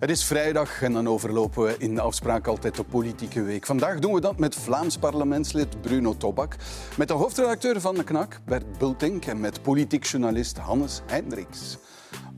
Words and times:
Het 0.00 0.10
is 0.10 0.24
vrijdag 0.24 0.82
en 0.82 0.92
dan 0.92 1.08
overlopen 1.08 1.62
we 1.62 1.74
in 1.78 1.94
de 1.94 2.00
afspraak 2.00 2.46
altijd 2.46 2.76
de 2.76 2.84
politieke 2.84 3.42
week. 3.42 3.66
Vandaag 3.66 3.98
doen 3.98 4.12
we 4.12 4.20
dat 4.20 4.38
met 4.38 4.54
Vlaams 4.54 4.96
parlementslid 4.98 5.80
Bruno 5.80 6.16
Tobak, 6.16 6.56
met 6.96 7.08
de 7.08 7.14
hoofdredacteur 7.14 7.80
van 7.80 7.94
de 7.94 8.04
KNAK, 8.04 8.40
Bert 8.44 8.78
Bultink, 8.78 9.24
en 9.26 9.40
met 9.40 9.62
politiek 9.62 10.04
journalist 10.04 10.58
Hannes 10.58 11.00
Hendricks. 11.06 11.78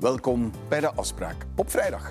Welkom 0.01 0.51
bij 0.69 0.81
de 0.81 0.93
afspraak 0.95 1.47
op 1.57 1.71
vrijdag. 1.71 2.11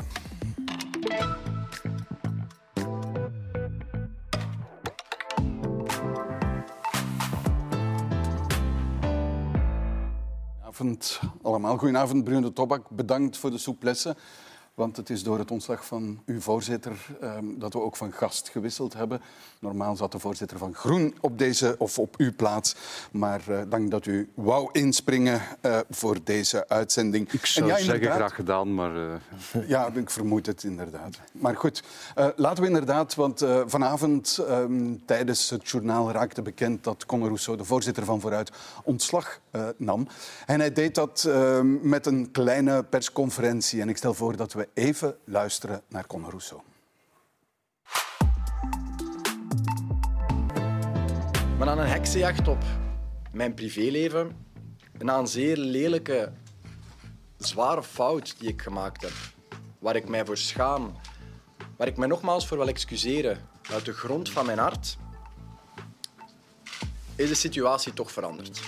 Goedenavond 10.81 11.19
allemaal. 11.41 11.77
Goedenavond 11.77 12.23
Bruno 12.23 12.53
Tobak. 12.53 12.89
Bedankt 12.89 13.37
voor 13.37 13.51
de 13.51 13.57
souplesse. 13.57 14.15
Want 14.73 14.97
het 14.97 15.09
is 15.09 15.23
door 15.23 15.39
het 15.39 15.51
ontslag 15.51 15.85
van 15.85 16.21
uw 16.25 16.39
voorzitter 16.39 17.07
ehm, 17.21 17.45
dat 17.57 17.73
we 17.73 17.79
ook 17.79 17.95
van 17.95 18.11
gast 18.11 18.49
gewisseld 18.49 18.93
hebben. 18.93 19.21
Normaal 19.59 19.95
zat 19.95 20.11
de 20.11 20.19
voorzitter 20.19 20.57
van 20.57 20.73
Groen 20.73 21.15
op, 21.19 21.37
deze, 21.37 21.75
of 21.77 21.99
op 21.99 22.15
uw 22.17 22.35
plaats. 22.35 22.75
Maar 23.11 23.41
uh, 23.49 23.61
dank 23.69 23.91
dat 23.91 24.05
u 24.05 24.29
wou 24.33 24.69
inspringen 24.71 25.41
uh, 25.61 25.79
voor 25.89 26.17
deze 26.23 26.67
uitzending. 26.67 27.31
Ik 27.31 27.45
zou 27.45 27.67
ja, 27.67 27.77
zeggen 27.77 28.11
graag 28.11 28.35
gedaan, 28.35 28.73
maar... 28.73 28.95
Uh... 28.95 29.13
Ja, 29.67 29.89
ik 29.93 30.09
vermoed 30.09 30.45
het 30.45 30.63
inderdaad. 30.63 31.19
Maar 31.33 31.57
goed, 31.57 31.83
laten 32.35 32.63
we 32.63 32.69
inderdaad... 32.69 33.15
Want 33.15 33.45
vanavond 33.65 34.39
um, 34.49 35.05
tijdens 35.05 35.49
het 35.49 35.69
journaal 35.69 36.11
raakte 36.11 36.41
bekend 36.41 36.83
dat 36.83 37.05
Conor 37.05 37.27
Rousseau, 37.27 37.57
de 37.57 37.65
voorzitter 37.65 38.05
van 38.05 38.21
Vooruit, 38.21 38.51
ontslag 38.83 39.39
nam. 39.77 40.07
En 40.45 40.59
hij 40.59 40.71
deed 40.73 40.95
dat 40.95 41.25
ehm, 41.27 41.89
met 41.89 42.05
een 42.05 42.31
kleine 42.31 42.83
persconferentie. 42.83 43.81
En 43.81 43.89
ik 43.89 43.97
stel 43.97 44.13
voor 44.13 44.35
dat 44.35 44.53
we 44.53 44.60
even 44.73 45.17
luisteren 45.25 45.81
naar 45.87 46.07
Conor 46.07 46.29
Rousseau. 46.29 46.61
Maar 51.57 51.69
aan 51.69 51.79
een 51.79 51.87
heksenjacht 51.87 52.47
op. 52.47 52.63
Mijn 53.31 53.53
privéleven, 53.53 54.45
na 54.97 55.17
een 55.17 55.27
zeer 55.27 55.57
lelijke, 55.57 56.31
zware 57.37 57.83
fout 57.83 58.39
die 58.39 58.49
ik 58.49 58.61
gemaakt 58.61 59.01
heb, 59.01 59.13
waar 59.79 59.95
ik 59.95 60.09
mij 60.09 60.25
voor 60.25 60.37
schaam, 60.37 60.95
waar 61.77 61.87
ik 61.87 61.97
mij 61.97 62.07
nogmaals 62.07 62.47
voor 62.47 62.57
wil 62.57 62.67
excuseren. 62.67 63.49
Uit 63.71 63.85
de 63.85 63.93
grond 63.93 64.29
van 64.29 64.45
mijn 64.45 64.57
hart, 64.57 64.97
is 67.15 67.29
de 67.29 67.35
situatie 67.35 67.93
toch 67.93 68.11
veranderd. 68.11 68.61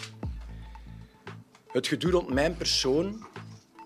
Het 1.67 1.87
gedoe 1.87 2.11
rond 2.11 2.29
mijn 2.29 2.57
persoon 2.57 3.25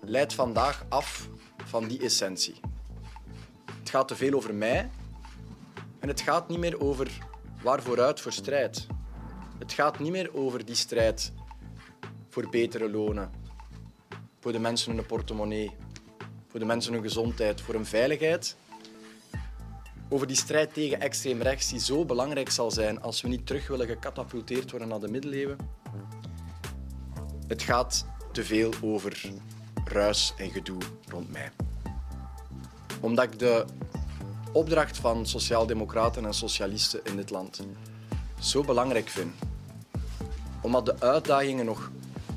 leidt 0.00 0.34
vandaag 0.34 0.84
af 0.88 1.28
van 1.68 1.88
die 1.88 2.00
essentie. 2.00 2.54
Het 3.78 3.90
gaat 3.90 4.08
te 4.08 4.16
veel 4.16 4.32
over 4.32 4.54
mij 4.54 4.90
en 5.98 6.08
het 6.08 6.20
gaat 6.20 6.48
niet 6.48 6.58
meer 6.58 6.80
over 6.80 7.10
waarvooruit 7.62 8.20
voor 8.20 8.32
strijd. 8.32 8.86
Het 9.58 9.72
gaat 9.72 9.98
niet 9.98 10.12
meer 10.12 10.34
over 10.34 10.64
die 10.64 10.74
strijd 10.74 11.32
voor 12.28 12.48
betere 12.48 12.90
lonen, 12.90 13.30
voor 14.40 14.52
de 14.52 14.58
mensen 14.58 14.96
hun 14.96 15.06
portemonnee, 15.06 15.70
voor 16.48 16.60
de 16.60 16.66
mensen 16.66 16.92
hun 16.92 17.02
gezondheid, 17.02 17.60
voor 17.60 17.74
hun 17.74 17.86
veiligheid. 17.86 18.56
Over 20.08 20.26
die 20.26 20.36
strijd 20.36 20.74
tegen 20.74 21.00
extreem 21.00 21.42
rechts 21.42 21.68
die 21.68 21.80
zo 21.80 22.04
belangrijk 22.04 22.50
zal 22.50 22.70
zijn 22.70 23.02
als 23.02 23.20
we 23.20 23.28
niet 23.28 23.46
terug 23.46 23.68
willen 23.68 23.86
gecatapulteerd 23.86 24.70
worden 24.70 24.88
naar 24.88 25.00
de 25.00 25.08
middeleeuwen. 25.08 25.58
Het 27.46 27.62
gaat 27.62 28.06
te 28.32 28.44
veel 28.44 28.72
over 28.82 29.30
ruis 29.88 30.34
en 30.36 30.50
gedoe 30.50 30.78
rond 31.08 31.32
mij. 31.32 31.50
Omdat 33.00 33.24
ik 33.24 33.38
de 33.38 33.64
opdracht 34.52 34.96
van 34.96 35.26
sociaaldemocraten 35.26 36.24
en 36.24 36.34
socialisten 36.34 37.00
in 37.04 37.16
dit 37.16 37.30
land 37.30 37.66
zo 38.38 38.62
belangrijk 38.62 39.08
vind. 39.08 39.34
Omdat 40.60 40.86
de 40.86 41.00
uitdagingen 41.00 41.64
nog 41.64 41.90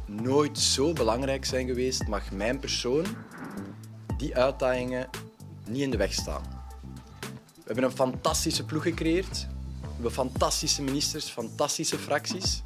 nooit 0.06 0.59
zo 0.59 0.94
belangrijk 0.94 1.45
zijn 1.45 1.67
geweest, 1.67 2.07
mag 2.07 2.31
mijn 2.31 2.59
persoon 2.59 3.06
die 4.18 4.35
uitdagingen 4.35 5.09
niet 5.68 5.81
in 5.81 5.91
de 5.91 5.97
weg 5.97 6.13
staan. 6.13 6.41
We 7.56 7.62
hebben 7.66 7.83
een 7.83 7.91
fantastische 7.91 8.66
ploeg 8.66 8.83
gecreëerd. 8.83 9.47
We 9.81 9.88
hebben 9.94 10.12
fantastische 10.12 10.81
ministers, 10.81 11.29
fantastische 11.29 11.97
fracties. 11.97 12.63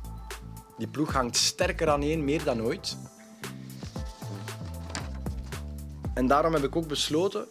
Die 0.78 0.88
ploeg 0.88 1.14
hangt 1.14 1.38
sterker 1.38 1.90
aan 1.90 2.02
één, 2.02 2.24
meer 2.24 2.44
dan 2.44 2.62
ooit. 2.62 2.98
En 6.16 6.28
daarom 6.28 6.54
heb 6.54 6.64
ik 6.64 6.76
ook 6.76 6.88
besloten 6.88 7.48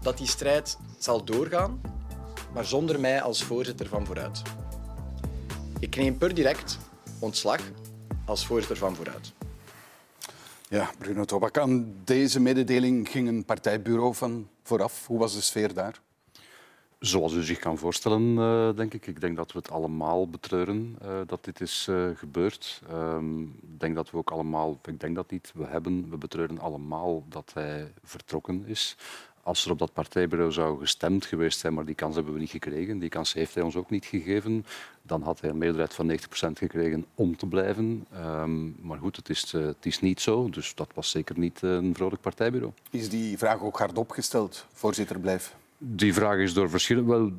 dat 0.00 0.18
die 0.18 0.26
strijd 0.26 0.78
zal 0.98 1.24
doorgaan, 1.24 1.80
maar 2.52 2.64
zonder 2.64 3.00
mij 3.00 3.22
als 3.22 3.42
voorzitter 3.42 3.86
van 3.88 4.06
Vooruit. 4.06 4.42
Ik 5.80 5.96
neem 5.96 6.18
per 6.18 6.34
direct 6.34 6.78
ontslag 7.18 7.60
als 8.24 8.46
voorzitter 8.46 8.76
van 8.76 8.96
Vooruit. 8.96 9.32
Ja, 10.68 10.90
Bruno 10.98 11.24
Tobak, 11.24 11.58
aan 11.58 11.94
deze 12.04 12.40
mededeling 12.40 13.08
ging 13.08 13.28
een 13.28 13.44
partijbureau 13.44 14.14
van 14.14 14.48
vooraf. 14.62 15.06
Hoe 15.06 15.18
was 15.18 15.34
de 15.34 15.40
sfeer 15.40 15.74
daar? 15.74 16.00
Zoals 16.98 17.34
u 17.34 17.42
zich 17.42 17.58
kan 17.58 17.78
voorstellen, 17.78 18.22
uh, 18.22 18.76
denk 18.76 18.94
ik. 18.94 19.06
Ik 19.06 19.20
denk 19.20 19.36
dat 19.36 19.52
we 19.52 19.58
het 19.58 19.70
allemaal 19.70 20.28
betreuren 20.28 20.96
uh, 21.02 21.08
dat 21.26 21.44
dit 21.44 21.60
is 21.60 21.86
uh, 21.90 22.08
gebeurd. 22.14 22.82
Um, 22.92 23.42
ik 23.42 23.80
denk 23.80 23.94
dat 23.94 24.10
we 24.10 24.16
ook 24.16 24.30
allemaal, 24.30 24.78
ik 24.84 25.00
denk 25.00 25.14
dat 25.14 25.30
niet, 25.30 25.52
we 25.54 25.64
hebben, 25.64 26.10
we 26.10 26.16
betreuren 26.16 26.58
allemaal 26.58 27.24
dat 27.28 27.50
hij 27.54 27.92
vertrokken 28.04 28.64
is. 28.66 28.96
Als 29.42 29.64
er 29.64 29.70
op 29.70 29.78
dat 29.78 29.92
partijbureau 29.92 30.52
zou 30.52 30.78
gestemd 30.78 31.26
geweest 31.26 31.58
zijn, 31.58 31.74
maar 31.74 31.84
die 31.84 31.94
kans 31.94 32.14
hebben 32.14 32.32
we 32.32 32.40
niet 32.40 32.50
gekregen, 32.50 32.98
die 32.98 33.08
kans 33.08 33.32
heeft 33.32 33.54
hij 33.54 33.62
ons 33.62 33.76
ook 33.76 33.90
niet 33.90 34.04
gegeven, 34.04 34.66
dan 35.02 35.22
had 35.22 35.40
hij 35.40 35.50
een 35.50 35.58
meerderheid 35.58 35.94
van 35.94 36.10
90% 36.10 36.52
gekregen 36.52 37.06
om 37.14 37.36
te 37.36 37.46
blijven. 37.46 38.06
Um, 38.16 38.76
maar 38.80 38.98
goed, 38.98 39.16
het 39.16 39.28
is, 39.28 39.52
het 39.52 39.86
is 39.86 40.00
niet 40.00 40.20
zo, 40.20 40.50
dus 40.50 40.74
dat 40.74 40.90
was 40.94 41.10
zeker 41.10 41.38
niet 41.38 41.62
een 41.62 41.94
vrolijk 41.94 42.20
partijbureau. 42.20 42.72
Is 42.90 43.08
die 43.08 43.38
vraag 43.38 43.60
ook 43.60 43.78
hardop 43.78 44.10
gesteld, 44.10 44.66
voorzitter 44.72 45.20
blijf? 45.20 45.56
Die 45.78 46.14
vraag 46.14 46.38
is 46.38 46.54
door 46.54 46.70
verschillende. 46.70 47.10
Wel, 47.10 47.32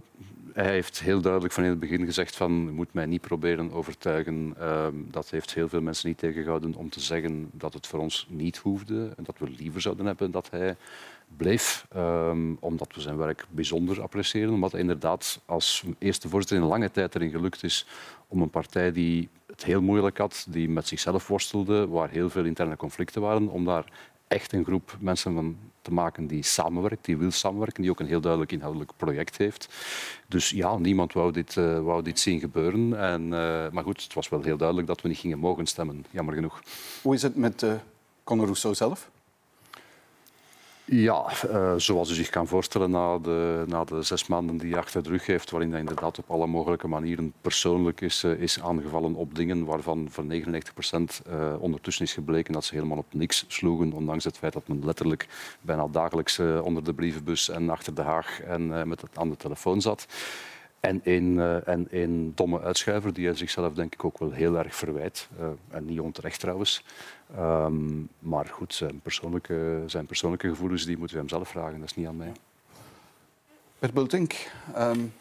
hij 0.53 0.71
heeft 0.71 0.99
heel 0.99 1.21
duidelijk 1.21 1.53
van 1.53 1.63
in 1.63 1.69
het 1.69 1.79
begin 1.79 2.05
gezegd 2.05 2.35
van 2.35 2.51
je 2.65 2.71
moet 2.71 2.93
mij 2.93 3.05
niet 3.05 3.21
proberen 3.21 3.71
overtuigen. 3.71 4.55
Uh, 4.59 4.87
dat 4.93 5.29
heeft 5.29 5.53
heel 5.53 5.69
veel 5.69 5.81
mensen 5.81 6.07
niet 6.07 6.17
tegengehouden 6.17 6.75
om 6.75 6.89
te 6.89 6.99
zeggen 6.99 7.49
dat 7.53 7.73
het 7.73 7.87
voor 7.87 7.99
ons 7.99 8.27
niet 8.29 8.57
hoefde 8.57 9.13
en 9.17 9.23
dat 9.23 9.37
we 9.39 9.49
liever 9.49 9.81
zouden 9.81 10.05
hebben 10.05 10.31
dat 10.31 10.49
hij 10.49 10.75
bleef, 11.37 11.87
um, 11.95 12.57
omdat 12.59 12.95
we 12.95 13.01
zijn 13.01 13.17
werk 13.17 13.45
bijzonder 13.49 14.01
appreciëren. 14.01 14.53
Omdat 14.53 14.73
inderdaad 14.73 15.41
als 15.45 15.83
eerste 15.97 16.29
voorzitter 16.29 16.57
in 16.57 16.63
lange 16.63 16.91
tijd 16.91 17.15
erin 17.15 17.31
gelukt 17.31 17.63
is 17.63 17.85
om 18.27 18.41
een 18.41 18.49
partij 18.49 18.91
die 18.91 19.29
het 19.47 19.63
heel 19.63 19.81
moeilijk 19.81 20.17
had, 20.17 20.45
die 20.49 20.69
met 20.69 20.87
zichzelf 20.87 21.27
worstelde, 21.27 21.87
waar 21.87 22.09
heel 22.09 22.29
veel 22.29 22.45
interne 22.45 22.75
conflicten 22.75 23.21
waren, 23.21 23.47
om 23.47 23.65
daar 23.65 23.85
echt 24.27 24.53
een 24.53 24.65
groep 24.65 24.97
mensen 24.99 25.33
van 25.33 25.57
te 25.81 25.93
maken 25.93 26.27
die 26.27 26.43
samenwerkt, 26.43 27.05
die 27.05 27.17
wil 27.17 27.31
samenwerken, 27.31 27.81
die 27.81 27.91
ook 27.91 27.99
een 27.99 28.07
heel 28.07 28.21
duidelijk 28.21 28.51
inhoudelijk 28.51 28.91
project 28.97 29.37
heeft. 29.37 29.67
Dus 30.27 30.49
ja, 30.49 30.77
niemand 30.77 31.13
wou 31.13 31.31
dit, 31.31 31.55
uh, 31.55 31.79
wou 31.79 32.03
dit 32.03 32.19
zien 32.19 32.39
gebeuren. 32.39 32.99
En, 32.99 33.23
uh, 33.23 33.69
maar 33.69 33.83
goed, 33.83 34.03
het 34.03 34.13
was 34.13 34.29
wel 34.29 34.41
heel 34.41 34.57
duidelijk 34.57 34.87
dat 34.87 35.01
we 35.01 35.07
niet 35.07 35.17
gingen 35.17 35.39
mogen 35.39 35.65
stemmen, 35.65 36.05
jammer 36.09 36.33
genoeg. 36.33 36.61
Hoe 37.01 37.13
is 37.13 37.21
het 37.21 37.35
met 37.35 37.61
uh, 37.61 37.73
Conor 38.23 38.45
Rousseau 38.45 38.75
zelf? 38.75 39.09
Ja, 40.91 41.31
uh, 41.45 41.73
zoals 41.77 42.09
u 42.09 42.13
zich 42.13 42.29
kan 42.29 42.47
voorstellen, 42.47 42.91
na 42.91 43.17
de, 43.17 43.63
na 43.67 43.83
de 43.83 44.01
zes 44.01 44.27
maanden 44.27 44.57
die 44.57 44.69
hij 44.69 44.79
achter 44.79 45.03
de 45.03 45.09
rug 45.09 45.25
heeft, 45.25 45.51
waarin 45.51 45.71
hij 45.71 45.79
inderdaad 45.79 46.17
op 46.17 46.29
alle 46.29 46.47
mogelijke 46.47 46.87
manieren 46.87 47.33
persoonlijk 47.41 48.01
is, 48.01 48.23
uh, 48.23 48.31
is 48.31 48.61
aangevallen 48.61 49.15
op 49.15 49.35
dingen 49.35 49.65
waarvan 49.65 50.07
voor 50.09 50.23
99% 50.23 50.27
uh, 50.29 51.53
ondertussen 51.59 52.05
is 52.05 52.13
gebleken 52.13 52.53
dat 52.53 52.65
ze 52.65 52.75
helemaal 52.75 52.97
op 52.97 53.13
niks 53.13 53.45
sloegen, 53.47 53.93
ondanks 53.93 54.23
het 54.23 54.37
feit 54.37 54.53
dat 54.53 54.67
men 54.67 54.85
letterlijk 54.85 55.27
bijna 55.61 55.87
dagelijks 55.87 56.39
onder 56.39 56.83
de 56.83 56.93
brievenbus 56.93 57.49
en 57.49 57.69
achter 57.69 57.93
de 57.93 58.01
haag 58.01 58.41
en 58.41 58.87
met 58.87 59.01
het 59.01 59.17
aan 59.17 59.29
de 59.29 59.37
telefoon 59.37 59.81
zat. 59.81 60.07
En 60.79 61.01
een, 61.03 61.33
uh, 61.33 61.67
en 61.67 61.87
een 61.89 62.31
domme 62.35 62.61
uitschuiver 62.61 63.13
die 63.13 63.25
hij 63.25 63.35
zichzelf 63.35 63.73
denk 63.73 63.93
ik 63.93 64.05
ook 64.05 64.17
wel 64.17 64.31
heel 64.31 64.57
erg 64.57 64.75
verwijt. 64.75 65.27
Uh, 65.39 65.47
en 65.69 65.85
niet 65.85 65.99
onterecht 65.99 66.39
trouwens. 66.39 66.83
Um, 67.39 68.09
maar 68.19 68.45
goed, 68.45 68.73
zijn 68.73 68.99
persoonlijke, 68.99 69.83
zijn 69.85 70.05
persoonlijke 70.05 70.49
gevoelens 70.49 70.85
die 70.85 70.97
moeten 70.97 71.15
we 71.15 71.21
hem 71.21 71.29
zelf 71.29 71.49
vragen. 71.49 71.79
Dat 71.79 71.89
is 71.89 71.95
niet 71.95 72.07
aan 72.07 72.17
mij. 72.17 72.31
Bert 73.79 73.93
Bultink, 73.93 74.51
um, 74.77 75.13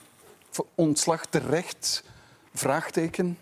ontslag 0.74 1.26
terecht? 1.26 2.04
Vraagteken? 2.52 3.38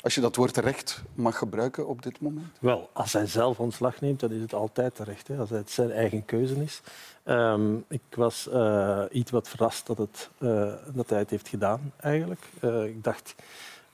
Als 0.00 0.14
je 0.14 0.20
dat 0.20 0.36
woord 0.36 0.54
terecht 0.54 1.02
mag 1.14 1.38
gebruiken 1.38 1.86
op 1.86 2.02
dit 2.02 2.20
moment? 2.20 2.46
Wel, 2.60 2.90
als 2.92 3.12
hij 3.12 3.26
zelf 3.26 3.60
ontslag 3.60 4.00
neemt, 4.00 4.20
dan 4.20 4.30
is 4.32 4.40
het 4.40 4.54
altijd 4.54 4.94
terecht. 4.94 5.28
Hè, 5.28 5.36
als 5.36 5.50
het 5.50 5.70
zijn 5.70 5.90
eigen 5.90 6.24
keuze 6.24 6.62
is. 6.62 6.80
Um, 7.24 7.84
ik 7.88 8.02
was 8.14 8.48
uh, 8.52 9.02
iets 9.10 9.30
wat 9.30 9.48
verrast 9.48 9.86
dat, 9.86 9.98
het, 9.98 10.28
uh, 10.38 10.72
dat 10.92 11.10
hij 11.10 11.18
het 11.18 11.30
heeft 11.30 11.48
gedaan, 11.48 11.92
eigenlijk. 12.00 12.40
Uh, 12.60 12.84
ik 12.84 13.04
dacht 13.04 13.34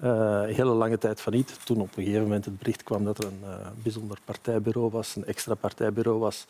Uh, 0.00 0.42
hele 0.42 0.64
lange 0.64 0.98
tijd 0.98 1.20
van 1.20 1.32
niet. 1.32 1.58
Toen 1.64 1.80
op 1.80 1.96
een 1.96 2.04
gegeven 2.04 2.22
moment 2.22 2.44
het 2.44 2.58
bericht 2.58 2.82
kwam 2.82 3.04
dat 3.04 3.18
er 3.18 3.24
een 3.24 3.44
bijzonder 3.82 4.18
partijbureau 4.24 4.90
was, 4.90 5.16
een 5.16 5.24
extra 5.24 5.54
partijbureau 5.54 6.18
was, 6.18 6.46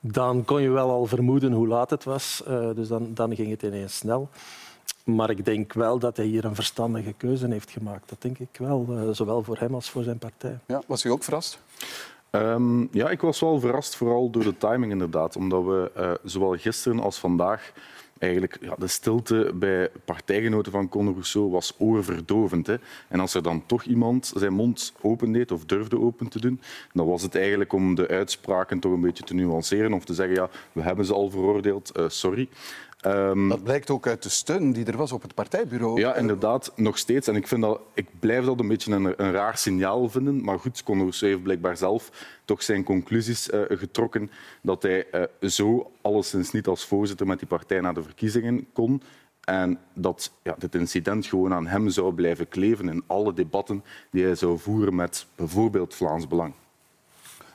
dan 0.00 0.44
kon 0.44 0.62
je 0.62 0.70
wel 0.70 0.90
al 0.90 1.06
vermoeden 1.06 1.52
hoe 1.52 1.66
laat 1.66 1.90
het 1.90 2.04
was. 2.04 2.42
Dus 2.74 2.88
dan, 2.88 3.14
dan 3.14 3.34
ging 3.34 3.50
het 3.50 3.62
ineens 3.62 3.96
snel. 3.96 4.28
Maar 5.04 5.30
ik 5.30 5.44
denk 5.44 5.72
wel 5.72 5.98
dat 5.98 6.16
hij 6.16 6.26
hier 6.26 6.44
een 6.44 6.54
verstandige 6.54 7.12
keuze 7.12 7.46
heeft 7.46 7.70
gemaakt. 7.70 8.08
Dat 8.08 8.22
denk 8.22 8.38
ik 8.38 8.56
wel, 8.58 9.08
zowel 9.12 9.42
voor 9.42 9.58
hem 9.58 9.74
als 9.74 9.90
voor 9.90 10.02
zijn 10.02 10.18
partij. 10.18 10.58
Ja, 10.66 10.82
was 10.86 11.04
u 11.04 11.10
ook 11.10 11.24
verrast? 11.24 11.58
Um, 12.30 12.88
ja, 12.92 13.10
ik 13.10 13.20
was 13.20 13.40
wel 13.40 13.60
verrast, 13.60 13.96
vooral 13.96 14.30
door 14.30 14.42
de 14.42 14.58
timing 14.58 14.92
inderdaad. 14.92 15.36
Omdat 15.36 15.64
we 15.64 15.90
uh, 15.96 16.12
zowel 16.24 16.56
gisteren 16.56 17.00
als 17.00 17.18
vandaag 17.18 17.72
eigenlijk 18.18 18.58
ja, 18.60 18.74
de 18.78 18.86
stilte 18.86 19.52
bij 19.54 19.90
partijgenoten 20.04 20.72
van 20.72 20.88
Conor 20.88 21.12
Rousseau 21.12 21.50
was 21.50 21.74
oorverdovend. 21.78 22.66
Hè. 22.66 22.76
En 23.08 23.20
als 23.20 23.34
er 23.34 23.42
dan 23.42 23.66
toch 23.66 23.82
iemand 23.82 24.32
zijn 24.36 24.52
mond 24.52 24.92
opendeed 25.00 25.50
of 25.50 25.64
durfde 25.64 26.00
open 26.00 26.28
te 26.28 26.40
doen, 26.40 26.60
dan 26.92 27.06
was 27.06 27.22
het 27.22 27.34
eigenlijk 27.34 27.72
om 27.72 27.94
de 27.94 28.08
uitspraken 28.08 28.80
toch 28.80 28.92
een 28.92 29.00
beetje 29.00 29.24
te 29.24 29.34
nuanceren 29.34 29.92
of 29.92 30.04
te 30.04 30.14
zeggen 30.14 30.34
ja, 30.34 30.48
we 30.72 30.82
hebben 30.82 31.04
ze 31.04 31.14
al 31.14 31.30
veroordeeld, 31.30 31.92
uh, 31.96 32.08
sorry. 32.08 32.48
Um, 33.06 33.48
dat 33.48 33.62
blijkt 33.62 33.90
ook 33.90 34.06
uit 34.06 34.22
de 34.22 34.28
steun 34.28 34.72
die 34.72 34.84
er 34.84 34.96
was 34.96 35.12
op 35.12 35.22
het 35.22 35.34
partijbureau. 35.34 36.00
Ja, 36.00 36.14
inderdaad, 36.14 36.72
nog 36.76 36.98
steeds. 36.98 37.28
En 37.28 37.36
ik, 37.36 37.48
vind 37.48 37.62
dat, 37.62 37.80
ik 37.94 38.06
blijf 38.18 38.44
dat 38.44 38.60
een 38.60 38.68
beetje 38.68 38.92
een, 38.92 39.04
een 39.04 39.32
raar 39.32 39.58
signaal 39.58 40.08
vinden. 40.08 40.44
Maar 40.44 40.58
goed, 40.58 40.82
Conor 40.82 41.16
heeft 41.20 41.42
blijkbaar 41.42 41.76
zelf 41.76 42.10
toch 42.44 42.62
zijn 42.62 42.84
conclusies 42.84 43.48
uh, 43.48 43.60
getrokken 43.68 44.30
dat 44.62 44.82
hij 44.82 45.06
uh, 45.12 45.50
zo 45.50 45.90
alleszins 46.00 46.52
niet 46.52 46.66
als 46.66 46.86
voorzitter 46.86 47.26
met 47.26 47.38
die 47.38 47.48
partij 47.48 47.80
naar 47.80 47.94
de 47.94 48.02
verkiezingen 48.02 48.66
kon. 48.72 49.02
En 49.44 49.78
dat 49.94 50.32
ja, 50.42 50.54
dit 50.58 50.74
incident 50.74 51.26
gewoon 51.26 51.52
aan 51.52 51.66
hem 51.66 51.88
zou 51.88 52.14
blijven 52.14 52.48
kleven 52.48 52.88
in 52.88 53.02
alle 53.06 53.32
debatten 53.32 53.84
die 54.10 54.24
hij 54.24 54.34
zou 54.34 54.58
voeren 54.58 54.94
met 54.94 55.26
bijvoorbeeld 55.34 55.94
Vlaams 55.94 56.28
Belang. 56.28 56.54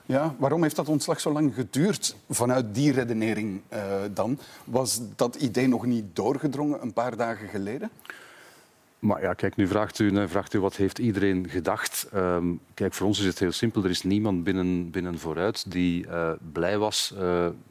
Ja, 0.07 0.35
waarom 0.37 0.63
heeft 0.63 0.75
dat 0.75 0.87
ontslag 0.87 1.19
zo 1.19 1.31
lang 1.31 1.53
geduurd 1.53 2.15
vanuit 2.29 2.75
die 2.75 2.91
redenering 2.91 3.61
uh, 3.73 3.79
dan? 4.13 4.39
Was 4.63 5.01
dat 5.15 5.35
idee 5.35 5.67
nog 5.67 5.85
niet 5.85 6.15
doorgedrongen 6.15 6.81
een 6.81 6.93
paar 6.93 7.17
dagen 7.17 7.47
geleden? 7.47 7.89
Maar 8.99 9.21
ja, 9.21 9.33
kijk, 9.33 9.55
nu 9.55 9.67
vraagt 9.67 9.99
u, 9.99 10.27
vraagt 10.27 10.53
u 10.53 10.59
wat 10.59 10.75
heeft 10.75 10.99
iedereen 10.99 11.49
gedacht. 11.49 12.09
Um, 12.15 12.59
kijk, 12.73 12.93
voor 12.93 13.07
ons 13.07 13.19
is 13.19 13.25
het 13.25 13.39
heel 13.39 13.51
simpel. 13.51 13.83
Er 13.83 13.89
is 13.89 14.03
niemand 14.03 14.43
binnen, 14.43 14.91
binnen 14.91 15.19
vooruit 15.19 15.71
die 15.71 16.05
uh, 16.05 16.31
blij 16.51 16.77
was 16.77 17.13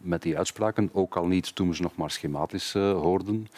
met 0.00 0.22
die 0.22 0.38
uitspraken. 0.38 0.90
Ook 0.92 1.16
al 1.16 1.26
niet 1.26 1.54
toen 1.54 1.68
we 1.68 1.74
ze 1.74 1.82
nog 1.82 1.96
maar 1.96 2.10
schematisch 2.10 2.72
hoorden. 2.72 3.48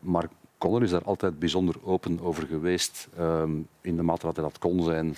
maar 0.00 0.28
Conor 0.58 0.82
is 0.82 0.90
daar 0.90 1.04
altijd 1.04 1.38
bijzonder 1.38 1.74
open 1.84 2.20
over 2.20 2.46
geweest. 2.46 3.08
Um, 3.18 3.68
in 3.80 3.96
de 3.96 4.02
mate 4.02 4.26
dat 4.26 4.36
hij 4.36 4.44
dat 4.44 4.58
kon 4.58 4.82
zijn 4.82 5.16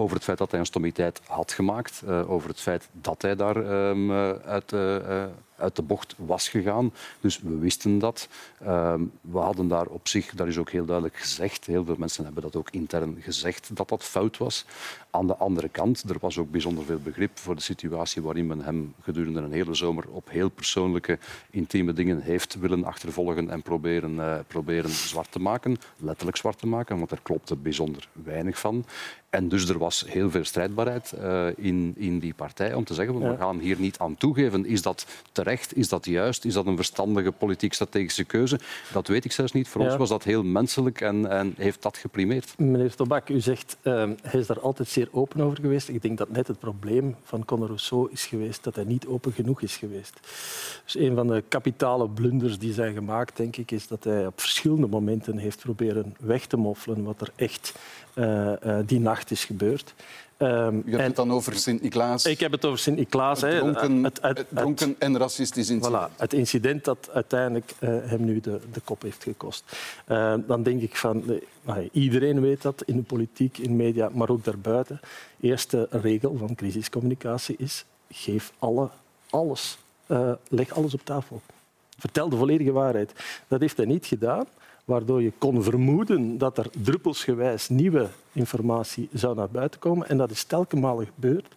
over 0.00 0.16
het 0.16 0.24
feit 0.24 0.38
dat 0.38 0.50
hij 0.50 0.60
een 0.60 0.66
stomiteit 0.66 1.20
had 1.26 1.52
gemaakt, 1.52 2.02
uh, 2.08 2.30
over 2.30 2.48
het 2.48 2.60
feit 2.60 2.88
dat 2.92 3.22
hij 3.22 3.36
daar 3.36 3.56
um, 3.56 4.12
uit, 4.44 4.72
uh, 4.72 5.24
uit 5.58 5.76
de 5.76 5.82
bocht 5.82 6.14
was 6.18 6.48
gegaan. 6.48 6.92
Dus 7.20 7.40
we 7.40 7.58
wisten 7.58 7.98
dat. 7.98 8.28
Ehm, 8.60 9.02
we 9.20 9.38
hadden 9.38 9.68
daar 9.68 9.86
op 9.86 10.08
zich, 10.08 10.34
dat 10.34 10.46
is 10.46 10.58
ook 10.58 10.70
heel 10.70 10.84
duidelijk 10.84 11.16
gezegd, 11.16 11.66
heel 11.66 11.84
veel 11.84 11.96
mensen 11.98 12.24
hebben 12.24 12.42
dat 12.42 12.56
ook 12.56 12.70
intern 12.70 13.16
gezegd, 13.20 13.76
dat 13.76 13.88
dat 13.88 14.04
fout 14.04 14.36
was. 14.36 14.64
Aan 15.10 15.26
de 15.26 15.36
andere 15.36 15.68
kant, 15.68 16.10
er 16.10 16.16
was 16.20 16.38
ook 16.38 16.50
bijzonder 16.50 16.84
veel 16.84 17.00
begrip 17.02 17.38
voor 17.38 17.54
de 17.54 17.62
situatie 17.62 18.22
waarin 18.22 18.46
men 18.46 18.60
hem 18.60 18.94
gedurende 19.02 19.40
een 19.40 19.52
hele 19.52 19.74
zomer 19.74 20.04
op 20.08 20.30
heel 20.30 20.48
persoonlijke, 20.48 21.18
intieme 21.50 21.92
dingen 21.92 22.20
heeft 22.20 22.58
willen 22.58 22.84
achtervolgen 22.84 23.50
en 23.50 23.62
proberen, 23.62 24.14
uh, 24.14 24.38
proberen 24.46 24.90
zwart 24.90 25.32
te 25.32 25.38
maken. 25.38 25.76
Letterlijk 25.96 26.36
zwart 26.36 26.58
te 26.58 26.66
maken, 26.66 26.98
want 26.98 27.10
er 27.10 27.20
klopte 27.22 27.56
bijzonder 27.56 28.08
weinig 28.12 28.58
van. 28.58 28.84
En 29.30 29.48
dus 29.48 29.68
er 29.68 29.78
was 29.78 30.04
heel 30.06 30.30
veel 30.30 30.44
strijdbaarheid 30.44 31.12
uh, 31.18 31.46
in, 31.56 31.94
in 31.96 32.18
die 32.18 32.34
partij 32.34 32.74
om 32.74 32.84
te 32.84 32.94
zeggen, 32.94 33.30
we 33.30 33.36
gaan 33.36 33.58
hier 33.58 33.80
niet 33.80 33.98
aan 33.98 34.16
toegeven. 34.16 34.66
Is 34.66 34.82
dat 34.82 35.06
terecht? 35.32 35.47
Is 35.48 35.88
dat 35.88 36.06
juist? 36.06 36.44
Is 36.44 36.54
dat 36.54 36.66
een 36.66 36.76
verstandige 36.76 37.32
politiek-strategische 37.32 38.24
keuze? 38.24 38.60
Dat 38.92 39.08
weet 39.08 39.24
ik 39.24 39.32
zelfs 39.32 39.52
niet. 39.52 39.68
Voor 39.68 39.80
ons 39.80 39.96
was 39.96 40.08
dat 40.08 40.24
heel 40.24 40.42
menselijk 40.42 41.00
en, 41.00 41.30
en 41.30 41.54
heeft 41.56 41.82
dat 41.82 41.96
geprimeerd. 41.96 42.58
Meneer 42.58 42.94
Tobak, 42.94 43.28
u 43.28 43.40
zegt 43.40 43.76
uh, 43.82 44.10
hij 44.22 44.40
is 44.40 44.46
daar 44.46 44.60
altijd 44.60 44.88
zeer 44.88 45.08
open 45.10 45.40
over 45.40 45.58
geweest. 45.60 45.88
Ik 45.88 46.02
denk 46.02 46.18
dat 46.18 46.30
net 46.30 46.46
het 46.46 46.58
probleem 46.58 47.16
van 47.24 47.44
Conor 47.44 47.66
Rousseau 47.66 48.08
is 48.10 48.26
geweest 48.26 48.64
dat 48.64 48.74
hij 48.74 48.84
niet 48.84 49.06
open 49.06 49.32
genoeg 49.32 49.62
is 49.62 49.76
geweest. 49.76 50.20
Dus 50.84 50.96
een 50.96 51.14
van 51.14 51.26
de 51.26 51.44
kapitale 51.48 52.08
blunders 52.08 52.58
die 52.58 52.72
zijn 52.72 52.94
gemaakt, 52.94 53.36
denk 53.36 53.56
ik, 53.56 53.70
is 53.70 53.88
dat 53.88 54.04
hij 54.04 54.26
op 54.26 54.40
verschillende 54.40 54.86
momenten 54.86 55.38
heeft 55.38 55.60
proberen 55.60 56.14
weg 56.20 56.46
te 56.46 56.56
moffelen 56.56 57.02
wat 57.02 57.20
er 57.20 57.30
echt 57.36 57.74
uh, 58.14 58.52
uh, 58.64 58.78
die 58.86 59.00
nacht 59.00 59.30
is 59.30 59.44
gebeurd. 59.44 59.94
Um, 60.38 60.82
U 60.86 60.90
hebt 60.90 61.02
het 61.02 61.16
dan 61.16 61.32
over 61.32 61.56
Sint-Niklaas. 61.56 62.24
Ik 62.24 62.40
heb 62.40 62.52
het 62.52 62.64
over 62.64 62.78
Sint-Niklaas. 62.78 63.40
Het 63.40 63.56
dronken, 63.56 64.04
het, 64.04 64.18
het, 64.22 64.46
dronken 64.48 64.96
en 64.98 65.18
racistisch 65.18 65.70
incident. 65.70 66.10
Voilà, 66.10 66.16
het 66.16 66.32
incident 66.32 66.84
dat 66.84 67.10
uiteindelijk 67.12 67.72
uh, 67.80 67.88
hem 68.02 68.24
nu 68.24 68.40
de, 68.40 68.60
de, 68.72 68.80
kop 68.80 69.02
heeft 69.02 69.22
gekost. 69.22 69.64
Uh, 70.08 70.34
dan 70.46 70.62
denk 70.62 70.82
ik 70.82 70.96
van... 70.96 71.22
Uh, 71.26 71.74
iedereen 71.92 72.40
weet 72.40 72.62
dat 72.62 72.82
in 72.86 72.96
de 72.96 73.02
politiek, 73.02 73.58
in 73.58 73.70
de 73.70 73.82
media, 73.82 74.10
maar 74.12 74.28
ook 74.28 74.44
daarbuiten. 74.44 75.00
De 75.36 75.48
eerste 75.48 75.86
regel 75.90 76.36
van 76.36 76.54
crisiscommunicatie 76.54 77.56
is... 77.58 77.84
Geef 78.10 78.52
alle, 78.58 78.88
alles. 79.30 79.78
leg 80.48 80.74
alles 80.74 80.94
op 80.94 81.04
tafel. 81.04 81.42
Vertel 81.98 82.28
de 82.28 82.36
volledige 82.36 82.72
waarheid. 82.72 83.12
Dat 83.48 83.60
heeft 83.60 83.76
hij 83.76 83.86
niet 83.86 84.06
gedaan 84.06 84.46
waardoor 84.88 85.22
je 85.22 85.32
kon 85.38 85.62
vermoeden 85.62 86.38
dat 86.38 86.58
er 86.58 86.70
druppelsgewijs 86.82 87.68
nieuwe 87.68 88.08
informatie 88.32 89.08
zou 89.12 89.36
naar 89.36 89.48
buiten 89.48 89.80
komen. 89.80 90.08
En 90.08 90.16
dat 90.16 90.30
is 90.30 90.44
telkens 90.44 91.08
gebeurd. 91.14 91.54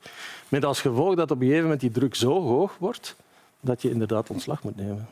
Met 0.50 0.66
als 0.66 0.82
gevolg 0.82 1.16
dat 1.16 1.32
op 1.32 1.38
een 1.38 1.44
gegeven 1.44 1.64
moment 1.64 1.82
die 1.82 1.92
druk 1.92 2.16
zo 2.16 2.42
hoog 2.42 2.78
wordt 2.78 3.16
dat 3.60 3.82
je 3.82 3.90
inderdaad 3.90 4.30
ontslag 4.30 4.64
moet 4.64 4.76
nemen. 4.76 5.08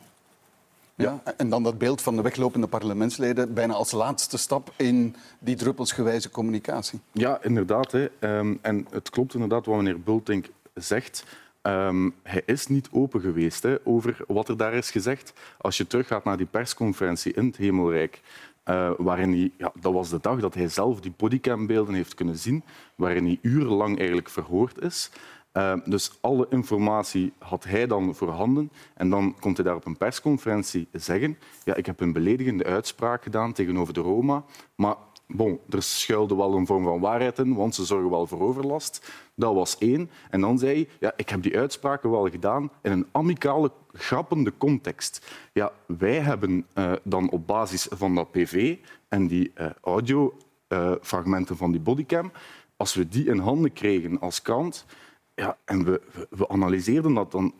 Ja, 0.94 1.22
en 1.36 1.50
dan 1.50 1.62
dat 1.62 1.78
beeld 1.78 2.02
van 2.02 2.16
de 2.16 2.22
weglopende 2.22 2.66
parlementsleden 2.66 3.54
bijna 3.54 3.74
als 3.74 3.90
laatste 3.90 4.38
stap 4.38 4.72
in 4.76 5.16
die 5.38 5.56
druppelsgewijze 5.56 6.30
communicatie. 6.30 7.00
Ja, 7.12 7.38
inderdaad. 7.42 7.92
Hè. 7.92 8.08
Um, 8.20 8.58
en 8.62 8.86
het 8.90 9.10
klopt 9.10 9.34
inderdaad 9.34 9.66
wat 9.66 9.76
meneer 9.76 10.00
Bultink 10.00 10.48
zegt. 10.74 11.24
Um, 11.62 12.14
hij 12.22 12.42
is 12.46 12.66
niet 12.66 12.88
open 12.92 13.20
geweest 13.20 13.62
hè, 13.62 13.76
over 13.84 14.16
wat 14.26 14.48
er 14.48 14.56
daar 14.56 14.72
is 14.72 14.90
gezegd. 14.90 15.32
Als 15.58 15.76
je 15.76 15.86
teruggaat 15.86 16.24
naar 16.24 16.36
die 16.36 16.46
persconferentie 16.46 17.32
in 17.32 17.46
het 17.46 17.56
Hemelrijk, 17.56 18.20
uh, 18.64 18.90
waarin 18.96 19.32
hij, 19.32 19.50
ja, 19.58 19.72
dat 19.80 19.92
was 19.92 20.10
de 20.10 20.18
dag 20.20 20.40
dat 20.40 20.54
hij 20.54 20.68
zelf 20.68 21.00
die 21.00 21.12
bodycambeelden 21.16 21.94
heeft 21.94 22.14
kunnen 22.14 22.36
zien, 22.36 22.64
waarin 22.94 23.24
hij 23.24 23.38
urenlang 23.42 23.98
eigenlijk 23.98 24.28
verhoord 24.28 24.82
is. 24.82 25.10
Uh, 25.52 25.74
dus 25.84 26.18
alle 26.20 26.46
informatie 26.50 27.32
had 27.38 27.64
hij 27.64 27.86
dan 27.86 28.14
voorhanden. 28.14 28.70
En 28.94 29.10
dan 29.10 29.36
komt 29.40 29.56
hij 29.56 29.66
daar 29.66 29.74
op 29.74 29.86
een 29.86 29.96
persconferentie 29.96 30.88
zeggen 30.92 31.38
ja, 31.64 31.74
ik 31.74 31.86
heb 31.86 32.00
een 32.00 32.12
beledigende 32.12 32.64
uitspraak 32.64 33.22
gedaan 33.22 33.52
tegenover 33.52 33.94
de 33.94 34.00
Roma, 34.00 34.44
maar 34.74 34.96
Bon, 35.32 35.60
er 35.68 35.82
schuilde 35.82 36.36
wel 36.36 36.54
een 36.54 36.66
vorm 36.66 36.84
van 36.84 37.00
waarheid 37.00 37.38
in, 37.38 37.54
want 37.54 37.74
ze 37.74 37.84
zorgen 37.84 38.10
wel 38.10 38.26
voor 38.26 38.40
overlast. 38.40 39.10
Dat 39.34 39.54
was 39.54 39.78
één. 39.78 40.10
En 40.30 40.40
dan 40.40 40.58
zei 40.58 40.72
hij, 40.72 40.88
ja, 41.00 41.12
ik 41.16 41.28
heb 41.28 41.42
die 41.42 41.58
uitspraken 41.58 42.10
wel 42.10 42.28
gedaan 42.28 42.70
in 42.82 42.92
een 42.92 43.06
amicale, 43.12 43.70
grappende 43.92 44.52
context. 44.58 45.26
Ja, 45.52 45.72
wij 45.86 46.18
hebben 46.18 46.66
uh, 46.74 46.92
dan 47.02 47.30
op 47.30 47.46
basis 47.46 47.86
van 47.90 48.14
dat 48.14 48.30
PV 48.30 48.76
en 49.08 49.26
die 49.26 49.52
uh, 49.58 49.66
audiofragmenten 49.82 51.54
uh, 51.54 51.60
van 51.60 51.70
die 51.70 51.80
bodycam, 51.80 52.32
als 52.76 52.94
we 52.94 53.08
die 53.08 53.26
in 53.26 53.38
handen 53.38 53.72
kregen 53.72 54.20
als 54.20 54.42
krant, 54.42 54.86
ja, 55.34 55.56
en 55.64 55.84
we, 55.84 56.00
we, 56.12 56.26
we 56.30 56.48
analyseerden 56.48 57.14
dat 57.14 57.32
dan 57.32 57.54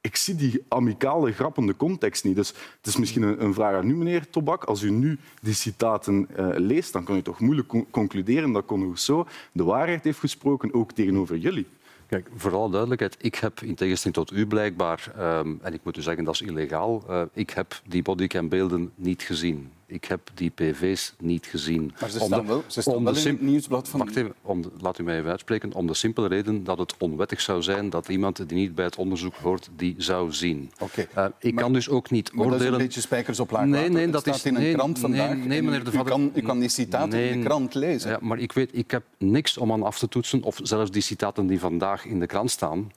ik 0.00 0.16
zie 0.16 0.34
die 0.34 0.64
amicale, 0.68 1.32
grappende 1.32 1.76
context 1.76 2.24
niet. 2.24 2.36
Dus 2.36 2.48
het 2.48 2.86
is 2.86 2.96
misschien 2.96 3.22
een, 3.22 3.44
een 3.44 3.54
vraag 3.54 3.74
aan 3.74 3.90
u, 3.90 3.94
meneer 3.94 4.30
Tobak. 4.30 4.64
Als 4.64 4.82
u 4.82 4.90
nu 4.90 5.18
die 5.42 5.54
citaten 5.54 6.28
uh, 6.38 6.48
leest, 6.56 6.92
dan 6.92 7.04
kan 7.04 7.16
u 7.16 7.22
toch 7.22 7.40
moeilijk 7.40 7.68
con 7.68 7.86
concluderen 7.90 8.52
dat 8.52 8.66
Conor 8.66 9.26
de 9.52 9.64
waarheid 9.64 10.04
heeft 10.04 10.18
gesproken, 10.18 10.74
ook 10.74 10.92
tegenover 10.92 11.36
jullie. 11.36 11.66
Kijk, 12.06 12.28
vooral 12.36 12.70
duidelijkheid. 12.70 13.16
Ik 13.20 13.34
heb, 13.34 13.60
in 13.60 13.74
tegenstelling 13.74 14.18
tot 14.18 14.38
u 14.38 14.46
blijkbaar, 14.46 15.12
um, 15.18 15.58
en 15.62 15.74
ik 15.74 15.80
moet 15.82 15.96
u 15.96 16.02
zeggen 16.02 16.24
dat 16.24 16.34
is 16.34 16.42
illegaal, 16.42 17.04
uh, 17.08 17.22
ik 17.32 17.50
heb 17.50 17.80
die 17.86 18.02
bodycam-beelden 18.02 18.92
niet 18.94 19.22
gezien. 19.22 19.70
Ik 19.90 20.04
heb 20.04 20.20
die 20.34 20.50
PV's 20.50 21.14
niet 21.18 21.46
gezien. 21.46 21.92
Maar 22.00 22.10
ze 22.10 22.20
staan 22.20 22.46
wel, 22.46 22.62
ze 22.66 22.80
staan 22.80 23.04
wel 23.04 23.16
in 23.16 23.26
het 23.26 23.40
nieuwsblad 23.40 23.88
van... 23.88 24.00
Wacht 24.00 24.16
even, 24.16 24.34
om 24.42 24.62
de, 24.62 24.70
laat 24.80 24.98
u 24.98 25.02
mij 25.02 25.18
even 25.18 25.30
uitspreken. 25.30 25.72
Om 25.72 25.86
de 25.86 25.94
simpele 25.94 26.28
reden 26.28 26.64
dat 26.64 26.78
het 26.78 26.94
onwettig 26.98 27.40
zou 27.40 27.62
zijn 27.62 27.90
dat 27.90 28.08
iemand 28.08 28.48
die 28.48 28.58
niet 28.58 28.74
bij 28.74 28.84
het 28.84 28.96
onderzoek 28.96 29.34
hoort, 29.34 29.70
die 29.76 29.94
zou 29.98 30.32
zien. 30.32 30.70
Okay. 30.78 31.08
Uh, 31.16 31.24
ik 31.38 31.54
maar, 31.54 31.62
kan 31.62 31.72
dus 31.72 31.88
ook 31.88 32.10
niet 32.10 32.30
oordelen... 32.30 32.50
dat 32.50 32.60
is 32.60 32.66
een 32.66 32.76
beetje 32.76 33.00
spijkers 33.00 33.40
op 33.40 33.50
laag 33.50 33.64
Nee, 33.64 33.88
nee, 33.88 34.04
dat, 34.04 34.12
dat 34.12 34.22
staat 34.22 34.34
is... 34.34 34.44
in 34.44 34.54
een 34.54 34.62
nee, 34.62 34.74
krant 34.74 34.98
vandaag. 34.98 35.36
Nee, 35.36 35.46
nee 35.46 35.62
meneer 35.62 35.84
de 35.84 35.90
Vader... 35.90 36.06
U 36.06 36.10
kan, 36.10 36.30
u 36.34 36.40
kan 36.40 36.58
die 36.58 36.68
citaten 36.68 37.08
nee, 37.08 37.30
in 37.30 37.40
de 37.40 37.46
krant 37.46 37.74
lezen. 37.74 38.10
Ja, 38.10 38.18
maar 38.20 38.38
ik 38.38 38.52
weet, 38.52 38.70
ik 38.72 38.90
heb 38.90 39.02
niks 39.18 39.58
om 39.58 39.72
aan 39.72 39.82
af 39.82 39.98
te 39.98 40.08
toetsen, 40.08 40.42
of 40.42 40.58
zelfs 40.62 40.90
die 40.90 41.02
citaten 41.02 41.46
die 41.46 41.60
vandaag 41.60 42.04
in 42.04 42.20
de 42.20 42.26
krant 42.26 42.50
staan, 42.50 42.90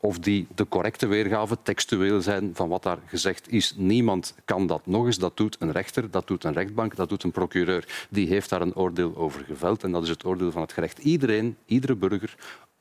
of 0.00 0.18
die 0.18 0.46
de 0.54 0.68
correcte 0.68 1.06
weergave 1.06 1.56
textueel 1.62 2.20
zijn 2.20 2.50
van 2.54 2.68
wat 2.68 2.82
daar 2.82 2.98
gezegd 3.06 3.52
is. 3.52 3.74
Niemand 3.76 4.34
kan 4.44 4.66
dat 4.66 4.86
nog 4.86 5.06
eens. 5.06 5.18
Dat 5.18 5.36
doet 5.36 5.56
een 5.58 5.72
rechter, 5.72 6.10
dat 6.10 6.26
doet 6.26 6.44
een 6.44 6.52
rechtbank, 6.52 6.96
dat 6.96 7.08
doet 7.08 7.22
een 7.22 7.30
procureur. 7.30 8.06
Die 8.10 8.28
heeft 8.28 8.50
daar 8.50 8.60
een 8.60 8.76
oordeel 8.76 9.16
over 9.16 9.44
geveld 9.44 9.82
en 9.82 9.92
dat 9.92 10.02
is 10.02 10.08
het 10.08 10.24
oordeel 10.24 10.50
van 10.50 10.62
het 10.62 10.72
gerecht. 10.72 10.98
Iedereen, 10.98 11.56
iedere 11.66 11.94
burger, 11.94 12.34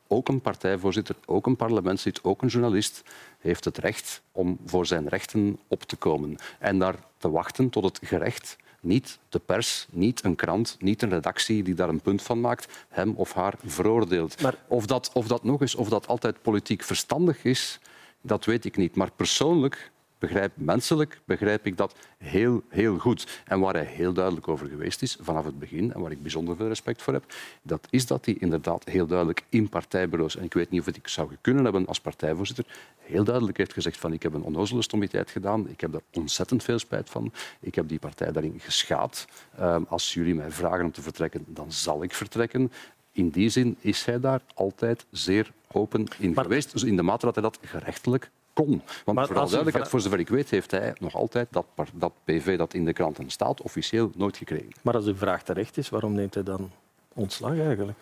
ook 0.08 0.28
een 0.28 0.42
partijvoorzitter, 0.42 1.16
ook 1.26 1.46
een 1.46 1.56
parlementslid, 1.56 2.24
ook 2.24 2.42
een 2.42 2.48
journalist, 2.48 3.04
heeft 3.40 3.66
het 3.66 3.78
recht 3.78 4.22
om 4.32 4.58
voor 4.66 4.86
zijn 4.86 5.08
rechten 5.08 5.60
op 5.68 5.84
te 5.84 5.96
komen. 5.96 6.36
En 6.60 6.80
daar 6.80 6.96
te 7.18 7.30
wachten 7.30 7.70
tot 7.70 7.84
het 7.84 8.00
gerecht 8.04 8.58
niet 8.88 9.20
de 9.30 9.40
pers, 9.40 9.88
niet 9.90 10.24
een 10.24 10.36
krant, 10.36 10.78
niet 10.80 11.02
een 11.02 11.10
redactie 11.10 11.64
die 11.64 11.74
daar 11.74 11.90
een 11.90 12.02
punt 12.02 12.22
van 12.22 12.42
maakt, 12.42 12.86
hem 12.90 13.14
of 13.16 13.34
haar 13.34 13.54
veroordeelt. 13.66 14.42
Maar... 14.42 14.56
Of, 14.68 14.86
dat, 14.86 15.10
of 15.14 15.28
dat 15.28 15.44
nog 15.44 15.62
eens, 15.62 15.76
of 15.76 15.90
dat 15.90 16.08
altijd 16.08 16.42
politiek 16.42 16.84
verstandig 16.84 17.44
is, 17.44 17.80
dat 18.22 18.46
weet 18.46 18.66
ik 18.66 18.78
niet. 18.78 18.96
Maar 18.96 19.12
persoonlijk 19.12 19.92
begrijp, 20.20 20.52
menselijk 20.56 21.20
begrijp 21.26 21.66
ik 21.66 21.78
dat 21.78 21.96
heel, 22.18 22.62
heel 22.70 22.98
goed. 22.98 23.42
En 23.46 23.60
waar 23.60 23.74
hij 23.74 23.86
heel 23.86 24.14
duidelijk 24.14 24.48
over 24.48 24.68
geweest 24.68 25.02
is 25.02 25.18
vanaf 25.22 25.46
het 25.46 25.60
begin, 25.60 25.94
en 25.94 26.02
waar 26.02 26.12
ik 26.12 26.22
bijzonder 26.22 26.56
veel 26.56 26.68
respect 26.68 27.02
voor 27.02 27.14
heb, 27.14 27.34
dat 27.62 27.88
is 27.90 28.06
dat 28.06 28.26
hij 28.26 28.36
inderdaad 28.40 28.86
heel 28.86 29.08
duidelijk 29.08 29.44
in 29.50 29.70
partijbureaus, 29.70 30.36
en 30.36 30.44
ik 30.44 30.54
weet 30.54 30.70
niet 30.70 30.80
of 30.80 30.86
het 30.86 30.96
ik 30.96 31.08
zou 31.08 31.30
kunnen 31.42 31.64
hebben 31.64 31.86
als 31.88 32.00
partijvoorzitter, 32.00 32.66
heel 32.98 33.24
duidelijk 33.24 33.58
heeft 33.58 33.74
gezegd 33.74 33.98
van 33.98 34.14
ik 34.14 34.24
heb 34.24 34.34
een 34.34 34.44
onnozele 34.44 34.82
stomiteit 34.82 35.32
gedaan, 35.32 35.70
ik 35.70 35.82
heb 35.82 35.92
daar 35.92 36.02
ontzettend 36.14 36.64
veel 36.64 36.80
spijt 36.80 37.10
van, 37.10 37.34
ik 37.60 37.76
heb 37.76 37.88
die 37.88 38.00
partij 38.00 38.32
daarin 38.32 38.60
geschaad. 38.60 39.28
Ehm, 39.58 39.84
als 39.88 40.14
jullie 40.14 40.36
mij 40.36 40.52
vragen 40.52 40.86
om 40.86 40.92
te 40.92 41.02
vertrekken, 41.02 41.46
dan 41.48 41.72
zal 41.72 42.04
ik 42.04 42.14
vertrekken. 42.14 42.72
In 43.12 43.30
die 43.30 43.50
zin 43.50 43.78
is 43.80 44.06
hij 44.06 44.20
daar 44.20 44.42
altijd 44.54 45.06
zeer 45.12 45.52
open 45.72 46.08
in 46.20 46.34
geweest, 46.34 46.72
dus 46.72 46.84
in 46.84 46.96
de 46.96 47.02
mate 47.02 47.26
dat 47.26 47.36
hij 47.36 47.44
dat 47.44 47.60
gerechtelijk 47.62 48.32
kon. 48.64 48.82
Want 49.06 49.18
maar 49.18 49.28
vooral 49.28 49.46
duidelijkheid, 49.46 49.90
voor 49.90 50.02
zover 50.02 50.20
ik 50.20 50.30
weet, 50.30 50.50
heeft 50.50 50.72
hij 50.72 50.96
nog 51.00 51.16
altijd 51.16 51.48
dat, 51.52 51.66
dat 51.94 52.14
PV 52.24 52.58
dat 52.58 52.74
in 52.74 52.86
de 52.86 52.94
kranten 52.94 53.30
staat 53.30 53.62
officieel 53.62 54.12
nooit 54.16 54.38
gekregen. 54.38 54.72
Maar 54.82 54.96
als 54.96 55.06
uw 55.06 55.16
vraag 55.16 55.44
terecht 55.44 55.78
is, 55.78 55.90
waarom 55.90 56.14
neemt 56.14 56.34
hij 56.34 56.44
dan 56.44 56.72
ontslag 57.14 57.60
eigenlijk? 57.60 57.98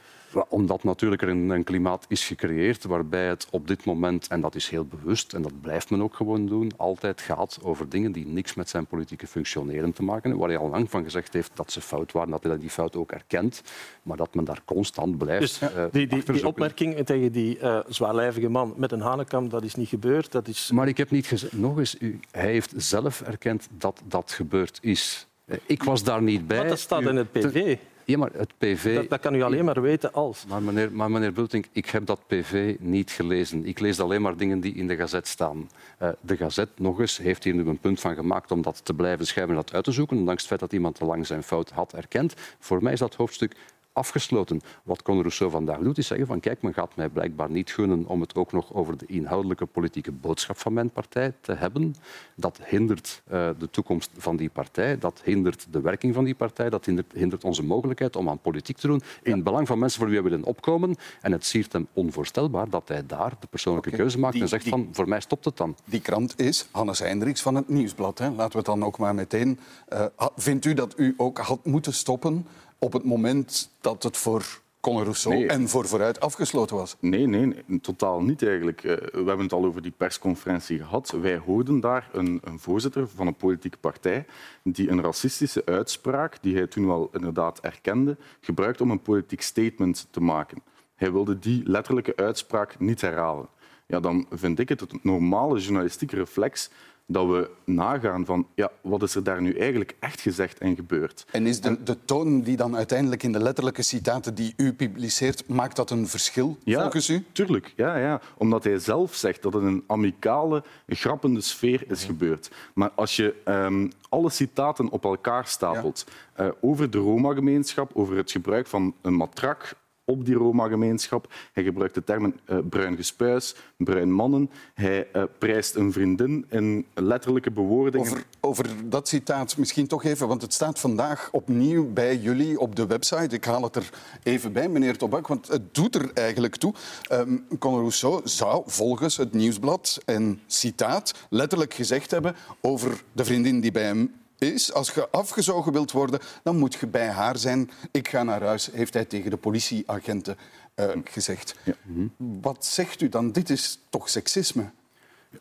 Omdat 0.47 0.83
natuurlijk 0.83 1.21
er 1.21 1.29
een, 1.29 1.49
een, 1.49 1.63
klimaat 1.63 2.05
is 2.07 2.27
gecreëerd 2.27 2.83
waarbij 2.83 3.27
het 3.27 3.47
op 3.51 3.67
dit 3.67 3.85
moment, 3.85 4.27
en 4.27 4.41
dat 4.41 4.55
is 4.55 4.69
heel 4.69 4.85
bewust 4.85 5.33
en 5.33 5.41
dat 5.41 5.61
blijft 5.61 5.89
men 5.89 6.01
ook 6.01 6.15
gewoon 6.15 6.45
doen, 6.45 6.71
altijd 6.77 7.21
gaat 7.21 7.59
over 7.61 7.89
dingen 7.89 8.11
die 8.11 8.27
niks 8.27 8.53
met 8.53 8.69
zijn 8.69 8.85
politieke 8.85 9.27
functioneren 9.27 9.93
te 9.93 10.03
maken 10.03 10.21
hebben. 10.21 10.39
Waar 10.39 10.49
hij 10.49 10.65
al 10.65 10.69
lang 10.69 10.89
van 10.89 11.03
gezegd 11.03 11.33
heeft 11.33 11.51
dat 11.53 11.71
ze 11.71 11.81
fout 11.81 12.11
waren, 12.11 12.31
dat 12.31 12.43
hij 12.43 12.57
die 12.57 12.69
fout 12.69 12.95
ook 12.95 13.11
erkent, 13.11 13.61
maar 14.03 14.17
dat 14.17 14.35
men 14.35 14.45
daar 14.45 14.61
constant 14.65 15.17
blijft. 15.17 15.59
Dus, 15.59 15.61
uh, 15.61 15.85
die, 15.91 16.07
die, 16.07 16.23
die, 16.23 16.47
opmerking 16.47 17.05
tegen 17.05 17.31
die 17.31 17.59
uh, 17.59 17.79
zwaarlijvige 17.87 18.49
man 18.49 18.73
met 18.77 18.91
een 18.91 19.01
hanekam, 19.01 19.49
dat 19.49 19.63
is 19.63 19.75
niet 19.75 19.89
gebeurd. 19.89 20.31
Dat 20.31 20.47
is... 20.47 20.71
Maar 20.73 20.87
ik 20.87 20.97
heb 20.97 21.11
niet 21.11 21.27
gezegd, 21.27 21.53
nog 21.53 21.77
eens, 21.77 21.97
hij 22.31 22.51
heeft 22.51 22.73
zelf 22.75 23.21
erkend 23.21 23.67
dat 23.77 24.01
dat 24.07 24.31
gebeurd 24.31 24.77
is. 24.81 25.27
Eh, 25.45 25.57
ik 25.65 25.83
was 25.83 26.03
daar 26.03 26.21
niet 26.21 26.47
bij. 26.47 26.57
Maar 26.57 26.67
dat 26.67 26.79
staat 26.79 27.01
in 27.01 27.15
het 27.15 27.31
PV. 27.31 27.77
Ja, 28.05 28.17
maar 28.17 28.31
het 28.33 28.53
PV... 28.57 28.95
Dat, 28.95 29.09
dat, 29.09 29.19
kan 29.19 29.35
u 29.35 29.41
alleen 29.41 29.65
maar 29.65 29.81
weten 29.81 30.13
als. 30.13 30.45
Maar 30.45 30.61
meneer, 30.61 30.91
maar 30.91 31.11
meneer 31.11 31.33
Bultink, 31.33 31.65
ik 31.71 31.85
heb 31.85 32.05
dat 32.05 32.27
PV 32.27 32.75
niet 32.79 33.11
gelezen. 33.11 33.65
Ik 33.65 33.79
lees 33.79 33.99
alleen 33.99 34.21
maar 34.21 34.37
dingen 34.37 34.59
die 34.59 34.73
in 34.75 34.87
de 34.87 34.95
gazet 34.95 35.27
staan. 35.27 35.69
Uh, 36.01 36.09
de 36.21 36.37
gazet, 36.37 36.69
nog 36.75 36.99
eens, 36.99 37.17
heeft 37.17 37.43
hier 37.43 37.53
nu 37.53 37.67
een 37.67 37.79
punt 37.79 37.99
van 37.99 38.15
gemaakt 38.15 38.51
om 38.51 38.61
dat 38.61 38.85
te 38.85 38.93
blijven 38.93 39.27
schrijven 39.27 39.55
en 39.55 39.61
dat 39.61 39.73
uit 39.73 39.83
te 39.83 39.91
zoeken, 39.91 40.17
ondanks 40.17 40.41
het 40.41 40.49
feit 40.49 40.59
dat 40.59 40.73
iemand 40.73 40.95
te 40.95 41.05
lang 41.05 41.27
zijn 41.27 41.43
fout 41.43 41.69
had 41.69 41.93
erkend. 41.93 42.33
Voor 42.59 42.83
mij 42.83 42.93
is 42.93 42.99
dat 42.99 43.15
hoofdstuk 43.15 43.55
afgesloten. 43.95 44.61
Wat 44.83 45.01
Conor 45.01 45.21
Rousseau 45.21 45.51
vandaag 45.51 45.79
doet, 45.79 45.97
is 45.97 46.07
zeggen 46.07 46.27
van 46.27 46.39
kijk, 46.39 46.61
men 46.61 46.73
gaat 46.73 46.95
mij 46.95 47.09
blijkbaar 47.09 47.49
niet 47.49 47.71
gunnen 47.71 48.05
om 48.05 48.21
het 48.21 48.35
ook 48.35 48.51
nog 48.51 48.73
over 48.73 48.97
de 48.97 49.05
inhoudelijke 49.05 49.65
politieke 49.65 50.11
boodschap 50.11 50.57
van 50.57 50.73
mijn 50.73 50.89
partij 50.89 51.33
te 51.41 51.53
hebben. 51.53 51.95
Dat 52.35 52.59
hindert 52.65 53.21
uh, 53.31 53.49
de 53.57 53.69
toekomst 53.69 54.09
van 54.17 54.35
die 54.35 54.49
partij, 54.49 54.97
dat 54.97 55.21
hindert 55.23 55.67
de 55.69 55.81
werking 55.81 56.13
van 56.13 56.23
die 56.23 56.35
partij, 56.35 56.69
dat 56.69 56.85
hindert, 56.85 57.11
hindert 57.13 57.43
onze 57.43 57.63
mogelijkheid 57.63 58.15
om 58.15 58.29
aan 58.29 58.39
politiek 58.39 58.77
te 58.77 58.87
doen 58.87 59.01
in 59.23 59.31
het 59.31 59.43
belang 59.43 59.67
van 59.67 59.79
mensen 59.79 59.99
voor 59.99 60.09
wie 60.09 60.21
we 60.21 60.29
willen 60.29 60.45
opkomen. 60.45 60.95
En 61.21 61.31
het 61.31 61.45
siert 61.45 61.73
hem 61.73 61.87
onvoorstelbaar 61.93 62.69
dat 62.69 62.87
hij 62.87 63.05
daar 63.05 63.33
de 63.39 63.47
persoonlijke 63.47 63.89
okay. 63.89 63.99
keuze 63.99 64.19
maakt 64.19 64.39
en 64.39 64.47
zegt 64.47 64.69
van 64.69 64.89
voor 64.91 65.07
mij 65.07 65.19
stopt 65.19 65.45
het 65.45 65.57
dan. 65.57 65.75
Die 65.85 66.01
krant 66.01 66.39
is 66.39 66.67
Hannes 66.71 66.99
Hendricks 66.99 67.41
van 67.41 67.55
het 67.55 67.69
Nieuwsblad. 67.69 68.17
Hè. 68.17 68.29
Laten 68.29 68.51
we 68.51 68.57
het 68.57 68.65
dan 68.65 68.83
ook 68.83 68.97
maar 68.97 69.15
meteen... 69.15 69.59
Uh, 69.93 70.05
vindt 70.35 70.65
u 70.65 70.73
dat 70.73 70.93
u 70.97 71.13
ook 71.17 71.37
had 71.37 71.65
moeten 71.65 71.93
stoppen 71.93 72.47
op 72.79 72.93
het 72.93 73.03
moment 73.03 73.69
dat 73.81 74.03
het 74.03 74.17
voor 74.17 74.61
Conor 74.85 75.03
Rousseau 75.03 75.45
en 75.45 75.69
voor 75.69 75.87
vooruit 75.87 76.19
afgesloten 76.19 76.75
was. 76.75 76.95
Nee, 76.99 77.27
nee, 77.27 77.63
totaal 77.81 78.21
niet 78.21 78.43
eigenlijk. 78.43 78.83
Eh, 78.83 78.95
we 78.95 79.23
hebben 79.25 79.39
het 79.39 79.53
al 79.53 79.65
over 79.65 79.81
die 79.81 79.93
persconferentie 79.97 80.77
gehad. 80.77 81.11
Wij 81.21 81.37
hoorden 81.37 81.79
daar 81.79 82.09
een, 82.13 82.41
een, 82.43 82.59
voorzitter 82.59 83.07
van 83.07 83.27
een 83.27 83.35
politieke 83.35 83.77
partij 83.77 84.25
die 84.63 84.89
een 84.89 85.01
racistische 85.01 85.65
uitspraak, 85.65 86.37
die 86.41 86.55
hij 86.55 86.67
toen 86.67 86.87
wel 86.87 87.09
inderdaad 87.13 87.59
erkende, 87.59 88.17
gebruikte 88.41 88.83
om 88.83 88.91
een 88.91 89.01
politiek 89.01 89.41
statement 89.41 90.07
te 90.11 90.21
maken. 90.21 90.61
Hij 90.95 91.11
wilde 91.11 91.39
die 91.39 91.61
letterlijke 91.65 92.15
uitspraak 92.15 92.79
niet 92.79 93.01
herhalen. 93.01 93.47
Ja, 93.87 93.99
dan 93.99 94.25
vind 94.31 94.59
ik 94.59 94.69
het 94.69 94.79
het 94.79 95.03
normale 95.03 95.59
journalistieke 95.59 96.15
reflex 96.15 96.69
dat 97.07 97.27
we 97.27 97.49
nagaan 97.65 98.25
van 98.25 98.47
ja, 98.55 98.71
wat 98.81 99.03
is 99.03 99.15
er 99.15 99.23
daar 99.23 99.41
nu 99.41 99.57
eigenlijk 99.57 99.95
echt 99.99 100.21
gezegd 100.21 100.57
en 100.57 100.75
gebeurd. 100.75 101.25
En 101.31 101.47
is 101.47 101.61
de, 101.61 101.83
de 101.83 101.97
toon 102.05 102.41
die 102.41 102.57
dan 102.57 102.75
uiteindelijk 102.75 103.23
in 103.23 103.31
de 103.31 103.39
letterlijke 103.39 103.81
citaten 103.81 104.35
die 104.35 104.53
u 104.57 104.73
publiceert, 104.73 105.47
maakt 105.47 105.75
dat 105.75 105.89
een 105.89 106.07
verschil 106.07 106.57
ja, 106.63 106.81
volgens 106.81 107.09
u? 107.09 107.25
Tuurlijk, 107.31 107.73
ja, 107.75 107.97
ja. 107.97 108.21
omdat 108.37 108.63
hij 108.63 108.79
zelf 108.79 109.15
zegt 109.15 109.41
dat 109.41 109.53
het 109.53 109.63
een 109.63 109.83
amicale, 109.87 110.63
grappende 110.87 111.41
sfeer 111.41 111.83
is 111.91 112.03
gebeurd. 112.03 112.51
Maar 112.73 112.91
als 112.95 113.15
je 113.15 113.35
um, 113.45 113.91
alle 114.09 114.29
citaten 114.29 114.89
op 114.89 115.03
elkaar 115.03 115.47
stapelt 115.47 116.05
ja. 116.37 116.45
uh, 116.45 116.51
over 116.61 116.89
de 116.89 116.97
Roma-gemeenschap, 116.97 117.91
over 117.93 118.17
het 118.17 118.31
gebruik 118.31 118.67
van 118.67 118.93
een 119.01 119.13
matrak 119.13 119.75
op 120.05 120.25
die 120.25 120.35
Roma-gemeenschap. 120.35 121.33
Hij 121.53 121.63
gebruikt 121.63 121.93
de 121.95 122.03
termen 122.03 122.39
uh, 122.45 122.57
bruin 122.69 122.95
gespuis, 122.95 123.55
bruin 123.77 124.11
mannen. 124.11 124.49
Hij 124.73 125.07
uh, 125.13 125.23
prijst 125.37 125.75
een 125.75 125.91
vriendin 125.91 126.45
in 126.49 126.85
letterlijke 126.93 127.51
bewoordingen. 127.51 128.07
Over, 128.07 128.25
over, 128.39 128.65
dat 128.89 129.07
citaat 129.07 129.57
misschien 129.57 129.87
toch 129.87 130.03
even, 130.03 130.27
want 130.27 130.41
het 130.41 130.53
staat 130.53 130.79
vandaag 130.79 131.29
opnieuw 131.31 131.93
bij 131.93 132.17
jullie 132.17 132.59
op 132.59 132.75
de 132.75 132.85
website. 132.85 133.35
Ik 133.35 133.45
haal 133.45 133.63
het 133.63 133.75
er 133.75 133.89
even 134.23 134.53
bij, 134.53 134.69
meneer 134.69 134.97
Tobak, 134.97 135.27
want 135.27 135.47
het 135.47 135.75
doet 135.75 135.95
er 135.95 136.11
eigenlijk 136.13 136.55
toe. 136.55 136.73
Um, 137.11 137.45
Conor 137.59 137.79
Rousseau 137.79 138.21
zou 138.23 138.63
volgens 138.65 139.17
het 139.17 139.33
nieuwsblad 139.33 140.01
en 140.05 140.39
citaat 140.47 141.27
letterlijk 141.29 141.73
gezegd 141.73 142.11
hebben 142.11 142.35
over 142.61 143.03
de 143.11 143.25
vriendin 143.25 143.59
die 143.59 143.71
bij 143.71 143.83
hem 143.83 144.13
is, 144.37 144.73
als 144.73 144.91
je 144.91 145.09
afgezogen 145.09 145.71
wilt 145.71 145.91
worden, 145.91 146.19
dan 146.43 146.57
moet 146.57 146.73
je 146.73 146.87
bij 146.87 147.07
haar 147.07 147.37
zijn. 147.37 147.71
Ik 147.91 148.07
ga 148.07 148.23
naar 148.23 148.43
huis, 148.43 148.69
heeft 148.71 148.93
hij 148.93 149.05
tegen 149.05 149.29
de 149.29 149.37
politieagenten 149.37 150.37
uh, 150.75 150.89
gezegd. 151.03 151.55
Ja. 151.63 151.73
Wat 152.17 152.65
zegt 152.65 153.01
u 153.01 153.09
dan? 153.09 153.31
Dit 153.31 153.49
is 153.49 153.79
toch 153.89 154.09
seksisme? 154.09 154.71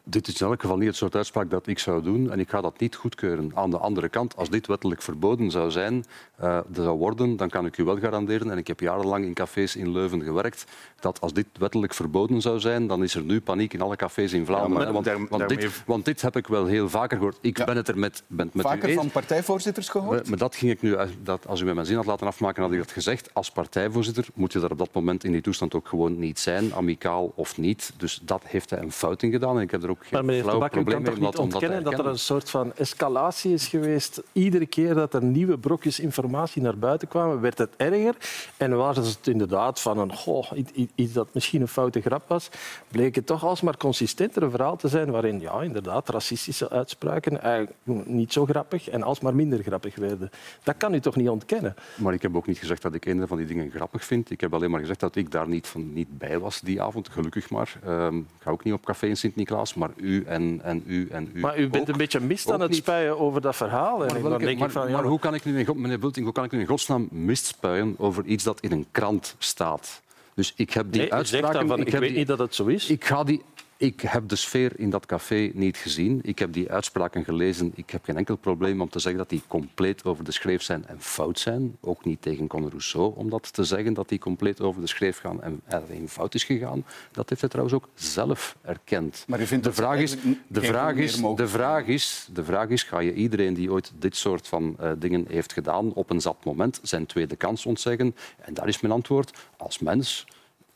Dit 0.02 0.28
is 0.28 0.40
in 0.40 0.46
elk 0.46 0.60
geval 0.60 0.76
niet 0.76 0.86
het 0.86 0.96
soort 0.96 1.16
uitspraak 1.16 1.50
dat 1.50 1.66
ik 1.66 1.78
zou 1.78 2.02
doen 2.02 2.30
en 2.30 2.40
ik 2.40 2.50
ga 2.50 2.60
dat 2.60 2.80
niet 2.80 2.94
goedkeuren. 2.94 3.50
Aan 3.54 3.70
de 3.70 3.78
andere 3.78 4.08
kant, 4.08 4.36
als 4.36 4.50
dit 4.50 4.66
wettelijk 4.66 5.02
verboden 5.02 5.50
zou 5.50 5.70
zijn, 5.70 6.04
uh, 6.42 6.58
zou 6.72 6.98
worden, 6.98 7.36
dan 7.36 7.48
kan 7.48 7.66
ik 7.66 7.78
u 7.78 7.84
wel 7.84 7.98
garanderen, 7.98 8.50
en 8.50 8.58
ik 8.58 8.66
heb 8.66 8.80
jarenlang 8.80 9.24
in 9.24 9.34
cafés 9.34 9.76
in 9.76 9.92
Leuven 9.92 10.22
gewerkt, 10.22 10.64
dat 11.00 11.20
als 11.20 11.32
dit 11.32 11.46
wettelijk 11.58 11.94
verboden 11.94 12.40
zou 12.40 12.60
zijn, 12.60 12.86
dan 12.86 13.02
is 13.02 13.14
er 13.14 13.22
nu 13.22 13.40
paniek 13.40 13.72
in 13.72 13.80
alle 13.80 13.96
cafés 13.96 14.32
in 14.32 14.46
Vlaanderen. 14.46 14.86
Ja, 14.86 14.92
want, 14.92 15.04
daar, 15.04 15.26
want, 15.28 15.48
dit, 15.48 15.82
want, 15.86 16.04
dit, 16.04 16.22
heb 16.22 16.36
ik 16.36 16.46
wel 16.46 16.66
heel 16.66 16.88
vaker 16.88 17.16
gehoord. 17.16 17.38
Ik 17.40 17.58
ja. 17.58 17.64
ben 17.64 17.76
het 17.76 17.88
er 17.88 17.98
met, 17.98 18.22
ben 18.26 18.50
met 18.52 18.66
Vaker 18.66 18.92
van 18.92 19.10
partijvoorzitters 19.10 19.88
gehoord? 19.88 20.28
Maar 20.28 20.38
dat 20.38 20.56
ging 20.56 20.70
ik 20.70 20.82
nu, 20.82 20.96
dat, 21.22 21.46
als 21.46 21.60
u 21.60 21.64
mij 21.64 21.74
mijn 21.74 21.86
zin 21.86 21.96
had 21.96 22.06
laten 22.06 22.26
afmaken, 22.26 22.62
had 22.62 22.72
ik 22.72 22.78
dat 22.78 22.92
gezegd. 22.92 23.34
Als 23.34 23.50
partijvoorzitter 23.50 24.26
moet 24.34 24.52
je 24.52 24.58
daar 24.58 24.70
op 24.70 24.78
dat 24.78 24.92
moment 24.92 25.24
in 25.24 25.32
die 25.32 25.40
toestand 25.40 25.74
ook 25.74 25.88
gewoon 25.88 26.18
niet 26.18 26.38
zijn, 26.38 26.74
amicaal 26.74 27.32
of 27.34 27.58
niet. 27.58 27.92
Dus 27.96 28.20
dat 28.22 28.42
heeft 28.46 28.70
hij 28.70 28.80
een 28.80 28.92
fout 28.92 29.22
in 29.22 29.30
gedaan. 29.30 29.56
En 29.56 29.62
ik 29.62 29.70
heb 29.70 29.80
er 29.84 29.90
ook 29.90 30.06
geen 30.06 30.24
maar 30.24 30.34
u 30.78 30.84
kan 30.84 31.04
toch 31.04 31.18
niet 31.18 31.36
ontkennen 31.36 31.84
dat 31.84 31.98
er 31.98 32.06
een 32.06 32.18
soort 32.18 32.50
van 32.50 32.72
escalatie 32.76 33.52
is 33.52 33.66
geweest. 33.66 34.22
Iedere 34.32 34.66
keer 34.66 34.94
dat 34.94 35.14
er 35.14 35.22
nieuwe 35.22 35.58
brokjes 35.58 36.00
informatie 36.00 36.62
naar 36.62 36.78
buiten 36.78 37.08
kwamen, 37.08 37.40
werd 37.40 37.58
het 37.58 37.70
erger. 37.76 38.16
En 38.56 38.76
was 38.76 38.96
het 38.96 39.26
inderdaad 39.26 39.80
van 39.80 39.98
een, 39.98 40.16
goh, 40.16 40.52
iets 40.94 41.12
dat 41.12 41.28
misschien 41.32 41.60
een 41.60 41.68
foute 41.68 42.00
grap 42.00 42.22
was, 42.26 42.48
bleek 42.88 43.14
het 43.14 43.26
toch 43.26 43.44
alsmaar 43.44 43.76
consistenter 43.76 44.42
een 44.42 44.50
verhaal 44.50 44.76
te 44.76 44.88
zijn 44.88 45.10
waarin 45.10 45.40
ja, 45.40 45.62
inderdaad 45.62 46.08
racistische 46.08 46.70
uitspraken 46.70 47.42
eigenlijk 47.42 47.76
niet 48.04 48.32
zo 48.32 48.44
grappig 48.46 48.88
en 48.88 49.02
alsmaar 49.02 49.34
minder 49.34 49.62
grappig 49.62 49.96
werden. 49.96 50.30
Dat 50.62 50.76
kan 50.76 50.94
u 50.94 51.00
toch 51.00 51.16
niet 51.16 51.28
ontkennen? 51.28 51.74
Maar 51.94 52.14
ik 52.14 52.22
heb 52.22 52.36
ook 52.36 52.46
niet 52.46 52.58
gezegd 52.58 52.82
dat 52.82 52.94
ik 52.94 53.06
een 53.06 53.28
van 53.28 53.36
die 53.36 53.46
dingen 53.46 53.70
grappig 53.70 54.04
vind. 54.04 54.30
Ik 54.30 54.40
heb 54.40 54.54
alleen 54.54 54.70
maar 54.70 54.80
gezegd 54.80 55.00
dat 55.00 55.16
ik 55.16 55.30
daar 55.30 55.48
niet, 55.48 55.66
van, 55.66 55.92
niet 55.92 56.18
bij 56.18 56.38
was 56.38 56.60
die 56.60 56.82
avond, 56.82 57.08
gelukkig 57.08 57.50
maar. 57.50 57.78
Um, 57.86 58.18
ik 58.18 58.42
ga 58.42 58.50
ook 58.50 58.64
niet 58.64 58.74
op 58.74 58.84
café 58.84 59.06
in 59.06 59.16
Sint-Niklaas, 59.16 59.73
maar 59.74 59.90
u 59.96 60.24
en, 60.24 60.60
en 60.62 60.82
u 60.86 61.08
en 61.10 61.30
u. 61.34 61.40
Maar 61.40 61.58
u 61.58 61.68
bent 61.68 61.88
een 61.88 61.96
beetje 61.96 62.20
mist 62.20 62.50
aan 62.50 62.60
het 62.60 62.74
spuien 62.74 63.18
over 63.18 63.40
dat 63.40 63.56
verhaal. 63.56 63.98
Maar, 63.98 64.22
dan 64.22 64.38
denk 64.38 64.58
maar, 64.58 64.70
van, 64.70 64.88
ja, 64.88 64.94
maar 64.94 65.04
hoe 65.04 65.18
kan 65.18 65.34
ik 65.34 65.44
nu 65.44 65.58
in, 65.58 65.80
meneer 65.80 65.98
Bulting, 65.98 66.24
hoe 66.24 66.34
kan 66.34 66.44
ik 66.44 66.50
nu 66.50 66.60
in 66.60 66.66
godsnaam 66.66 67.08
mist 67.10 67.46
spuien 67.46 67.94
over 67.98 68.24
iets 68.24 68.44
dat 68.44 68.60
in 68.60 68.72
een 68.72 68.86
krant 68.90 69.34
staat? 69.38 70.02
Dus 70.34 70.52
ik 70.56 70.72
heb 70.72 70.92
die 70.92 71.00
nee, 71.00 71.12
uitspraken... 71.12 71.66
Van, 71.66 71.80
ik, 71.80 71.86
ik 71.86 71.92
weet 71.92 72.08
die, 72.08 72.18
niet 72.18 72.26
dat 72.26 72.38
het 72.38 72.54
zo 72.54 72.66
is. 72.66 72.90
Ik 72.90 73.04
ga 73.04 73.24
die 73.24 73.42
ik 73.84 74.00
heb 74.00 74.28
de 74.28 74.36
sfeer 74.36 74.72
in 74.76 74.90
dat 74.90 75.06
café 75.06 75.50
niet 75.54 75.76
gezien. 75.76 76.20
Ik 76.22 76.38
heb 76.38 76.52
die 76.52 76.70
uitspraken 76.70 77.24
gelezen. 77.24 77.72
Ik 77.74 77.90
heb 77.90 78.04
geen 78.04 78.16
enkel 78.16 78.36
probleem 78.36 78.80
om 78.80 78.88
te 78.88 78.98
zeggen 78.98 79.20
dat 79.20 79.28
die 79.28 79.42
compleet 79.46 80.04
over 80.04 80.24
de 80.24 80.32
schreef 80.32 80.62
zijn 80.62 80.86
en 80.86 81.00
fout 81.00 81.38
zijn. 81.38 81.76
Ook 81.80 82.04
niet 82.04 82.22
tegen 82.22 82.46
Conor 82.46 82.70
Rousseau 82.70 83.12
om 83.16 83.30
dat 83.30 83.52
te 83.52 83.64
zeggen, 83.64 83.94
dat 83.94 84.08
die 84.08 84.18
compleet 84.18 84.60
over 84.60 84.80
de 84.80 84.86
schreef 84.86 85.18
gaan 85.18 85.42
en 85.42 85.60
er 85.64 85.82
een 85.90 86.08
fout 86.08 86.34
is 86.34 86.44
gegaan. 86.44 86.84
Dat 87.12 87.28
heeft 87.28 87.40
hij 87.40 87.50
trouwens 87.50 87.76
ook 87.76 87.88
zelf 87.94 88.56
erkend. 88.62 89.24
Maar 89.28 89.40
u 89.40 89.46
vindt 89.46 89.64
de 89.64 89.72
vraag, 89.72 89.98
is, 89.98 90.16
de, 90.46 90.62
vraag 90.62 90.94
is, 90.94 91.16
de, 91.16 91.48
vraag 91.48 91.86
is, 91.86 92.28
de 92.32 92.44
vraag 92.44 92.68
is, 92.68 92.82
ga 92.82 92.98
je 92.98 93.14
iedereen 93.14 93.54
die 93.54 93.72
ooit 93.72 93.92
dit 93.98 94.16
soort 94.16 94.48
van 94.48 94.76
eh, 94.78 94.90
dingen 94.98 95.24
heeft 95.28 95.52
gedaan 95.52 95.92
op 95.92 96.10
een 96.10 96.20
zat 96.20 96.44
moment 96.44 96.80
zijn 96.82 97.06
tweede 97.06 97.36
kans 97.36 97.66
ontzeggen? 97.66 98.16
En 98.38 98.54
daar 98.54 98.68
is 98.68 98.80
mijn 98.80 98.94
antwoord. 98.94 99.38
Als 99.56 99.78
mens 99.78 100.26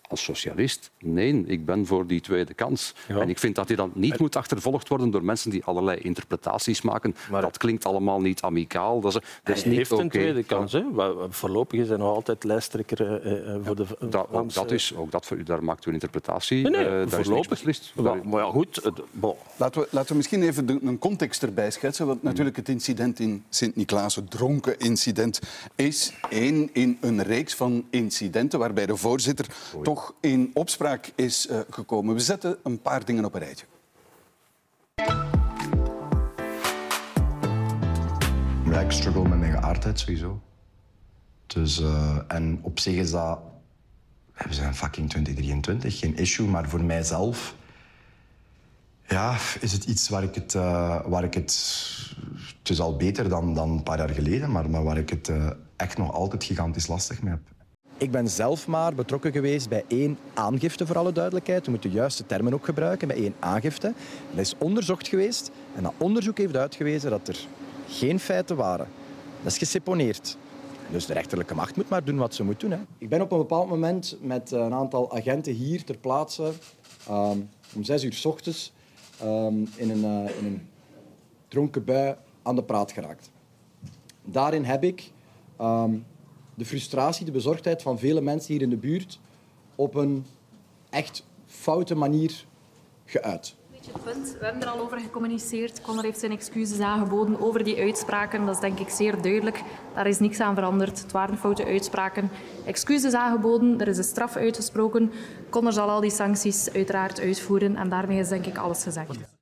als 0.09 0.23
socialist, 0.23 0.91
nee, 1.01 1.45
ik 1.47 1.65
ben 1.65 1.87
voor 1.87 2.07
die 2.07 2.21
tweede 2.21 2.55
kans. 2.55 2.95
En 3.09 3.29
ik 3.29 3.39
vind 3.39 3.55
dat 3.55 3.67
die 3.67 3.77
dan 3.77 3.91
niet 3.95 4.19
moet 4.19 4.37
achtervolgd 4.37 4.89
worden 4.89 5.11
door 5.11 5.25
mensen 5.25 5.51
die 5.51 5.65
allerlei 5.65 5.99
interpretaties 5.99 6.83
maken. 6.83 7.15
Maar- 7.31 7.43
dat 7.43 7.57
klinkt 7.57 7.85
allemaal 7.85 8.21
niet 8.21 8.43
amicaal. 8.43 9.01
Dat 9.01 9.15
is, 9.15 9.21
dat 9.43 9.57
is 9.57 9.63
Hij 9.63 9.69
niet 9.71 9.79
heeft 9.79 9.91
een 10.01 10.09
tweede 10.09 10.43
kans. 10.43 10.73
Hè. 10.73 10.83
Voorlopig 11.29 11.81
is 11.81 11.89
hij 11.89 11.97
nog 11.97 12.15
altijd 12.15 12.45
lijsttrekker 12.45 13.23
eh, 13.23 13.55
eh, 13.55 13.61
voor 13.65 13.77
de 13.77 13.87
Dat, 14.11 14.27
ook 14.31 14.53
dat 14.53 14.71
is, 14.71 14.95
ook 14.97 15.11
dat, 15.11 15.27
voor 15.27 15.37
u, 15.37 15.43
daar 15.43 15.65
maakt 15.65 15.85
u 15.85 15.89
een 15.89 15.95
interpretatie. 15.95 16.63
Nee, 16.63 16.71
nee, 16.71 16.85
Eh, 16.85 17.03
is 17.03 17.15
voorlopig. 17.15 17.63
Ja, 17.95 18.15
maar 18.25 18.45
ja, 18.45 18.51
goed. 18.51 18.81
het- 18.83 19.01
bon. 19.11 19.35
Laten 19.57 19.81
we, 19.81 19.89
laten 19.91 20.11
we 20.11 20.17
misschien 20.17 20.43
even 20.43 20.67
de- 20.67 20.79
een 20.83 20.99
context 20.99 21.43
erbij 21.43 21.71
schetsen. 21.71 22.07
Want 22.07 22.23
natuurlijk 22.23 22.57
het 22.57 22.69
incident 22.69 23.21
in 23.21 23.45
Sint-Niklaas, 23.49 24.15
het 24.15 24.31
dronken 24.31 24.79
incident, 24.79 25.41
is 25.75 26.13
één 26.31 26.71
in 26.73 26.99
een 27.01 27.23
reeks 27.23 27.55
van 27.55 27.85
incidenten 27.91 28.59
waarbij 28.59 28.87
de 28.87 28.97
voorzitter 28.97 29.47
toch 29.83 29.98
in 30.21 30.51
opspraak 30.55 31.13
is 31.15 31.47
eh, 31.47 31.61
gekomen. 31.71 32.15
We 32.15 32.21
zetten 32.21 32.59
een 32.63 32.83
paar 32.83 33.05
dingen 33.05 33.25
op 33.25 33.35
een 33.35 33.41
rijtje. 33.41 33.67
Ik 38.89 38.95
struggle 38.95 39.29
met 39.29 39.39
mijn 39.39 39.53
geaardheid 39.53 39.99
sowieso. 39.99 40.41
Dus, 41.47 41.81
eh, 41.81 42.19
en 42.29 42.59
op 42.63 42.79
zich 42.79 42.95
is 42.95 43.11
dat... 43.11 43.39
We 44.33 44.55
zijn 44.55 44.75
fucking 44.75 45.11
2023, 45.11 45.99
geen 45.99 46.17
issue. 46.17 46.47
Maar 46.47 46.69
voor 46.69 46.85
mijzelf... 46.85 47.55
Ja, 49.07 49.37
is 49.61 49.73
het 49.73 49.85
iets 49.85 50.09
waar 50.09 50.23
ik 50.23 50.35
het... 50.35 50.55
eh, 50.55 51.07
waar 51.07 51.25
ik 51.25 51.35
het, 51.35 51.53
het 52.59 52.69
is 52.69 52.81
al 52.81 52.97
beter 52.97 53.29
dan, 53.29 53.55
dan 53.55 53.71
een 53.71 53.83
paar 53.83 53.99
jaar 53.99 54.11
geleden, 54.11 54.53
maar, 54.53 54.71
maar 54.71 54.85
waar 54.85 54.99
ik 54.99 55.11
het 55.11 55.33
echt 55.77 55.99
nog 55.99 56.13
altijd 56.13 56.45
gigantisch 56.45 56.87
lastig 56.87 57.23
mee 57.23 57.33
heb. 57.33 57.58
Ik 57.99 58.11
ben 58.11 58.29
zelf 58.29 58.67
maar 58.67 58.95
betrokken 58.95 59.33
geweest 59.33 59.69
bij 59.69 59.85
één 59.89 60.19
aangifte, 60.35 60.87
voor 60.87 60.99
alle 60.99 61.13
duidelijkheid. 61.13 61.65
We 61.65 61.71
moeten 61.71 61.91
de 61.91 61.97
juiste 61.97 62.27
termen 62.27 62.55
ook 62.55 62.65
gebruiken, 62.65 63.09
bij 63.09 63.17
één 63.17 63.35
aangifte. 63.39 63.93
Dat 64.31 64.41
is 64.41 64.55
onderzocht 64.59 65.09
geweest 65.09 65.51
en 65.75 65.83
dat 65.83 65.93
onderzoek 65.99 66.39
heeft 66.39 66.57
uitgewezen 66.57 67.11
dat 67.11 67.29
er 67.29 67.47
geen 67.89 68.21
feiten 68.21 68.57
waren. 68.57 68.89
Dat 69.43 69.53
is 69.53 69.59
geseponeerd. 69.59 70.37
Dus 70.91 71.07
de 71.07 71.13
rechterlijke 71.13 71.55
macht 71.55 71.77
moet 71.77 71.89
maar 71.89 72.05
doen 72.05 72.17
wat 72.17 72.35
ze 72.35 72.45
moet 72.45 72.61
doen. 72.61 72.71
Hè. 72.71 72.79
Ik 72.99 73.09
ben 73.09 73.21
op 73.21 73.33
een 73.33 73.39
bepaald 73.39 73.69
moment 73.69 74.17
met 74.21 74.51
een 74.51 74.75
aantal 74.75 75.13
agenten 75.13 75.53
hier 75.53 75.85
ter 75.85 75.97
plaatse 75.97 76.53
ehm, 77.07 77.39
om 77.75 77.85
zes 77.85 78.05
uur 78.05 78.13
s 78.13 78.25
ochtends 78.25 78.73
ehm, 79.21 79.55
in, 79.77 79.91
een, 79.91 80.05
eh, 80.05 80.39
in 80.39 80.45
een 80.45 80.69
dronken 81.49 81.85
bui 81.85 82.17
aan 82.43 82.57
de 82.57 82.63
praat 82.63 82.93
geraakt. 82.93 83.31
Daarin 84.25 84.65
heb 84.65 84.85
ik 84.85 85.11
ehm, 85.57 85.95
de 86.59 86.65
frustratie, 86.65 87.25
de 87.25 87.33
bezorgdheid 87.33 87.83
van 87.83 87.99
vele 87.99 88.21
mensen 88.21 88.53
hier 88.53 88.63
in 88.63 88.71
de 88.71 88.77
buurt 88.77 89.21
op 89.75 89.95
een 89.95 90.27
echt 90.91 91.25
foute 91.47 91.95
manier 91.95 92.45
geuit. 93.05 93.57
Punt. 94.05 94.37
We 94.39 94.45
hebben 94.45 94.63
er 94.63 94.69
al 94.69 94.81
over 94.81 95.01
gecommuniceerd. 95.01 95.81
Conor 95.81 96.03
heeft 96.03 96.19
zijn 96.19 96.33
excuses 96.33 96.79
aangeboden 96.79 97.41
over 97.41 97.65
die 97.65 97.81
uitspraken. 97.81 98.47
Dat 98.47 98.55
is 98.55 98.61
denk 98.61 98.79
ik 98.79 98.89
zeer 98.89 99.23
duidelijk. 99.23 99.63
Daar 99.95 100.07
is 100.07 100.19
niks 100.19 100.41
aan 100.41 100.55
veranderd. 100.55 101.03
Het 101.03 101.13
waren 101.13 101.39
foute 101.39 101.65
uitspraken. 101.65 102.31
Excuses 102.67 103.13
aangeboden, 103.13 103.81
er 103.81 103.89
is 103.89 103.99
een 103.99 104.05
straf 104.05 104.37
uitgesproken. 104.37 105.13
Conor 105.51 105.73
zal 105.73 105.89
al 105.89 106.01
die 106.01 106.11
sancties 106.11 106.73
uiteraard 106.73 107.21
uitvoeren. 107.21 107.77
En 107.77 107.89
daarmee 107.89 108.19
is 108.19 108.29
denk 108.29 108.47
ik 108.47 108.57
alles 108.57 108.83
gezegd. 108.83 109.38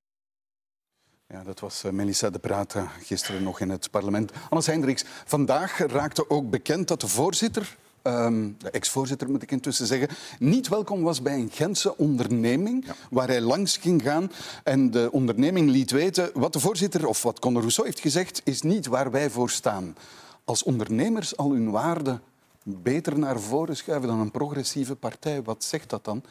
Ja, 1.29 1.43
dat 1.43 1.61
was 1.61 1.85
eh, 1.85 1.93
Melissa 1.93 2.31
de 2.31 2.39
Prata 2.39 2.87
gisteren 3.03 3.43
nog 3.43 3.61
in 3.61 3.71
het 3.71 3.91
parlement. 3.91 4.33
Anders 4.49 4.67
Hendricks, 4.67 5.05
vandaag 5.25 5.79
raakte 5.79 6.31
ook 6.31 6.51
bekend 6.51 6.89
dat 6.89 7.01
de 7.01 7.09
voorzitter, 7.09 7.77
ehm, 8.03 8.51
de 8.59 8.71
ex-voorzitter 8.71 9.31
moet 9.31 9.43
ik 9.43 9.51
intussen 9.51 9.87
zeggen, 9.87 10.09
niet 10.39 10.69
welkom 10.69 11.03
was 11.03 11.23
bij 11.23 11.35
een 11.35 11.51
Gentse 11.53 11.97
onderneming 11.97 12.87
waar 13.11 13.29
hij 13.29 13.41
langs 13.41 13.77
ging 13.77 14.03
gaan. 14.03 14.33
En 14.65 14.91
de 14.91 15.09
onderneming 15.13 15.71
liet 15.71 15.91
weten 15.91 16.31
wat 16.35 16.53
de 16.53 16.61
voorzitter, 16.61 17.07
of 17.07 17.23
wat 17.23 17.39
Conor 17.39 17.61
Rousseau 17.61 17.89
heeft 17.89 18.01
gezegd, 18.01 18.41
is 18.45 18.63
niet 18.63 18.87
waar 18.87 19.11
wij 19.11 19.31
voor 19.31 19.51
staan. 19.51 19.97
Als 20.45 20.63
ondernemers 20.63 21.37
al 21.37 21.51
hun 21.51 21.71
waarde 21.71 22.21
beter 22.63 23.19
naar 23.19 23.41
voren 23.41 23.77
schuiven 23.77 24.09
dan 24.09 24.21
een 24.21 24.31
progressieve 24.31 24.95
partij, 24.95 25.43
wat 25.43 25.65
zegt 25.65 25.91
dat 25.91 26.05
dan? 26.05 26.23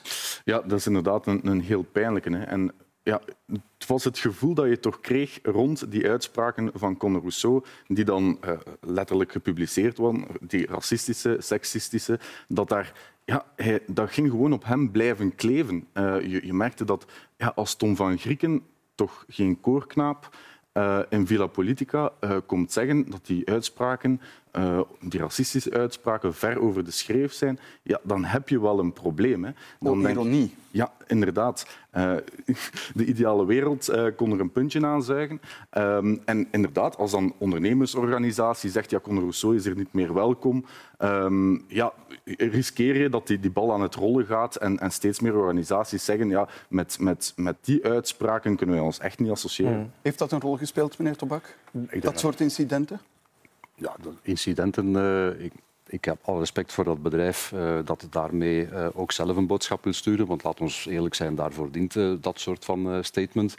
Ja, 0.43 0.61
dat 0.61 0.79
is 0.79 0.87
inderdaad 0.87 1.27
een, 1.27 1.47
een 1.47 1.61
heel 1.61 1.81
pijnlijke. 1.81 2.29
Hè. 2.29 2.43
En 2.43 2.71
ja, 3.05 3.21
het 3.77 3.87
was 3.87 4.03
het 4.03 4.17
gevoel 4.17 4.53
dat 4.53 4.67
je 4.67 4.79
toch 4.79 4.99
kreeg 4.99 5.39
rond 5.43 5.91
die 5.91 6.09
uitspraken 6.09 6.71
van 6.73 6.97
Conor 6.97 7.19
Rousseau, 7.19 7.63
die 7.87 8.05
dan 8.05 8.37
eh, 8.41 8.57
letterlijk 8.81 9.31
gepubliceerd 9.31 9.97
waren, 9.97 10.25
die 10.41 10.67
racistische, 10.67 11.37
seksistische, 11.39 12.19
dat 12.47 12.69
daar... 12.69 12.93
Ja, 13.25 13.45
dat 13.87 14.11
ging 14.11 14.29
gewoon 14.29 14.53
op 14.53 14.65
hem 14.65 14.91
blijven 14.91 15.35
kleven. 15.35 15.87
Eh, 15.93 16.21
je, 16.21 16.45
je 16.45 16.53
merkte 16.53 16.85
dat 16.85 17.05
ja, 17.37 17.51
als 17.55 17.75
Tom 17.75 17.95
van 17.95 18.17
Grieken, 18.17 18.63
toch 18.95 19.25
geen 19.27 19.59
koorknaap, 19.59 20.37
eh, 20.71 20.99
in 21.09 21.27
Villa 21.27 21.47
Politica 21.47 22.11
komt 22.45 22.71
zeggen 22.71 23.09
dat 23.09 23.25
die 23.25 23.49
uitspraken, 23.49 24.21
eh, 24.55 24.79
die 25.01 25.19
racistische 25.19 25.71
uitspraken, 25.71 26.33
ver 26.33 26.59
over 26.61 26.83
de 26.83 26.91
schreef 26.91 27.33
zijn, 27.33 27.59
ja, 27.83 27.99
dan 28.03 28.23
heb 28.23 28.49
je 28.49 28.61
wel 28.61 28.79
een 28.79 28.93
probleem. 28.93 29.43
Hè. 29.43 29.51
Dan 29.79 29.97
Oh, 29.97 30.01
denk- 30.03 30.15
ironie. 30.15 30.55
ja, 30.71 30.91
inderdaad. 31.07 31.65
Eh, 31.91 32.13
de 32.95 33.05
ideale 33.05 33.45
wereld 33.45 33.87
eh, 33.89 34.05
kon 34.15 34.31
er 34.31 34.39
een 34.39 34.51
puntje 34.51 34.85
aan 34.85 35.03
zuigen. 35.03 35.41
Ehm, 35.69 36.15
en 36.25 36.47
inderdaad, 36.51 36.97
als 36.97 37.11
dan 37.11 37.33
ondernemersorganisatie 37.37 38.69
zegt 38.69 38.89
ja, 38.89 38.99
Conor 38.99 39.21
Rousseau 39.21 39.55
is 39.55 39.65
er 39.65 39.75
niet 39.75 39.93
meer 39.93 40.13
welkom, 40.13 40.65
ehm, 40.97 41.53
ja, 41.67 41.93
riskeer 42.37 42.97
je 42.97 43.09
dat 43.09 43.27
die, 43.27 43.39
die 43.39 43.51
bal 43.51 43.73
aan 43.73 43.81
het 43.81 43.95
rollen 43.95 44.25
gaat 44.25 44.55
en, 44.55 44.79
en 44.79 44.91
steeds 44.91 45.19
meer 45.19 45.35
organisaties 45.35 46.05
zeggen 46.05 46.29
ja, 46.29 46.47
met, 46.69 46.99
met, 46.99 47.33
met 47.35 47.55
die 47.61 47.83
uitspraken 47.85 48.55
kunnen 48.55 48.75
wij 48.75 48.83
ons 48.85 48.99
echt 48.99 49.19
niet 49.19 49.29
associëren. 49.31 49.93
Heeft 50.01 50.19
dat 50.19 50.31
een 50.31 50.41
rol 50.41 50.57
gespeeld, 50.57 50.97
meneer 50.97 51.15
Tobak? 51.15 51.55
Dat 51.99 52.19
soort 52.19 52.39
incidenten? 52.39 52.99
Ja, 53.75 53.95
de 54.01 54.13
incidenten. 54.21 54.95
eh, 54.95 55.45
ik, 55.45 55.53
ik 55.87 56.05
heb 56.05 56.17
alle 56.21 56.39
respect 56.39 56.73
voor 56.73 56.83
dat 56.83 57.01
bedrijf 57.01 57.51
eh, 57.51 57.79
dat 57.85 58.01
het 58.01 58.11
daarmee 58.11 58.67
eh, 58.67 58.87
ook 58.93 59.11
zelf 59.11 59.37
een 59.37 59.47
boodschap 59.47 59.83
wil 59.83 59.93
sturen. 59.93 60.27
Want 60.27 60.43
laat 60.43 60.61
ons 60.61 60.85
eerlijk 60.85 61.15
zijn, 61.15 61.35
daarvoor 61.35 61.71
dient 61.71 61.93
dat 62.23 62.39
soort 62.39 62.65
van 62.65 63.03
statement. 63.03 63.55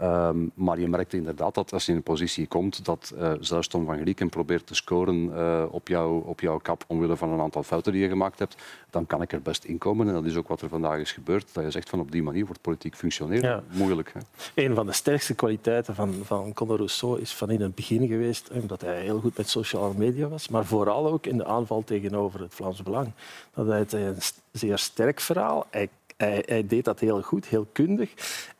Ehm, 0.00 0.38
maar 0.54 0.78
je 0.80 0.88
merkt 0.88 1.12
inderdaad 1.12 1.54
dat 1.54 1.72
als 1.72 1.84
je 1.84 1.90
in 1.90 1.96
een 1.96 2.02
positie 2.02 2.46
komt 2.46 2.84
dat 2.84 3.12
eh 3.18 3.32
zelfs 3.40 3.68
Tom 3.68 3.84
van 3.84 3.98
Grieken 4.00 4.28
probeert 4.28 4.66
te 4.66 4.74
scoren 4.74 5.30
eh, 5.36 5.64
op, 5.70 5.88
jou, 5.88 6.26
op 6.26 6.40
jouw 6.40 6.58
kap 6.58 6.84
omwille 6.86 7.16
van 7.16 7.28
een 7.30 7.40
aantal 7.40 7.62
fouten 7.62 7.92
die 7.92 8.02
je 8.02 8.08
gemaakt 8.08 8.38
hebt, 8.38 8.56
dan 8.90 9.06
kan 9.06 9.22
ik 9.22 9.32
er 9.32 9.42
best 9.42 9.64
inkomen. 9.64 10.08
En 10.08 10.14
dat 10.14 10.24
is 10.24 10.36
ook 10.36 10.48
wat 10.48 10.60
er 10.60 10.68
vandaag 10.68 10.98
is 10.98 11.12
gebeurd. 11.12 11.48
Dat 11.54 11.64
je 11.64 11.70
zegt 11.70 11.88
van 11.88 12.00
op 12.00 12.10
die 12.12 12.22
manier 12.22 12.46
wordt 12.46 12.60
politiek 12.60 12.94
functioneren 12.96 13.48
Ja. 13.50 13.62
moeilijk. 13.72 14.12
Hè? 14.14 14.20
Een 14.64 14.74
van 14.74 14.86
de 14.86 14.92
sterkste 14.92 15.34
kwaliteiten 15.34 15.94
van, 15.94 16.14
van 16.22 16.52
Conor 16.52 16.76
Rousseau 16.76 17.20
is 17.20 17.34
van 17.34 17.50
in 17.50 17.60
het 17.60 17.74
begin 17.74 18.06
geweest 18.06 18.50
dat 18.66 18.80
hij 18.80 19.00
heel 19.00 19.20
goed 19.20 19.36
met 19.36 19.48
sociale 19.48 19.94
media 19.96 20.28
was, 20.28 20.48
maar 20.48 20.64
vooral 20.64 21.06
ook 21.12 21.26
in 21.26 21.36
de 21.36 21.44
aanval 21.44 21.82
tegenover 21.84 22.40
het 22.40 22.54
Vlaams 22.54 22.82
Belang. 22.82 23.12
Dat 23.54 23.66
hij 23.66 23.78
het 23.78 23.92
een 23.92 24.16
zeer 24.52 24.78
sterk 24.78 25.20
verhaal. 25.20 25.66
Hij, 25.70 25.88
hij, 26.20 26.42
hij 26.46 26.66
deed 26.66 26.84
dat 26.84 27.00
heel 27.00 27.22
goed, 27.22 27.46
heel 27.46 27.66
kundig. 27.72 28.10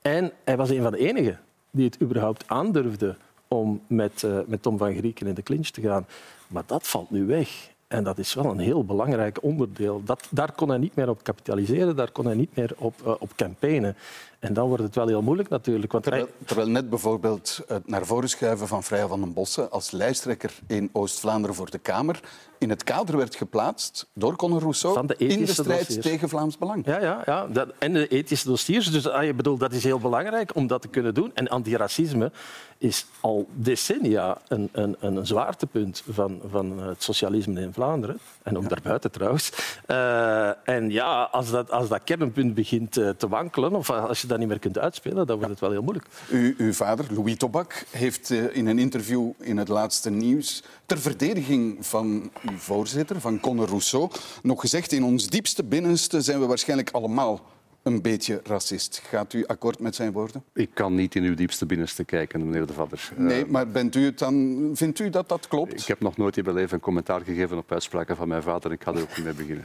En 0.03 0.33
hij 0.45 0.57
was 0.57 0.71
een 0.71 0.83
van 0.83 0.93
de 0.93 0.99
enigen 0.99 1.41
die 1.71 1.85
het 1.85 2.01
überhaupt 2.03 2.45
aandurfde 2.47 3.17
om 3.49 3.81
met, 3.87 4.23
eh, 4.23 4.39
met 4.47 4.63
Tom 4.63 4.79
van 4.79 4.95
Grieken 4.95 5.27
in 5.27 5.35
de 5.35 5.43
clinch 5.43 5.69
te 5.69 5.81
gaan. 5.81 6.07
Maar 6.49 6.63
dat 6.67 6.89
valt 6.89 7.11
nu 7.11 7.27
weg. 7.27 7.71
En 7.89 8.05
dat 8.05 8.19
is 8.19 8.35
wel 8.35 8.45
een 8.45 8.59
heel 8.59 8.85
belangrijk 8.85 9.43
onderdeel. 9.43 10.03
Dat, 10.05 10.29
daar 10.31 10.53
kon 10.53 10.69
hij 10.69 10.79
niet 10.79 10.95
meer 10.95 11.09
op 11.09 11.23
kapitaliseren, 11.23 11.97
daar 11.97 12.11
kon 12.11 12.25
hij 12.25 12.35
niet 12.35 12.57
meer 12.57 12.73
op, 12.77 12.95
eh, 13.05 13.15
op 13.19 13.37
campaignen. 13.37 13.97
En 14.41 14.55
dan 14.55 14.69
wordt 14.69 14.83
het 14.83 14.95
wel 14.95 15.07
heel 15.07 15.23
moeilijk 15.23 15.49
natuurlijk. 15.49 15.93
Want 15.93 16.05
Terwijl, 16.05 16.29
terwijl 16.45 16.69
net 16.69 16.91
bijvoorbeeld 16.91 17.61
het 17.67 17.89
naar 17.89 18.07
voren 18.07 18.29
schuiven 18.29 18.69
van 18.69 18.83
Freya 18.83 19.07
van 19.07 19.21
den 19.21 19.33
Bossen 19.33 19.71
als 19.71 19.91
lijsttrekker 19.91 20.53
in 20.67 20.91
Oost-Vlaanderen 20.93 21.57
voor 21.57 21.71
de 21.71 21.79
Kamer 21.79 22.21
in 22.61 22.71
het 22.71 22.85
kader 22.85 23.17
werd 23.17 23.37
geplaatst 23.37 24.07
door 24.15 24.37
Conor 24.37 24.61
Rousseau 24.61 24.95
Van 24.95 25.07
de 25.07 25.15
in 25.17 25.45
de 25.45 25.47
strijd 25.47 25.79
dossiers. 25.79 26.07
tegen 26.07 26.29
Vlaams 26.29 26.59
Belang. 26.59 26.87
Ja, 26.87 27.01
ja, 27.01 27.23
ja. 27.27 27.47
Dat, 27.47 27.69
en 27.79 27.93
de 27.93 28.09
ethische 28.09 28.49
dossiers. 28.49 28.91
Dus 28.91 29.09
ah, 29.09 29.25
je 29.25 29.35
bedoelt, 29.35 29.61
dat 29.61 29.73
is 29.73 29.85
heel 29.85 29.99
belangrijk 29.99 30.55
om 30.55 30.67
dat 30.67 30.83
te 30.83 30.89
kunnen 30.89 31.15
doen. 31.15 31.31
En 31.35 31.49
antiracisme 31.49 32.33
is 32.79 33.07
al 33.21 33.49
decennia 33.53 34.39
een, 34.49 34.69
een, 34.73 34.97
een 35.01 35.27
zwaartepunt 35.27 36.03
van, 36.09 36.41
van 36.51 36.79
het 36.79 37.03
socialisme 37.03 37.61
in 37.61 37.73
Vlaanderen. 37.73 38.19
En 38.43 38.57
ook 38.57 38.69
daarbuiten 38.69 39.11
trouwens. 39.11 39.53
Uh, 39.87 40.69
en 40.69 40.91
ja, 40.91 41.23
als 41.23 41.51
dat, 41.51 41.71
als 41.71 41.89
dat 41.89 42.05
kernpunt 42.05 42.55
begint 42.55 42.99
uh, 42.99 43.09
te 43.09 43.29
wankelen, 43.29 43.75
of 43.75 43.91
als 43.91 44.21
je 44.21 44.27
dat 44.31 44.39
niet 44.39 44.49
meer 44.49 44.59
kunt 44.59 44.79
uitspelen, 44.79 45.27
dan 45.27 45.37
wordt 45.37 45.51
het 45.51 45.61
wel 45.61 45.71
heel 45.71 45.83
moeilijk. 45.83 46.07
U, 46.31 46.55
uw 46.59 46.73
vader, 46.73 47.07
Louis 47.11 47.37
Tobak, 47.37 47.85
heeft 47.91 48.31
uh, 48.31 48.57
in 48.57 48.67
een 48.67 48.79
interview 48.79 49.31
in 49.39 49.57
het 49.57 49.69
laatste 49.69 50.11
nieuws 50.11 50.63
ter 50.87 50.99
verdediging 50.99 51.87
van 51.87 52.31
uw 52.43 52.57
voorzitter, 52.57 53.21
van 53.21 53.41
Conor 53.41 53.69
Rousseau, 53.69 54.11
nog 54.43 54.61
gezegd 54.61 54.93
in 54.93 55.05
ons 55.05 55.27
diepste 55.27 55.65
binnenste 55.65 56.21
zijn 56.21 56.41
we 56.41 56.47
waarschijnlijk 56.47 56.91
allemaal 56.91 57.41
een 57.83 58.03
beetje 58.03 58.41
racist. 58.45 59.03
Gaat 59.09 59.33
u 59.33 59.47
akkoord 59.47 59.79
met 59.79 59.95
zijn 59.95 60.13
woorden? 60.13 60.45
Ik 60.53 60.71
kan 60.75 60.95
niet 60.95 61.15
in 61.15 61.23
uw 61.23 61.35
diepste 61.35 61.67
binnenste 61.67 62.05
kijken, 62.05 62.45
meneer 62.45 62.67
De 62.67 62.73
Vadder. 62.73 63.11
Nee, 63.17 63.47
maar 63.47 63.69
bent 63.69 63.95
u 63.95 64.05
het 64.05 64.19
dan, 64.19 64.71
vindt 64.75 64.99
u 64.99 65.11
dat 65.11 65.29
dat 65.29 65.49
klopt? 65.49 65.81
Ik 65.81 65.87
heb 65.87 66.01
nog 66.01 66.17
nooit 66.17 66.37
in 66.37 66.45
mijn 66.45 66.57
leven 66.57 66.75
een 66.75 66.81
commentaar 66.81 67.21
gegeven 67.21 67.57
op 67.57 67.73
uitspraken 67.73 68.17
van 68.17 68.29
mijn 68.29 68.43
vader. 68.43 68.73
Ik 68.73 68.83
ga 68.83 68.93
er 68.93 69.01
ook 69.01 69.17
niet 69.17 69.25
mee 69.25 69.35
beginnen. 69.35 69.65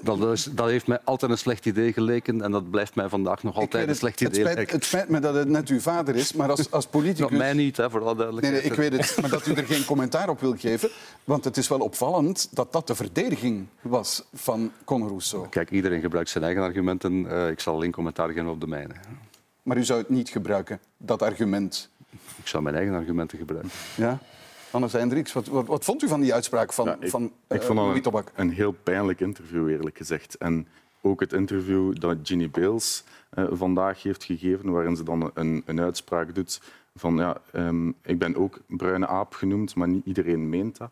Dat, 0.00 0.32
is, 0.32 0.44
dat 0.44 0.68
heeft 0.68 0.86
mij 0.86 0.98
altijd 1.04 1.30
een 1.30 1.38
slecht 1.38 1.66
idee 1.66 1.92
geleken 1.92 2.42
en 2.42 2.50
dat 2.50 2.70
blijft 2.70 2.94
mij 2.94 3.08
vandaag 3.08 3.42
nog 3.42 3.56
altijd 3.56 3.88
een 3.88 3.96
slecht 3.96 4.20
idee 4.20 4.42
het 4.42 4.50
spijt, 4.52 4.70
het 4.70 4.84
spijt 4.84 5.08
me 5.08 5.20
dat 5.20 5.34
het 5.34 5.48
net 5.48 5.68
uw 5.68 5.80
vader 5.80 6.16
is, 6.16 6.32
maar 6.32 6.50
als, 6.50 6.70
als 6.70 6.86
politicus... 6.86 7.20
Nog 7.20 7.30
mij 7.30 7.52
niet, 7.52 7.76
hè, 7.76 7.90
voor 7.90 8.02
alle 8.02 8.16
duidelijkheid. 8.16 8.62
Nee, 8.62 8.70
nee, 8.70 8.84
ik 8.84 8.90
weet 8.90 9.06
het, 9.06 9.20
maar 9.20 9.30
dat 9.30 9.46
u 9.46 9.52
er 9.52 9.64
geen 9.64 9.84
commentaar 9.84 10.28
op 10.28 10.40
wil 10.40 10.56
geven. 10.56 10.90
Want 11.24 11.44
het 11.44 11.56
is 11.56 11.68
wel 11.68 11.78
opvallend 11.78 12.48
dat 12.50 12.72
dat 12.72 12.86
de 12.86 12.94
verdediging 12.94 13.66
was 13.80 14.24
van 14.34 14.72
Conor 14.84 15.08
Rousseau. 15.08 15.48
Kijk, 15.48 15.70
iedereen 15.70 16.00
gebruikt 16.00 16.30
zijn 16.30 16.44
eigen 16.44 16.62
argumenten. 16.62 17.26
Uh, 17.28 17.50
ik 17.50 17.60
zal 17.60 17.74
alleen 17.74 17.92
commentaar 17.92 18.28
geven 18.28 18.48
op 18.48 18.60
de 18.60 18.66
mijne. 18.66 18.94
Maar 19.62 19.76
u 19.76 19.84
zou 19.84 19.98
het 19.98 20.08
niet 20.08 20.28
gebruiken, 20.28 20.80
dat 20.96 21.22
argument? 21.22 21.90
Ik 22.36 22.46
zou 22.46 22.62
mijn 22.62 22.74
eigen 22.74 22.94
argumenten 22.94 23.38
gebruiken. 23.38 23.70
Ja? 23.96 24.18
Anne 24.70 24.88
Hendricks, 24.90 25.32
wat, 25.32 25.46
wat, 25.46 25.66
wat, 25.66 25.84
vond 25.84 26.02
u 26.02 26.08
van 26.08 26.20
die 26.20 26.34
uitspraak 26.34 26.72
van, 26.72 26.86
ja, 26.86 26.96
ik, 27.00 27.10
van 27.10 27.22
uh, 27.22 27.56
ik 27.56 27.62
vond 27.62 27.78
het 27.78 28.06
een, 28.06 28.22
een 28.34 28.50
heel 28.50 28.72
pijnlijk 28.72 29.20
interview, 29.20 29.68
eerlijk 29.68 29.96
gezegd. 29.96 30.34
En 30.34 30.68
ook 31.00 31.20
het 31.20 31.32
interview 31.32 31.98
dat 31.98 32.16
Ginny 32.22 32.50
Bales 32.50 33.04
uh, 33.34 33.44
vandaag 33.50 34.02
heeft 34.02 34.24
gegeven, 34.24 34.70
waarin 34.70 34.96
ze 34.96 35.02
dan 35.02 35.30
een, 35.34 35.62
een 35.66 35.80
uitspraak 35.80 36.34
doet 36.34 36.60
van 36.94 37.16
ja, 37.16 37.36
um, 37.52 37.94
ik 38.02 38.18
ben 38.18 38.36
ook 38.36 38.58
bruine 38.66 39.06
aap 39.06 39.34
genoemd, 39.34 39.74
maar 39.74 39.88
niet 39.88 40.04
iedereen 40.06 40.48
meent 40.48 40.76
dat. 40.76 40.90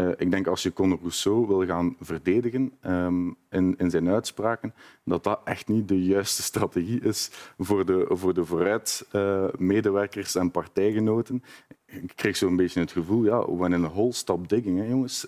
Uh, 0.00 0.08
ik 0.16 0.30
denk 0.30 0.46
als 0.46 0.62
je 0.62 0.72
Conor 0.72 0.98
Rousseau 1.00 1.46
wil 1.46 1.66
gaan 1.66 1.96
verdedigen 2.00 2.72
um, 2.86 3.36
in, 3.50 3.74
in, 3.78 3.90
zijn 3.90 4.08
uitspraken, 4.08 4.74
dat 5.04 5.24
dat 5.24 5.40
echt 5.44 5.68
niet 5.68 5.88
de 5.88 6.04
juiste 6.04 6.42
strategie 6.42 7.00
is 7.00 7.30
voor 7.58 7.84
de, 7.86 8.06
voor 8.08 8.34
de 8.34 8.44
vooruit 8.44 9.06
uh, 9.12 9.44
medewerkers 9.58 10.34
en 10.34 10.50
partijgenoten. 10.50 11.42
Ik 11.86 12.12
kreeg 12.14 12.36
zo'n 12.36 12.56
beetje 12.56 12.80
het 12.80 12.92
gevoel, 12.92 13.24
ja, 13.24 13.50
when 13.52 13.72
in 13.72 13.84
a 13.84 13.88
hole, 13.88 14.12
stop 14.12 14.48
digging, 14.48 14.78
hè, 14.78 14.84
jongens. 14.84 15.26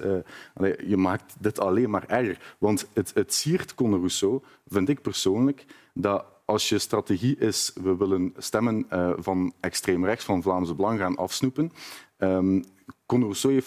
Allee, 0.54 0.88
je 0.88 0.96
maakt 0.96 1.34
dit 1.38 1.60
alleen 1.60 1.90
maar 1.90 2.04
erger. 2.06 2.54
Want 2.58 2.88
het, 2.92 3.10
het 3.14 3.34
siert 3.34 3.74
Conor 3.74 3.98
Rousseau, 3.98 4.40
vind 4.66 4.88
ik 4.88 5.02
persoonlijk, 5.02 5.64
dat 5.94 6.24
als 6.44 6.68
je 6.68 6.78
strategie 6.78 7.38
is, 7.38 7.72
we 7.82 7.96
willen 7.96 8.34
stemmen 8.36 8.86
van 9.18 9.52
extreem 9.60 10.04
rechts, 10.04 10.24
van 10.24 10.42
Vlaamse 10.42 10.74
Belang 10.74 10.98
gaan 10.98 11.16
afsnoepen, 11.16 11.72
um, 12.18 12.64
Rousseau 13.06 13.54
heeft 13.54 13.66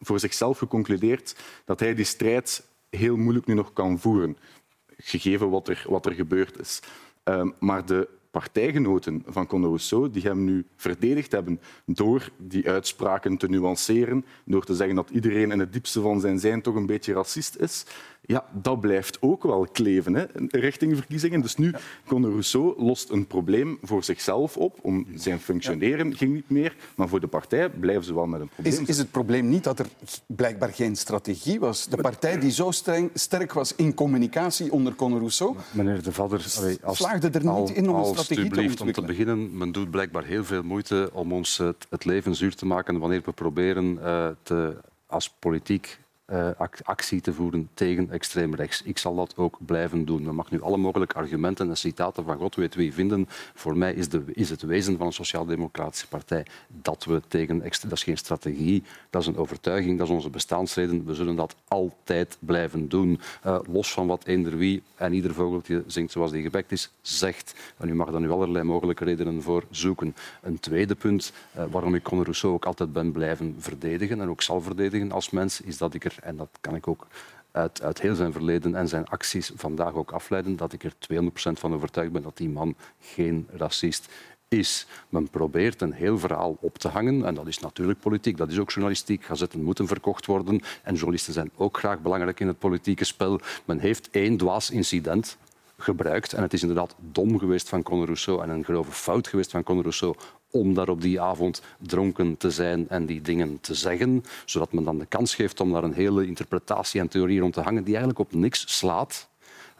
voor, 0.00 0.20
zichzelf 0.20 0.58
geconcludeerd 0.58 1.36
dat 1.64 1.80
hij 1.80 1.94
die 1.94 2.04
strijd 2.04 2.66
heel 2.90 3.16
moeilijk 3.16 3.46
nu 3.46 3.54
nog 3.54 3.72
kan 3.72 3.98
voeren, 3.98 4.36
gegeven 4.96 5.50
wat 5.50 5.68
er, 5.68 5.84
wat 5.88 6.06
er 6.06 6.12
gebeurd 6.12 6.58
is. 6.58 6.80
Um, 7.24 7.54
maar 7.58 7.86
de 7.86 8.08
partijgenoten 8.32 9.22
van 9.26 9.46
Conor 9.46 9.68
Rousseau 9.68 10.10
die 10.10 10.22
hem 10.22 10.44
nu 10.44 10.66
verdedigd 10.76 11.32
hebben 11.32 11.60
door 11.84 12.30
die 12.36 12.68
uitspraken 12.68 13.36
te 13.36 13.48
nuanceren, 13.48 14.24
door 14.44 14.64
te 14.64 14.74
zeggen 14.74 14.96
dat 14.96 15.10
iedereen 15.10 15.50
in 15.50 15.58
het 15.58 15.72
diepste 15.72 16.00
van 16.00 16.20
zijn 16.20 16.38
zijn 16.38 16.62
toch 16.62 16.74
een 16.74 16.86
beetje 16.86 17.12
racist 17.12 17.56
is, 17.56 17.84
ja, 18.24 18.44
dat 18.52 18.80
blijft 18.80 19.18
ook 19.20 19.42
wel 19.42 19.66
kleven 19.72 20.14
hè, 20.14 20.24
richting 20.48 20.96
verkiezingen. 20.96 21.40
Dus 21.40 21.56
nu, 21.56 21.74
Conor 22.06 22.30
Rousseau 22.30 22.82
lost 22.82 23.10
een 23.10 23.26
probleem 23.26 23.78
voor 23.82 24.04
zichzelf 24.04 24.56
op. 24.56 24.78
Om 24.82 25.06
zijn 25.14 25.40
functioneren 25.40 26.16
ging 26.16 26.32
niet 26.32 26.50
meer, 26.50 26.76
maar 26.94 27.08
voor 27.08 27.20
de 27.20 27.26
partij 27.26 27.70
blijven 27.70 28.04
ze 28.04 28.14
wel 28.14 28.26
met 28.26 28.40
een 28.40 28.48
probleem. 28.48 28.72
Is, 28.72 28.88
is 28.88 28.98
het 28.98 29.10
probleem 29.10 29.48
niet 29.48 29.64
dat 29.64 29.78
er 29.78 29.86
blijkbaar 30.26 30.72
geen 30.72 30.96
strategie 30.96 31.60
was? 31.60 31.86
De 31.86 31.96
partij 31.96 32.38
die 32.38 32.50
zo 32.50 32.70
streng, 32.70 33.10
sterk 33.14 33.52
was 33.52 33.74
in 33.74 33.94
communicatie 33.94 34.72
onder 34.72 34.94
Conor 34.94 35.18
Rousseau, 35.18 35.56
Meneer 35.70 36.02
De 36.02 36.12
als, 36.82 36.98
slaagde 36.98 37.30
er 37.30 37.44
niet 37.44 37.70
in 37.70 37.88
om 37.88 37.96
een 37.96 38.04
strategie 38.04 38.50
te 38.50 38.60
ontwikkelen. 38.60 38.86
Om 38.86 38.92
te 38.92 39.02
beginnen, 39.02 39.56
men 39.56 39.72
doet 39.72 39.90
blijkbaar 39.90 40.24
heel 40.24 40.44
veel 40.44 40.62
moeite 40.62 41.10
om 41.12 41.32
ons 41.32 41.58
het, 41.58 41.86
het 41.90 42.04
leven 42.04 42.34
zuur 42.34 42.54
te 42.54 42.66
maken 42.66 42.98
wanneer 42.98 43.22
we 43.24 43.32
proberen 43.32 43.98
uh, 44.02 44.28
te, 44.42 44.76
als 45.06 45.30
politiek 45.30 46.00
actie 46.82 47.20
te 47.20 47.32
voeren 47.32 47.68
tegen 47.74 48.10
extreem 48.10 48.54
rechts. 48.54 48.82
Ik 48.82 48.98
zal 48.98 49.14
dat 49.14 49.36
ook 49.36 49.58
blijven 49.66 50.04
doen. 50.04 50.24
We 50.24 50.32
mag 50.32 50.50
nu 50.50 50.60
alle 50.60 50.76
mogelijke 50.76 51.14
argumenten 51.14 51.68
en 51.68 51.76
citaten 51.76 52.24
van 52.24 52.38
God 52.38 52.54
weet 52.54 52.74
wie 52.74 52.92
vinden. 52.92 53.28
Voor 53.54 53.76
mij 53.76 53.92
is, 53.92 54.08
de, 54.08 54.22
is 54.32 54.50
het 54.50 54.62
wezen 54.62 54.96
van 54.96 55.06
een 55.06 55.12
sociaal-democratische 55.12 56.08
partij 56.08 56.46
dat 56.68 57.04
we 57.04 57.22
tegen. 57.28 57.58
Dat 57.58 57.92
is 57.92 58.02
geen 58.02 58.16
strategie, 58.16 58.82
dat 59.10 59.22
is 59.22 59.28
een 59.28 59.36
overtuiging, 59.36 59.98
dat 59.98 60.06
is 60.06 60.12
onze 60.12 60.30
bestaansreden. 60.30 61.04
We 61.04 61.14
zullen 61.14 61.36
dat 61.36 61.56
altijd 61.68 62.36
blijven 62.40 62.88
doen. 62.88 63.20
Uh, 63.46 63.58
los 63.72 63.92
van 63.92 64.06
wat 64.06 64.24
eender 64.24 64.56
wie 64.56 64.82
en 64.94 65.12
ieder 65.12 65.34
vogeltje 65.34 65.84
zingt 65.86 66.12
zoals 66.12 66.30
die 66.30 66.42
gebekt 66.42 66.72
is, 66.72 66.90
zegt. 67.00 67.54
En 67.76 67.88
u 67.88 67.94
mag 67.94 68.10
daar 68.10 68.20
nu 68.20 68.30
allerlei 68.30 68.64
mogelijke 68.64 69.04
redenen 69.04 69.42
voor 69.42 69.64
zoeken. 69.70 70.14
Een 70.42 70.60
tweede 70.60 70.94
punt 70.94 71.32
uh, 71.56 71.64
waarom 71.70 71.94
ik 71.94 72.02
Conor 72.02 72.24
Rousseau 72.24 72.54
ook 72.54 72.64
altijd 72.64 72.92
ben 72.92 73.12
blijven 73.12 73.56
verdedigen 73.58 74.20
en 74.20 74.28
ook 74.28 74.42
zal 74.42 74.60
verdedigen 74.60 75.12
als 75.12 75.30
mens, 75.30 75.60
is 75.60 75.78
dat 75.78 75.94
ik 75.94 76.04
er 76.04 76.16
en 76.22 76.36
dat 76.36 76.48
kan 76.60 76.74
ik 76.74 76.88
ook 76.88 77.06
uit, 77.52 77.82
uit 77.82 78.00
heel 78.00 78.14
zijn 78.14 78.32
verleden 78.32 78.74
en 78.74 78.88
zijn 78.88 79.08
acties 79.08 79.52
vandaag 79.54 79.94
ook 79.94 80.10
afleiden, 80.10 80.56
dat 80.56 80.72
ik 80.72 80.84
er 80.84 80.92
200% 80.92 81.32
van 81.34 81.74
overtuigd 81.74 82.12
ben 82.12 82.22
dat 82.22 82.36
die 82.36 82.48
man 82.48 82.76
geen 83.00 83.48
racist 83.56 84.08
is. 84.48 84.86
Men 85.08 85.28
probeert 85.30 85.80
een 85.80 85.92
heel 85.92 86.18
verhaal 86.18 86.56
op 86.60 86.78
te 86.78 86.88
hangen. 86.88 87.24
En 87.24 87.34
dat 87.34 87.46
is 87.46 87.58
natuurlijk 87.58 88.00
politiek, 88.00 88.36
dat 88.36 88.50
is 88.50 88.58
ook 88.58 88.70
journalistiek. 88.70 89.24
Gazetten 89.24 89.62
moeten 89.62 89.86
verkocht 89.86 90.26
worden. 90.26 90.60
En 90.82 90.94
journalisten 90.94 91.32
zijn 91.32 91.50
ook 91.56 91.78
graag 91.78 92.00
belangrijk 92.00 92.40
in 92.40 92.46
het 92.46 92.58
politieke 92.58 93.04
spel. 93.04 93.40
Men 93.64 93.78
heeft 93.78 94.10
één 94.10 94.36
dwaas 94.36 94.70
incident 94.70 95.36
gebruikt. 95.76 96.32
En 96.32 96.42
het 96.42 96.52
is 96.52 96.60
inderdaad 96.60 96.94
dom 96.98 97.38
geweest 97.38 97.68
van 97.68 97.82
Conor 97.82 98.04
Rousseau 98.04 98.42
en 98.42 98.50
een 98.50 98.64
grove 98.64 98.92
fout 98.92 99.28
geweest 99.28 99.50
van 99.50 99.62
Conor 99.62 99.82
Rousseau 99.82 100.14
om 100.52 100.74
daar 100.74 100.88
op 100.88 101.00
die 101.00 101.20
avond 101.20 101.62
dronken 101.78 102.36
te 102.36 102.50
zijn 102.50 102.88
en 102.88 103.06
die 103.06 103.20
dingen 103.20 103.60
te 103.60 103.74
zeggen, 103.74 104.24
zodat 104.44 104.72
men 104.72 104.84
dan 104.84 104.98
de 104.98 105.06
kans 105.06 105.34
geeft 105.34 105.60
om 105.60 105.72
daar 105.72 105.84
een 105.84 105.92
hele 105.92 106.26
interpretatie 106.26 107.00
en 107.00 107.08
theorie 107.08 107.40
rond 107.40 107.54
te 107.54 107.60
hangen 107.60 107.84
die 107.84 107.94
eigenlijk 107.94 108.18
op 108.18 108.32
niks 108.34 108.78
slaat. 108.78 109.30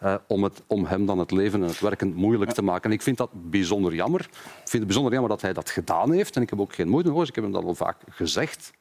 Uh, 0.03 0.15
om, 0.27 0.43
het, 0.43 0.61
om, 0.67 0.85
hem 0.85 1.05
dan 1.05 1.19
het 1.19 1.31
leven 1.31 1.61
en 1.61 1.67
het 1.67 1.79
werken 1.79 2.13
moeilijk 2.13 2.51
te 2.51 2.61
maken. 2.61 2.89
En 2.89 2.95
ik 2.95 3.01
vind 3.01 3.17
dat 3.17 3.29
bijzonder 3.33 3.95
jammer. 3.95 4.21
Ik 4.21 4.29
vind 4.53 4.71
het 4.71 4.85
bijzonder 4.85 5.11
jammer 5.11 5.29
dat 5.29 5.41
hij 5.41 5.53
dat 5.53 5.69
gedaan 5.69 6.11
heeft. 6.11 6.35
En 6.35 6.41
ik 6.41 6.49
heb 6.49 6.59
ook 6.59 6.75
geen 6.75 6.89
moeite 6.89 7.11
mee, 7.11 7.21
ik 7.21 7.35
heb 7.35 7.43
hem 7.43 7.53
dat 7.53 7.63
al 7.63 7.75
vaak 7.75 7.97
gezegd. 8.09 8.71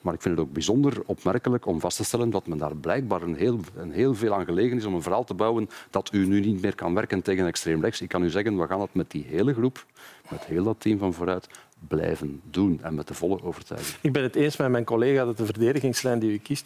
Maar 0.00 0.14
ik 0.14 0.22
vind 0.22 0.38
het 0.38 0.46
ook 0.46 0.52
bijzonder 0.52 1.02
opmerkelijk 1.06 1.66
om 1.66 1.80
vast 1.80 1.96
te 1.96 2.04
stellen 2.04 2.30
dat 2.30 2.46
men 2.46 2.58
daar 2.58 2.76
blijkbaar 2.76 3.22
een 3.22 3.34
heel, 3.34 3.60
een 3.76 3.92
heel 3.92 4.14
veel 4.14 4.34
aan 4.34 4.44
gelegen 4.44 4.76
is 4.76 4.84
om 4.84 4.94
een 4.94 5.02
verhaal 5.02 5.24
te 5.24 5.34
bouwen 5.34 5.68
dat 5.90 6.12
u 6.12 6.26
nu 6.26 6.40
niet 6.40 6.62
meer 6.62 6.74
kan 6.74 6.94
werken 6.94 7.22
tegen 7.22 7.46
extreem 7.46 7.80
rechts. 7.80 8.00
Ik 8.00 8.08
kan 8.08 8.22
u 8.22 8.30
zeggen, 8.30 8.58
we 8.58 8.66
gaan 8.66 8.80
het 8.80 8.94
met 8.94 9.10
die 9.10 9.24
hele 9.28 9.54
groep, 9.54 9.86
met 10.30 10.44
heel 10.44 10.64
dat 10.64 10.80
team 10.80 10.98
van 10.98 11.14
vooruit, 11.14 11.48
blijven 11.88 12.40
doen 12.50 12.78
en 12.82 12.94
met 12.94 13.08
de 13.08 13.14
volle 13.14 13.42
overtuiging. 13.42 13.98
Ik 14.00 14.12
ben 14.12 14.22
het 14.22 14.34
eens 14.34 14.56
met 14.56 14.70
mijn 14.70 14.84
collega 14.84 15.24
dat 15.24 15.36
de 15.36 15.44
verdedigingslijn 15.44 16.18
die 16.18 16.32
u 16.32 16.38
kiest 16.38 16.64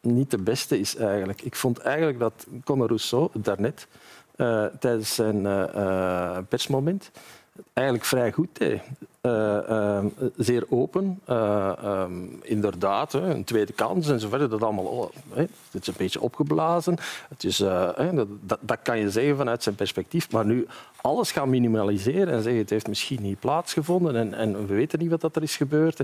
niet 0.00 0.30
de 0.30 0.38
beste 0.38 0.78
is 0.78 0.96
eigenlijk. 0.96 1.42
Ik 1.42 1.54
vond 1.54 1.78
eigenlijk 1.78 2.18
dat 2.18 2.46
Conor 2.64 2.86
Rousseau 2.86 3.28
daarnet 3.32 3.86
uh, 4.36 4.64
tijdens 4.64 5.14
zijn 5.14 5.36
uh, 5.44 6.38
persmoment 6.48 7.10
eigenlijk 7.72 8.06
vrij 8.06 8.32
goed 8.32 8.58
deed. 8.58 8.82
Uh, 9.26 9.58
uh, 9.68 10.04
zeer 10.36 10.64
open. 10.68 11.20
Uh, 11.28 12.04
inderdaad, 12.42 13.12
een 13.12 13.44
tweede 13.44 13.72
kans 13.72 14.08
en 14.08 14.20
zo 14.20 14.28
verder. 14.28 14.48
Dat 14.48 14.62
allemaal, 14.62 14.84
oh, 14.84 15.10
het 15.70 15.80
is 15.80 15.86
een 15.86 15.94
beetje 15.96 16.20
opgeblazen. 16.20 16.96
Het 17.28 17.44
is, 17.44 17.56
dat, 17.56 18.58
dat, 18.60 18.78
kan 18.82 18.98
je 18.98 19.10
zeggen 19.10 19.36
vanuit 19.36 19.62
zijn 19.62 19.74
perspectief. 19.74 20.30
Maar 20.30 20.44
nu 20.44 20.66
alles 21.00 21.32
gaan 21.32 21.50
minimaliseren 21.50 22.28
en 22.28 22.42
zeggen 22.42 22.60
het 22.60 22.70
heeft 22.70 22.88
misschien 22.88 23.22
niet 23.22 23.40
plaatsgevonden 23.40 24.16
en, 24.16 24.34
en 24.34 24.66
we 24.66 24.74
weten 24.74 24.98
niet 24.98 25.10
wat 25.10 25.20
dat 25.20 25.36
er 25.36 25.42
is 25.42 25.56
gebeurd. 25.56 25.96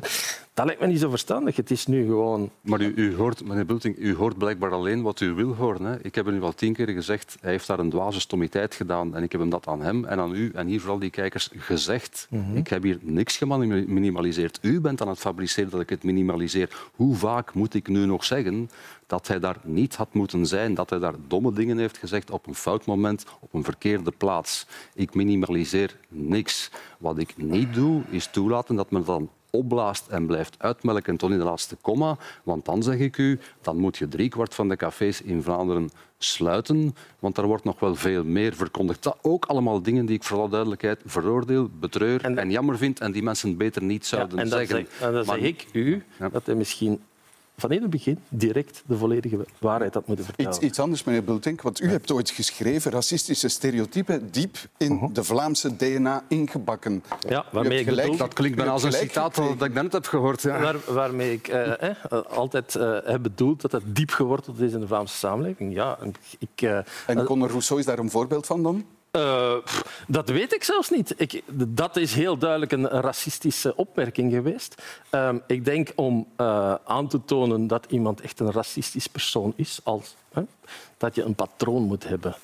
Dat 0.55 0.67
lijkt 0.67 0.81
me 0.81 0.87
niet 0.87 1.01
zo 1.01 1.11
verstandig. 1.11 1.57
Het 1.57 1.71
is 1.71 1.87
nu 1.87 2.05
gewoon... 2.05 2.51
Maar 2.61 2.81
u, 2.81 2.93
u 2.97 3.17
hoort, 3.17 3.45
meneer 3.45 3.67
Bulting, 3.67 3.97
u 3.99 4.15
hoort 4.15 4.39
blijkbaar 4.39 4.73
alleen 4.73 5.03
wat 5.03 5.21
u 5.21 5.33
wil 5.33 5.55
horen. 5.55 5.85
Hè? 5.85 5.97
Ik 6.03 6.15
heb 6.15 6.27
u 6.27 6.43
al 6.43 6.55
tien 6.55 6.73
keer 6.73 6.89
gezegd, 6.89 7.37
hij 7.41 7.51
heeft 7.51 7.67
daar 7.67 7.79
een 7.79 7.91
dwaze 7.91 8.21
stomiteit 8.21 8.75
gedaan 8.75 9.17
en 9.17 9.23
ik 9.23 9.33
heb 9.33 9.41
hem 9.41 9.51
dat 9.51 9.67
aan 9.67 9.83
hem 9.83 10.05
en 10.05 10.19
aan 10.19 10.35
u 10.35 10.51
en 10.55 10.67
hier 10.67 10.81
vooral 10.81 10.99
die 10.99 11.11
kijkers 11.11 11.51
gezegd. 11.57 12.27
Mm 12.31 12.45
-hmm. 12.45 12.57
Ik 12.57 12.69
heb 12.69 12.83
hier 12.83 12.99
niks 13.13 13.37
geminimaliseerd. 13.37 14.59
U 14.63 14.81
bent 14.81 15.03
aan 15.03 15.09
het 15.09 15.19
fabriceren 15.19 15.71
dat 15.71 15.81
ik 15.81 15.89
het 15.89 16.05
minimaliseer. 16.05 16.91
Hoe 16.95 17.17
vaak 17.17 17.55
moet 17.55 17.75
ik 17.75 17.89
nu 17.89 18.07
nog 18.07 18.25
zeggen 18.25 18.71
dat 19.07 19.29
hij 19.29 19.39
daar 19.39 19.57
niet 19.65 19.97
had 19.97 20.15
moeten 20.15 20.47
zijn, 20.47 20.75
dat 20.75 20.91
hij 20.91 20.99
daar 20.99 21.15
domme 21.29 21.53
dingen 21.53 21.79
heeft 21.79 21.99
gezegd 21.99 22.31
op 22.31 22.47
een 22.47 22.55
fout 22.55 22.87
moment, 22.87 23.25
op 23.41 23.55
een 23.55 23.65
verkeerde 23.65 24.11
plaats. 24.11 24.67
Ik 24.95 25.15
minimaliseer 25.15 25.97
niks. 26.09 26.71
Wat 26.99 27.19
ik 27.19 27.37
niet 27.37 27.75
doe, 27.75 28.03
is 28.11 28.27
toelaten 28.27 28.77
dat 28.77 28.91
men 28.91 29.05
dan 29.05 29.31
opblaast 29.51 30.07
en 30.09 30.27
blijft 30.27 30.55
uitmelken 30.59 31.17
tot 31.17 31.31
in 31.31 31.39
de 31.39 31.45
laatste 31.45 31.77
komma. 31.81 32.17
Want 32.43 32.65
dan 32.65 32.83
zeg 32.83 32.99
ik 32.99 33.19
u, 33.19 33.39
dan 33.61 33.77
moet 33.77 33.97
je 33.97 34.09
driekwart 34.09 34.55
van 34.55 34.69
de 34.69 34.77
cafés 34.77 35.23
in 35.23 35.43
Vlaanderen 35.43 35.91
sluiten, 36.19 36.95
want 37.19 37.39
er 37.39 37.47
wordt 37.47 37.65
nog 37.65 37.81
wel 37.81 37.95
veel 37.95 38.25
meer 38.25 38.55
verkondigd. 38.55 39.03
Dat 39.03 39.19
ook 39.23 39.45
allemaal 39.45 39.83
dingen 39.83 40.07
die 40.07 40.17
ik 40.17 40.25
voor 40.25 40.39
alle 40.39 40.49
duidelijkheid 40.49 41.01
veroordeel, 41.05 41.69
betreur 41.81 42.25
en, 42.25 42.51
jammer 42.51 42.79
vind 42.79 43.01
en 43.01 43.13
die 43.13 43.23
mensen 43.23 43.57
beter 43.57 43.83
niet 43.83 44.07
zouden 44.07 44.39
en 44.39 44.49
zeggen. 44.49 44.87
Zeg, 44.91 45.09
en 45.09 45.13
dan 45.13 45.25
zeg 45.25 45.41
ik 45.41 45.67
u 45.73 46.03
dat 46.33 46.47
hij 46.47 46.55
misschien 46.55 47.01
van 47.61 47.71
in 47.71 47.83
het 47.83 47.91
begin 47.91 48.19
direct 48.29 48.83
de 48.87 48.97
volledige 48.97 49.47
waarheid 49.59 49.95
had 49.95 50.07
moeten 50.07 50.25
vertellen. 50.25 50.51
Iets, 50.51 50.61
iets 50.61 50.79
anders, 50.79 51.05
meneer 51.05 51.25
Bultink, 51.25 51.63
want 51.63 51.81
u 51.81 51.91
hebt 51.91 52.11
ooit 52.11 52.31
geschreven 52.31 52.91
racistische 52.91 53.49
stereotypen 53.49 54.31
diep 54.31 54.57
in 54.77 54.93
uh-huh. 54.93 55.09
de 55.13 55.25
Vlaamse 55.25 55.77
DNA 55.77 56.25
ingebakken. 56.29 57.03
Ja, 57.29 57.45
waarmee 57.53 57.79
ik 57.79 57.89
gelijk, 57.89 58.19
dat 58.19 58.33
klinkt 58.33 58.57
bijna 58.57 58.73
als 58.73 58.83
een 58.83 58.93
citaat 58.93 59.35
dat 59.35 59.63
ik 59.63 59.75
net 59.75 59.93
heb 59.93 60.07
gehoord. 60.07 60.43
Ja. 60.43 60.61
Waar, 60.61 60.77
waarmee 60.89 61.33
ik 61.33 61.49
eh, 61.49 61.89
eh, 61.89 61.97
altijd 62.29 62.75
eh, 62.75 62.99
heb 63.05 63.23
bedoeld 63.23 63.61
dat 63.61 63.73
het 63.73 63.83
diep 63.87 64.11
geworteld 64.11 64.61
is 64.61 64.73
in 64.73 64.81
de 64.81 64.87
Vlaamse 64.87 65.17
samenleving. 65.17 65.75
Ja, 65.75 65.99
ik, 66.39 66.63
uh, 66.63 66.79
en 67.07 67.25
Conor 67.25 67.49
Rousseau 67.49 67.81
is 67.81 67.87
daar 67.87 67.99
een 67.99 68.11
voorbeeld 68.11 68.47
van 68.47 68.63
dan? 68.63 68.85
Uh, 69.13 69.57
dat 70.07 70.29
weet 70.29 70.55
ik 70.55 70.65
zelfs 70.65 70.91
niet. 70.91 71.15
Ik, 71.17 71.43
dat 71.69 71.97
is 71.97 72.15
heel 72.15 72.37
duidelijk 72.37 72.73
een 72.73 72.89
racistische 72.89 73.77
opmerking 73.77 74.33
geweest. 74.33 74.83
Uh, 75.11 75.35
ik 75.47 75.65
denk 75.65 75.93
om 75.95 76.27
uh, 76.37 76.75
aan 76.85 77.09
te 77.09 77.25
tonen 77.25 77.67
dat 77.67 77.87
iemand 77.89 78.21
echt 78.21 78.41
een 78.41 78.53
racistisch 78.53 79.07
persoon 79.07 79.53
is, 79.57 79.81
als, 79.83 80.17
dat 80.97 81.15
je 81.15 81.23
een 81.23 81.35
patroon 81.35 81.83
moet 81.83 82.09
hebben. 82.09 82.37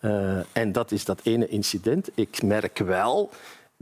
Eh, 0.00 0.38
en 0.52 0.72
dat 0.72 0.92
is 0.92 1.04
dat 1.04 1.20
ene 1.22 1.48
incident. 1.48 2.10
Ik 2.14 2.42
merk 2.42 2.78
wel 2.78 3.30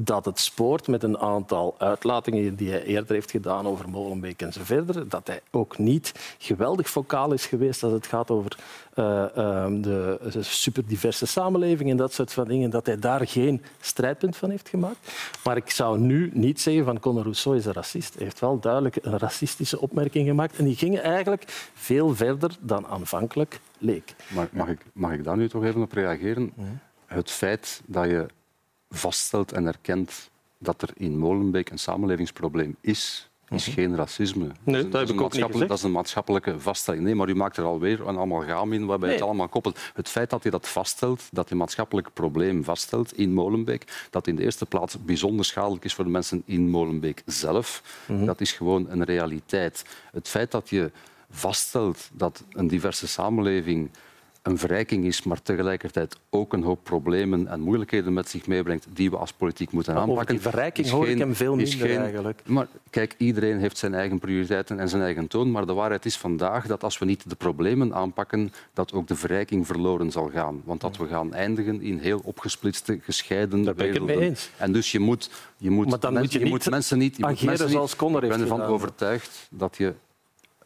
dat 0.03 0.25
het 0.25 0.39
spoort 0.39 0.89
met 0.89 1.03
een 1.03 1.19
aantal 1.19 1.75
uitlatingen 1.79 2.55
die 2.55 2.71
hij 2.71 2.83
eerder 2.83 3.15
heeft 3.15 3.31
gedaan 3.31 3.67
over 3.67 3.89
Molenbeek 3.89 4.43
en 4.43 4.53
zo 4.53 4.61
verder, 4.65 5.09
dat 5.09 5.27
hij 5.27 5.41
ook 5.51 5.79
niet 5.79 6.13
geweldig 6.39 6.91
vocaal 6.91 7.33
is 7.33 7.47
geweest 7.47 7.83
als 7.83 7.93
het 7.93 8.07
gaat 8.07 8.31
over 8.31 8.59
uh, 8.95 9.25
uh, 9.37 9.67
de 9.83 10.19
superdiverse 10.41 11.27
samenleving 11.27 11.91
en 11.91 11.97
dat 11.97 12.13
soort 12.13 12.33
van 12.33 12.49
dingen, 12.49 12.71
dat 12.71 12.87
hij 12.87 12.99
daar 12.99 13.27
geen 13.27 13.63
strijdpunt 13.81 14.37
van 14.37 14.51
heeft 14.51 14.69
gemaakt. 14.69 15.13
Maar 15.45 15.57
ik 15.57 15.71
zou 15.71 15.99
nu 15.99 16.31
niet 16.33 16.61
zeggen 16.61 16.85
van 16.85 17.01
Conor 17.01 17.23
Rousseau 17.23 17.57
is 17.57 17.67
een 17.67 17.73
racist. 17.73 18.15
Hij 18.15 18.25
heeft 18.25 18.41
wel 18.41 18.61
duidelijk 18.61 18.97
een 19.03 19.19
racistische 19.19 19.81
opmerking 19.81 20.27
gemaakt 20.27 20.57
en 20.57 20.65
die 20.65 20.77
gingen 20.77 21.03
eigenlijk 21.03 21.71
veel 21.75 22.15
verder 22.15 22.57
dan 22.61 22.87
aanvankelijk 22.87 23.61
leek. 23.79 24.15
Maar 24.29 24.49
mag 24.53 24.69
ik, 24.69 24.81
mag 24.93 25.13
ik 25.13 25.25
daar 25.25 25.37
nu 25.37 25.49
toch 25.49 25.65
even 25.65 25.83
op 25.83 25.93
reageren? 25.93 26.53
Het 27.07 27.31
feit 27.31 27.83
dat 27.87 28.05
je 28.05 28.27
vaststelt 28.91 29.53
en 29.53 29.67
erkent 29.67 30.31
dat 30.59 30.83
er 30.83 30.91
in 30.95 31.19
Molenbeek 31.19 31.71
een 31.71 31.79
samenlevingsprobleem 31.79 32.77
is, 32.81 33.31
is 33.49 33.67
mhm. 33.67 33.75
geen 33.75 33.97
racisme. 33.97 34.51
Nee, 34.63 34.89
dat, 34.89 35.03
is 35.03 35.11
een, 35.11 35.67
dat 35.67 35.79
is 35.79 35.83
een 35.83 35.93
maatschappelijke 35.93 36.61
vaststelling. 36.61 37.05
Nee, 37.05 37.15
maar 37.15 37.29
u 37.29 37.35
maakt 37.35 37.57
er 37.57 37.65
alweer 37.65 38.07
een 38.07 38.19
amalgaam 38.19 38.73
in 38.73 38.87
waarbij 38.87 39.09
nee. 39.09 39.17
het 39.17 39.27
allemaal 39.27 39.49
koppelt. 39.49 39.79
Het 39.95 40.09
feit 40.09 40.31
dat 40.31 40.43
je 40.43 40.51
dat 40.51 40.69
vaststelt, 40.69 41.29
dat 41.33 41.45
je 41.45 41.53
een 41.53 41.61
maatschappelijk 41.61 42.13
probleem 42.13 42.65
vaststelt 42.65 43.19
in 43.19 43.33
Molenbeek, 43.33 44.07
dat 44.11 44.27
in 44.27 44.37
de 44.37 44.43
eerste 44.43 44.67
plaats 44.67 45.05
bijzonder 45.05 45.45
schadelijk 45.45 45.85
is 45.85 45.95
voor 45.95 46.05
de 46.05 46.11
mensen 46.11 46.43
in 46.45 46.71
Molenbeek 46.71 47.23
zelf, 47.27 47.83
mhm. 48.09 48.25
dat 48.25 48.41
is 48.41 48.53
gewoon 48.53 48.91
een 48.91 49.05
realiteit. 49.05 49.85
Het 50.13 50.29
feit 50.29 50.51
dat 50.51 50.69
je 50.69 50.91
vaststelt 51.31 52.11
dat 52.13 52.45
een 52.51 52.69
diverse 52.69 53.09
samenleving 53.09 53.91
een 54.47 54.59
verrijking 54.59 55.05
is, 55.05 55.23
maar 55.23 55.43
tegelijkertijd 55.43 56.17
ook 56.31 56.53
een 56.53 56.63
hoop 56.63 56.85
problemen 56.85 57.49
en 57.49 57.61
moeilijkheden 57.61 58.13
met 58.13 58.29
zich 58.29 58.47
meebrengt 58.47 58.87
die 58.93 59.11
we 59.11 59.17
als 59.17 59.33
politiek 59.33 59.71
moeten 59.73 59.95
aanpakken. 59.95 60.35
die 60.35 60.41
verrijking 60.41 60.89
hoor 60.89 61.09
ik 61.09 61.19
hem 61.19 61.35
veel 61.35 61.57
minder 61.57 61.89
geen, 61.89 61.99
eigenlijk. 61.99 62.41
Maar 62.47 62.67
kijk, 62.91 63.15
iedereen 63.19 63.59
heeft 63.59 63.79
zijn 63.79 63.95
eigen 63.95 64.19
prioriteiten 64.19 64.79
en 64.81 64.89
zijn 64.89 65.03
eigen 65.03 65.27
toon, 65.27 65.51
maar 65.51 65.67
de 65.67 65.73
waarheid 65.73 66.05
is 66.05 66.17
vandaag 66.17 66.67
dat 66.67 66.85
als 66.85 66.99
we 66.99 67.05
niet 67.05 67.31
de 67.31 67.35
problemen 67.35 67.95
aanpakken, 67.95 68.53
dat 68.73 68.93
ook 68.93 69.07
de 69.07 69.17
verrijking 69.17 69.67
verloren 69.67 70.11
zal 70.11 70.31
gaan. 70.33 70.63
Want 70.65 70.81
dat 70.81 70.97
we 70.97 71.07
gaan 71.07 71.35
eindigen 71.35 71.83
in 71.83 71.99
heel 71.99 72.21
opgesplitste, 72.25 72.99
gescheiden 73.03 73.63
Daar 73.65 73.75
ben 73.75 73.87
ik 73.87 73.95
het 73.95 74.03
mee 74.03 74.21
eens. 74.21 74.51
En 74.57 74.73
dus 74.73 74.93
je 74.93 74.99
moet, 74.99 75.31
je 75.57 75.71
moet, 75.71 75.91
maar 75.91 76.01
dan 76.01 76.13
mensen, 76.13 76.33
moet 76.33 76.41
je, 76.41 76.49
je 76.49 76.55
moet 76.55 76.71
mensen 76.71 76.99
niet... 76.99 77.17
Je 77.17 77.27
moet 77.27 77.43
mensen 77.43 77.71
zoals 77.71 77.93
Ik 77.93 78.29
ben 78.29 78.41
ervan 78.41 78.63
overtuigd 78.63 79.49
dat 79.51 79.77
je 79.77 79.95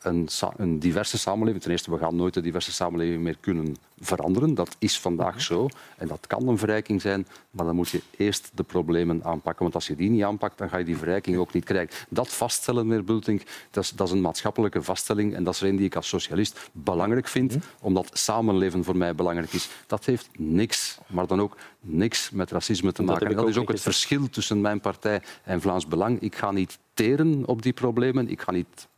een, 0.02 0.28
een, 0.56 0.78
diverse 0.78 1.18
samenleving. 1.18 1.62
Ten 1.62 1.70
eerste, 1.70 1.90
we 1.90 1.98
gaan 1.98 2.16
nooit 2.16 2.34
de 2.34 2.40
diverse 2.40 2.72
samenleving 2.72 3.22
meer 3.22 3.36
kunnen 3.40 3.76
veranderen. 3.98 4.54
Dat 4.54 4.76
is 4.78 4.98
vandaag 4.98 5.40
zo. 5.40 5.68
En 5.96 6.08
dat 6.08 6.26
kan 6.26 6.48
een 6.48 6.58
verrijking 6.58 7.00
zijn, 7.00 7.26
maar 7.50 7.64
dan 7.64 7.74
moet 7.74 7.88
je 7.88 8.02
eerst 8.16 8.50
de 8.54 8.62
problemen 8.62 9.24
aanpakken. 9.24 9.62
Want 9.62 9.74
als 9.74 9.86
je 9.86 9.96
die 9.96 10.10
niet 10.10 10.22
aanpakt, 10.22 10.58
dan 10.58 10.68
ga 10.68 10.76
je 10.76 10.84
die 10.84 10.96
verrijking 10.96 11.36
ook 11.36 11.52
niet 11.52 11.64
krijgen. 11.64 12.06
Dat 12.08 12.28
vaststellen, 12.28 12.86
meneer 12.86 13.04
Bultink, 13.04 13.42
dat 13.70 13.84
is, 13.84 13.90
dat 13.90 14.06
is 14.06 14.12
een 14.12 14.20
maatschappelijke 14.20 14.82
vaststelling. 14.82 15.34
En 15.34 15.44
dat 15.44 15.54
is 15.54 15.60
een 15.60 15.76
die 15.76 15.86
ik 15.86 15.96
als 15.96 16.08
socialist 16.08 16.70
belangrijk 16.72 17.28
vind, 17.28 17.56
omdat 17.80 18.10
samenleven 18.12 18.84
voor 18.84 18.96
mij 18.96 19.14
belangrijk 19.14 19.52
is. 19.52 19.68
Dat 19.86 20.04
heeft 20.04 20.28
niks, 20.36 20.98
maar 21.06 21.26
dan 21.26 21.40
ook 21.40 21.56
niks 21.80 22.30
met 22.30 22.50
racisme 22.50 22.92
te 22.92 23.02
maken. 23.02 23.20
Dat, 23.20 23.30
en 23.30 23.36
dat 23.36 23.48
is 23.48 23.56
ook 23.56 23.68
het 23.68 23.80
verschil 23.80 24.28
tussen 24.28 24.60
mijn 24.60 24.80
partij 24.80 25.22
en 25.42 25.60
Vlaams 25.60 25.86
Belang. 25.86 26.20
Ik 26.20 26.34
ga 26.34 26.50
niet 26.50 26.78
teren 26.94 27.46
op 27.46 27.62
die 27.62 27.72
problemen. 27.72 28.28
Ik 28.28 28.40
ga 28.40 28.52
niet 28.52 28.88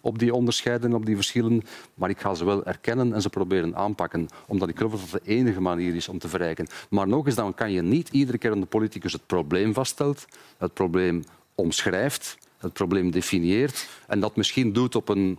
op 0.00 0.18
die 0.18 0.34
onderscheiden, 0.34 0.94
op 0.94 1.06
die 1.06 1.14
verschillen, 1.14 1.62
maar 1.94 2.10
ik 2.10 2.20
ga 2.20 2.34
ze 2.34 2.44
wel 2.44 2.64
erkennen 2.64 3.14
en 3.14 3.22
ze 3.22 3.30
proberen 3.30 3.76
aanpakken, 3.76 4.28
omdat 4.46 4.68
ik 4.68 4.76
geloof 4.76 4.92
dat 4.92 5.00
het 5.00 5.24
de 5.24 5.30
enige 5.30 5.60
manier 5.60 5.94
is 5.94 6.08
om 6.08 6.18
te 6.18 6.28
verrijken. 6.28 6.66
Maar 6.90 7.08
nog 7.08 7.26
eens, 7.26 7.34
dan 7.34 7.54
kan 7.54 7.72
je 7.72 7.82
niet 7.82 8.08
iedere 8.08 8.38
keer 8.38 8.50
aan 8.50 8.60
de 8.60 8.66
politicus 8.66 9.12
het 9.12 9.26
probleem 9.26 9.74
vaststelt, 9.74 10.26
het 10.58 10.74
probleem 10.74 11.24
omschrijft, 11.54 12.38
het 12.58 12.72
probleem 12.72 13.10
definieert 13.10 13.88
en 14.06 14.20
dat 14.20 14.36
misschien 14.36 14.72
doet 14.72 14.94
op 14.94 15.08
een 15.08 15.38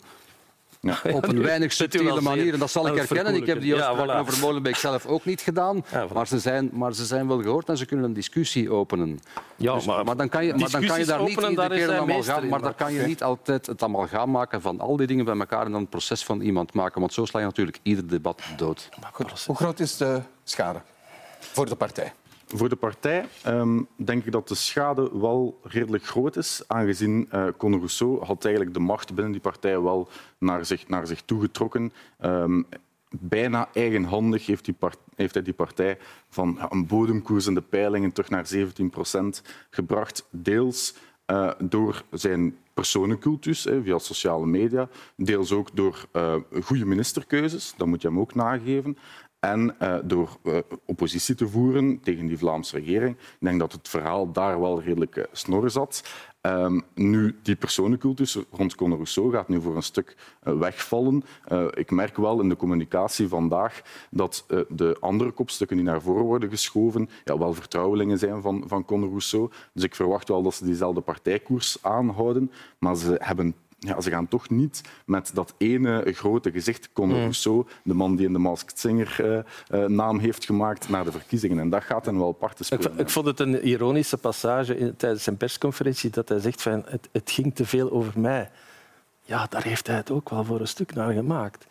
ja. 0.89 0.99
Op 1.11 1.27
een 1.27 1.41
weinig 1.41 1.73
subtiele 1.73 2.21
manier. 2.21 2.53
En 2.53 2.59
dat 2.59 2.71
zal 2.71 2.87
ik 2.87 2.95
herkennen. 2.95 3.35
Ik 3.35 3.45
heb 3.45 3.61
die 3.61 3.75
ja, 3.75 3.95
voilà. 3.95 4.19
over 4.19 4.39
Molenbeek 4.39 4.75
zelf 4.75 5.05
ook 5.05 5.25
niet 5.25 5.41
gedaan. 5.41 5.85
Ja, 5.91 6.07
voilà. 6.07 6.13
maar, 6.13 6.27
ze 6.27 6.39
zijn, 6.39 6.69
maar 6.73 6.93
ze 6.93 7.05
zijn 7.05 7.27
wel 7.27 7.41
gehoord 7.41 7.69
en 7.69 7.77
ze 7.77 7.85
kunnen 7.85 8.05
een 8.05 8.13
discussie 8.13 8.71
openen. 8.71 9.19
Ja, 9.55 9.73
dus, 9.73 9.85
maar, 9.85 10.05
maar, 10.05 10.17
dan 10.17 10.29
kan 10.29 10.45
je, 10.45 10.55
maar 10.55 10.71
dan 10.71 10.85
kan 10.85 10.99
je 10.99 11.05
daar 11.05 11.23
niet 11.23 11.41
iedere 11.41 11.69
keer 11.69 11.89
een 11.89 12.49
maar 12.49 12.61
daar 12.61 12.73
kan 12.73 12.93
je 12.93 13.01
niet 13.01 13.23
altijd 13.23 13.65
het 13.65 13.83
amalgaam 13.83 14.31
maken 14.31 14.61
van 14.61 14.79
al 14.79 14.95
die 14.95 15.07
dingen 15.07 15.25
bij 15.25 15.37
elkaar 15.37 15.65
en 15.65 15.71
dan 15.71 15.81
het 15.81 15.89
proces 15.89 16.23
van 16.23 16.41
iemand 16.41 16.73
maken. 16.73 16.99
Want 16.99 17.13
zo 17.13 17.25
sla 17.25 17.39
je 17.39 17.45
natuurlijk 17.45 17.79
ieder 17.83 18.07
debat 18.07 18.41
dood. 18.57 18.89
Goed. 19.11 19.45
Hoe 19.45 19.55
groot 19.55 19.79
is 19.79 19.97
de 19.97 20.21
schade 20.43 20.81
voor 21.39 21.65
de 21.65 21.75
partij? 21.75 22.13
Voor 22.55 22.69
de 22.69 22.75
partij 22.75 23.25
um, 23.47 23.87
denk 23.95 24.25
ik 24.25 24.31
dat 24.31 24.47
de 24.47 24.55
schade 24.55 25.19
wel 25.19 25.59
redelijk 25.63 26.05
groot 26.05 26.35
is, 26.35 26.63
aangezien 26.67 27.29
uh, 27.33 27.47
Conor 27.57 27.77
Rousseau 27.77 28.25
had 28.25 28.45
eigenlijk 28.45 28.75
de 28.75 28.79
macht 28.79 29.13
binnen 29.13 29.31
die 29.31 29.41
partij 29.41 29.81
wel 29.81 30.09
naar 30.37 30.65
zich, 30.65 30.87
naar 30.87 31.07
zich 31.07 31.21
toegetrokken. 31.21 31.93
Um, 32.25 32.67
bijna 33.09 33.69
eigenhandig 33.73 34.45
heeft, 34.45 34.69
heeft 35.15 35.33
hij 35.33 35.43
die 35.43 35.53
partij 35.53 35.97
van 36.29 36.59
een 36.69 36.87
bodemkoers 36.87 37.47
in 37.47 37.53
de 37.53 37.61
peilingen 37.61 38.11
terug 38.11 38.29
naar 38.29 38.47
17 38.47 38.89
procent 38.89 39.43
gebracht. 39.69 40.27
Deels 40.29 40.95
uh, 41.27 41.51
door 41.59 42.03
zijn 42.11 42.57
personencultus 42.73 43.65
eh, 43.65 43.77
via 43.83 43.97
sociale 43.97 44.45
media, 44.45 44.89
deels 45.15 45.51
ook 45.51 45.75
door 45.75 46.05
uh, 46.13 46.35
goede 46.63 46.85
ministerkeuzes, 46.85 47.73
dat 47.77 47.87
moet 47.87 48.01
je 48.01 48.07
hem 48.07 48.19
ook 48.19 48.35
nageven 48.35 48.97
en 49.39 49.75
uh, 49.81 49.95
door 50.03 50.37
uh, 50.43 50.57
oppositie 50.85 51.35
te 51.35 51.47
voeren 51.47 51.99
tegen 51.99 52.25
die 52.25 52.37
Vlaamse 52.37 52.77
regering. 52.77 53.15
Ik 53.15 53.37
denk 53.39 53.59
dat 53.59 53.71
het 53.71 53.89
verhaal 53.89 54.31
daar 54.31 54.59
wel 54.59 54.81
redelijk 54.81 55.15
uh, 55.15 55.23
snor 55.31 55.69
zat. 55.69 56.03
Um, 56.41 56.83
nu, 56.93 57.35
die 57.43 57.55
personencultus 57.55 58.37
rond 58.51 58.75
Conor 58.75 58.95
Rousseau 58.95 59.31
gaat 59.31 59.47
nu 59.47 59.61
voor 59.61 59.75
een 59.75 59.83
stuk 59.83 60.15
wegvallen. 60.43 61.23
ik 61.73 61.91
merk 61.91 62.17
wel 62.17 62.41
in 62.41 62.49
de 62.49 62.55
communicatie 62.55 63.27
vandaag 63.27 63.81
dat 64.11 64.45
de 64.69 64.97
andere 64.99 65.31
kopstukken 65.31 65.77
die 65.77 65.85
naar 65.85 66.01
voren 66.01 66.23
worden 66.23 66.49
geschoven 66.49 67.09
ja, 67.25 67.37
wel 67.37 67.53
vertrouwelingen 67.53 68.17
zijn 68.17 68.41
van, 68.41 68.63
van 68.67 68.85
Conor 68.85 69.09
Rousseau. 69.09 69.49
Dus 69.73 69.83
ik 69.83 69.95
verwacht 69.95 70.27
wel 70.27 70.43
dat 70.43 70.53
ze 70.53 70.65
diezelfde 70.65 71.01
partijkoers 71.01 71.77
aanhouden. 71.81 72.51
Maar 72.77 72.95
ze 72.95 73.15
hebben 73.17 73.55
ja, 73.79 74.01
ze 74.01 74.09
gaan 74.09 74.27
toch 74.27 74.49
niet 74.49 74.81
met 75.05 75.31
dat 75.33 75.53
ene 75.57 76.03
grote 76.13 76.51
gezicht, 76.51 76.89
Conor 76.93 77.15
mm. 77.15 77.21
Rousseau, 77.21 77.65
de 77.83 77.93
man 77.93 78.15
die 78.15 78.25
in 78.25 78.33
de 78.33 78.39
Masked 78.39 78.79
Singer 78.79 79.17
uh, 79.21 79.39
uh, 79.81 79.87
naam 79.87 80.19
heeft 80.19 80.45
gemaakt, 80.45 80.89
naar 80.89 81.03
de 81.03 81.11
verkiezingen. 81.11 81.59
En 81.59 81.69
dat 81.69 81.83
gaat 81.83 82.05
hen 82.05 82.17
wel 82.17 82.31
parten 82.31 82.65
spelen. 82.65 82.91
Ik, 82.93 82.99
ik, 82.99 83.09
vond 83.09 83.25
het 83.25 83.39
een 83.39 83.63
ironische 83.63 84.17
passage 84.17 84.77
in, 84.77 84.95
tijdens 84.95 85.23
zijn 85.23 85.37
persconferentie 85.37 86.09
dat 86.09 86.29
hij 86.29 86.39
zegt 86.39 86.61
van 86.61 86.83
het, 86.85 87.09
het 87.11 87.31
ging 87.31 87.55
te 87.55 87.65
veel 87.65 87.91
over 87.91 88.19
mij. 88.19 88.49
Ja, 89.21 89.45
daar 89.49 89.63
heeft 89.63 89.87
hij 89.87 89.95
het 89.95 90.11
ook 90.11 90.29
wel 90.29 90.43
voor 90.43 90.59
een 90.59 90.67
stuk 90.67 90.93
naar 90.93 91.13
gemaakt 91.13 91.65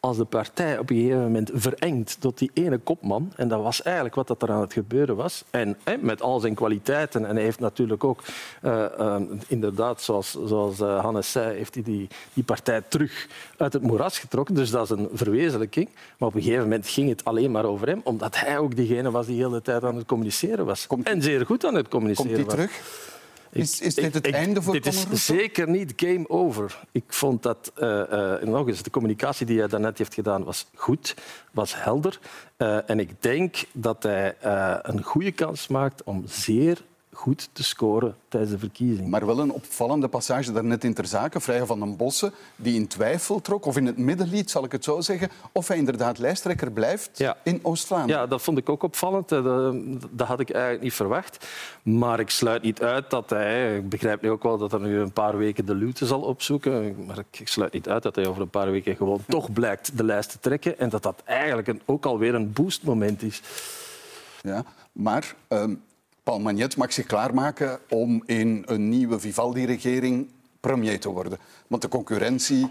als 0.00 0.16
de 0.16 0.24
partij 0.24 0.78
op 0.78 0.90
een 0.90 0.96
gegeven 0.96 1.22
moment 1.22 1.50
verengt 1.54 2.20
tot 2.20 2.38
die 2.38 2.50
ene 2.54 2.78
kopman, 2.78 3.32
en 3.36 3.48
dat 3.48 3.62
was 3.62 3.82
eigenlijk 3.82 4.14
wat 4.14 4.26
dat 4.26 4.42
er 4.42 4.50
aan 4.50 4.60
het 4.60 4.72
gebeuren 4.72 5.16
was, 5.16 5.44
en 5.50 5.76
met 6.00 6.22
al 6.22 6.40
zijn 6.40 6.54
kwaliteiten, 6.54 7.26
en 7.26 7.34
hij 7.34 7.44
heeft 7.44 7.60
natuurlijk 7.60 8.04
ook, 8.04 8.22
uh, 8.62 8.84
uh, 8.98 9.16
inderdaad, 9.46 10.02
zoals, 10.02 10.38
zoals 10.44 10.80
uh, 10.80 11.00
Hannes 11.00 11.32
zei, 11.32 11.56
heeft 11.56 11.74
hij 11.74 11.82
die, 11.82 12.08
die 12.32 12.44
partij 12.44 12.82
terug 12.88 13.26
uit 13.56 13.72
het 13.72 13.82
moeras 13.82 14.18
getrokken, 14.18 14.54
dus 14.54 14.70
dat 14.70 14.84
is 14.84 14.90
een 14.90 15.08
verwezenlijking. 15.12 15.88
Maar 16.18 16.28
op 16.28 16.34
een 16.34 16.42
gegeven 16.42 16.62
moment 16.62 16.88
ging 16.88 17.08
het 17.08 17.24
alleen 17.24 17.50
maar 17.50 17.64
over 17.64 17.86
hem, 17.86 18.00
omdat 18.04 18.40
hij 18.40 18.58
ook 18.58 18.76
diegene 18.76 19.10
was 19.10 19.26
die 19.26 19.36
de 19.36 19.44
hele 19.44 19.62
tijd 19.62 19.84
aan 19.84 19.96
het 19.96 20.06
communiceren 20.06 20.66
was. 20.66 20.86
Komt, 20.86 21.08
en 21.08 21.22
zeer 21.22 21.46
goed 21.46 21.66
aan 21.66 21.74
het 21.74 21.88
communiceren 21.88 22.32
komt 22.32 22.46
hij 22.46 22.56
terug? 22.56 23.16
Is, 23.58 23.80
is 23.80 23.94
dit 23.94 24.14
het 24.14 24.26
Ik- 24.26 24.34
einde 24.34 24.62
voor 24.62 24.72
Dit 24.72 24.86
is 24.86 25.06
zeker 25.26 25.68
niet 25.68 25.92
game 25.96 26.28
over. 26.28 26.78
Ik 26.92 27.04
vond 27.06 27.42
dat, 27.42 27.72
eh, 27.74 28.40
nog 28.42 28.68
eens, 28.68 28.82
de 28.82 28.90
communicatie 28.90 29.46
die 29.46 29.58
hij 29.58 29.68
daarnet 29.68 29.98
heeft 29.98 30.14
gedaan 30.14 30.44
was 30.44 30.66
goed, 30.74 31.14
was 31.52 31.82
helder. 31.82 32.18
Eh, 32.56 32.90
en 32.90 33.00
ik 33.00 33.22
denk 33.22 33.56
dat 33.72 34.02
hij 34.02 34.36
eh, 34.40 34.76
een 34.82 35.02
goede 35.02 35.32
kans 35.32 35.68
maakt 35.68 36.02
om 36.02 36.24
zeer 36.26 36.82
goed 37.18 37.48
te 37.52 37.62
scoren 37.64 38.16
tijdens 38.28 38.52
de 38.52 38.58
verkiezing. 38.58 39.08
Maar 39.08 39.26
wel 39.26 39.38
een 39.38 39.52
opvallende 39.52 40.08
passage 40.08 40.52
daarnet 40.52 40.84
in 40.84 40.94
ter 40.94 41.06
zake. 41.06 41.40
Vrije 41.40 41.66
van 41.66 41.78
den 41.80 41.96
Bossen, 41.96 42.32
die 42.56 42.74
in 42.74 42.86
twijfel 42.86 43.40
trok, 43.40 43.64
of 43.66 43.76
in 43.76 43.86
het 43.86 43.96
midden 43.98 44.28
liet, 44.28 44.50
zal 44.50 44.64
ik 44.64 44.72
het 44.72 44.84
zo 44.84 45.00
zeggen, 45.00 45.28
of 45.52 45.68
hij 45.68 45.76
inderdaad 45.76 46.18
lijsttrekker 46.18 46.70
blijft 46.70 47.18
Ja. 47.18 47.36
in 47.42 47.60
Oost-Vlaanderen. 47.62 48.20
Ja, 48.20 48.26
dat 48.26 48.42
vond 48.42 48.58
ik 48.58 48.68
ook 48.68 48.82
opvallend. 48.82 49.28
Dat, 49.28 49.44
dat 50.10 50.26
had 50.26 50.40
ik 50.40 50.50
eigenlijk 50.50 50.82
niet 50.82 50.92
verwacht. 50.94 51.46
Maar 51.82 52.20
ik 52.20 52.30
sluit 52.30 52.62
niet 52.62 52.82
uit 52.82 53.10
dat 53.10 53.30
hij... 53.30 53.76
Ik 53.76 53.88
begrijp 53.88 54.22
nu 54.22 54.30
ook 54.30 54.42
wel 54.42 54.58
dat 54.58 54.70
hij 54.70 54.80
nu 54.80 54.98
een 54.98 55.12
paar 55.12 55.36
weken 55.36 55.66
de 55.66 55.74
lute 55.74 56.06
zal 56.06 56.20
opzoeken. 56.20 56.96
Maar 57.06 57.18
ik- 57.30 57.48
sluit 57.48 57.72
niet 57.72 57.88
uit 57.88 58.02
dat 58.02 58.14
hij 58.14 58.26
over 58.26 58.42
een 58.42 58.48
paar 58.50 58.70
weken 58.70 58.96
gewoon 58.96 59.20
toch 59.28 59.52
blijkt 59.52 59.96
de 59.96 60.04
lijst 60.04 60.30
te 60.30 60.38
trekken. 60.40 60.78
En 60.78 60.88
dat 60.88 61.02
dat 61.02 61.22
eigenlijk 61.24 61.68
een, 61.68 61.80
ook 61.84 62.06
alweer 62.06 62.34
een 62.34 62.52
boostmoment 62.52 63.22
is. 63.22 63.42
Ja, 64.42 64.64
maar 64.92 65.34
ehm, 65.48 65.74
Paul 66.28 66.40
Magnet 66.40 66.76
mag 66.76 66.92
zich 66.92 67.06
klaarmaken 67.06 67.78
om 67.88 68.22
in 68.26 68.62
een 68.66 68.88
nieuwe 68.88 69.20
Vivaldi-regering 69.20 70.28
premier 70.60 71.00
te 71.00 71.08
worden. 71.08 71.38
Want 71.66 71.82
de 71.82 71.88
concurrentie 71.88 72.70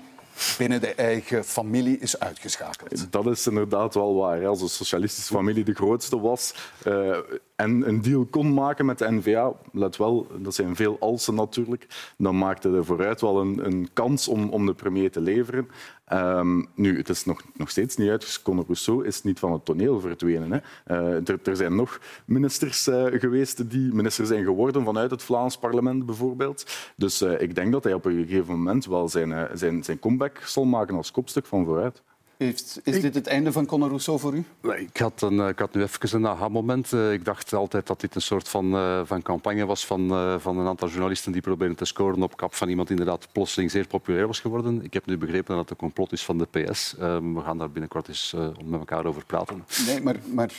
binnen 0.57 0.81
de 0.81 0.93
eigen 0.93 1.43
familie 1.43 1.97
is 1.99 2.19
uitgeschakeld. 2.19 3.11
Dat 3.11 3.25
is 3.25 3.47
inderdaad 3.47 3.93
wel 3.93 4.15
waar. 4.15 4.47
Als 4.47 4.59
de 4.59 4.67
socialistische 4.67 5.33
familie 5.33 5.63
de 5.63 5.73
grootste 5.73 6.19
was 6.19 6.55
eh, 6.83 7.17
en 7.55 7.87
een 7.87 8.01
deal 8.01 8.25
kon 8.25 8.53
maken 8.53 8.85
met 8.85 8.97
de 8.97 9.11
N-VA, 9.11 9.53
let 9.71 9.97
wel, 9.97 10.27
dat 10.37 10.55
zijn 10.55 10.75
veel 10.75 10.97
alsen 10.99 11.35
natuurlijk, 11.35 11.87
dan 12.17 12.37
maakte 12.37 12.69
er 12.69 12.85
vooruit 12.85 13.21
wel 13.21 13.39
een, 13.41 13.65
een 13.65 13.89
kans 13.93 14.27
om, 14.27 14.49
om 14.49 14.65
de 14.65 14.73
premier 14.73 15.11
te 15.11 15.21
leveren. 15.21 15.67
Ehm, 16.07 16.63
nu, 16.75 16.97
het 16.97 17.09
is 17.09 17.25
nog, 17.25 17.41
nog 17.53 17.69
steeds 17.69 17.95
niet 17.95 18.09
uitgesproken. 18.09 18.45
Conor 18.47 18.65
Rousseau 18.65 19.05
is 19.05 19.23
niet 19.23 19.39
van 19.39 19.51
het 19.51 19.65
toneel 19.65 19.99
verdwenen. 19.99 20.51
Hè. 20.51 20.59
Eh, 20.83 21.29
er, 21.29 21.39
er 21.43 21.55
zijn 21.55 21.75
nog 21.75 21.99
ministers 22.25 22.87
eh, 22.87 23.05
geweest 23.05 23.69
die 23.69 23.93
minister 23.93 24.25
zijn 24.25 24.43
geworden 24.43 24.83
vanuit 24.83 25.11
het 25.11 25.23
Vlaams 25.23 25.57
parlement 25.57 26.05
bijvoorbeeld. 26.05 26.65
Dus 26.95 27.21
eh, 27.21 27.41
ik 27.41 27.55
denk 27.55 27.71
dat 27.71 27.83
hij 27.83 27.93
op 27.93 28.05
een 28.05 28.25
gegeven 28.25 28.55
moment 28.55 28.85
wel 28.85 29.09
zijn, 29.09 29.49
zijn, 29.53 29.83
zijn 29.83 29.99
comeback 29.99 30.37
zal 30.45 30.65
maken 30.65 30.95
als 30.95 31.11
kopstuk 31.11 31.45
van 31.45 31.65
vooruit. 31.65 32.03
Heeft, 32.37 32.79
is 32.83 33.01
dit 33.01 33.15
het 33.15 33.27
einde 33.27 33.51
van 33.51 33.65
Conor 33.65 33.87
Rousseau 33.87 34.19
voor 34.19 34.33
u? 34.35 34.43
Nee, 34.61 34.77
Ik 34.93 34.97
had, 34.97 35.21
een, 35.21 35.39
eh, 35.39 35.47
ik 35.47 35.59
had 35.59 35.73
nu 35.73 35.81
even 35.81 36.15
een 36.15 36.27
aha-moment. 36.27 36.93
Eh, 36.93 37.13
Ik 37.13 37.25
dacht 37.25 37.53
altijd 37.53 37.87
dat 37.87 37.99
dit 38.01 38.15
een 38.15 38.21
soort 38.21 38.49
van, 38.49 38.73
eh, 38.75 39.01
van 39.05 39.21
campagne 39.21 39.65
was 39.65 39.85
van, 39.85 40.11
eh, 40.11 40.35
van 40.39 40.57
een 40.57 40.67
aantal 40.67 40.87
journalisten 40.87 41.31
die 41.31 41.41
proberen 41.41 41.75
te 41.75 41.85
scoren 41.85 42.23
op 42.23 42.37
kap 42.37 42.53
van 42.55 42.69
iemand 42.69 42.87
die 42.87 42.97
inderdaad 42.97 43.27
plotseling 43.31 43.71
zeer 43.71 43.87
populair 43.87 44.27
was 44.27 44.39
geworden. 44.39 44.83
Ik 44.83 44.93
heb 44.93 45.05
nu 45.05 45.17
begrepen 45.17 45.55
dat 45.55 45.59
het 45.59 45.69
een 45.69 45.77
complot 45.77 46.11
is 46.11 46.25
van 46.25 46.37
de 46.37 46.45
PS. 46.45 46.95
Eh, 46.99 47.17
we 47.33 47.41
gaan 47.41 47.57
daar 47.57 47.71
binnenkort 47.71 48.07
eens 48.07 48.33
eh, 48.35 48.47
met 48.65 48.79
elkaar 48.79 49.05
over 49.05 49.25
praten. 49.25 49.63
Nee, 49.87 50.01
maar, 50.01 50.15
maar 50.33 50.51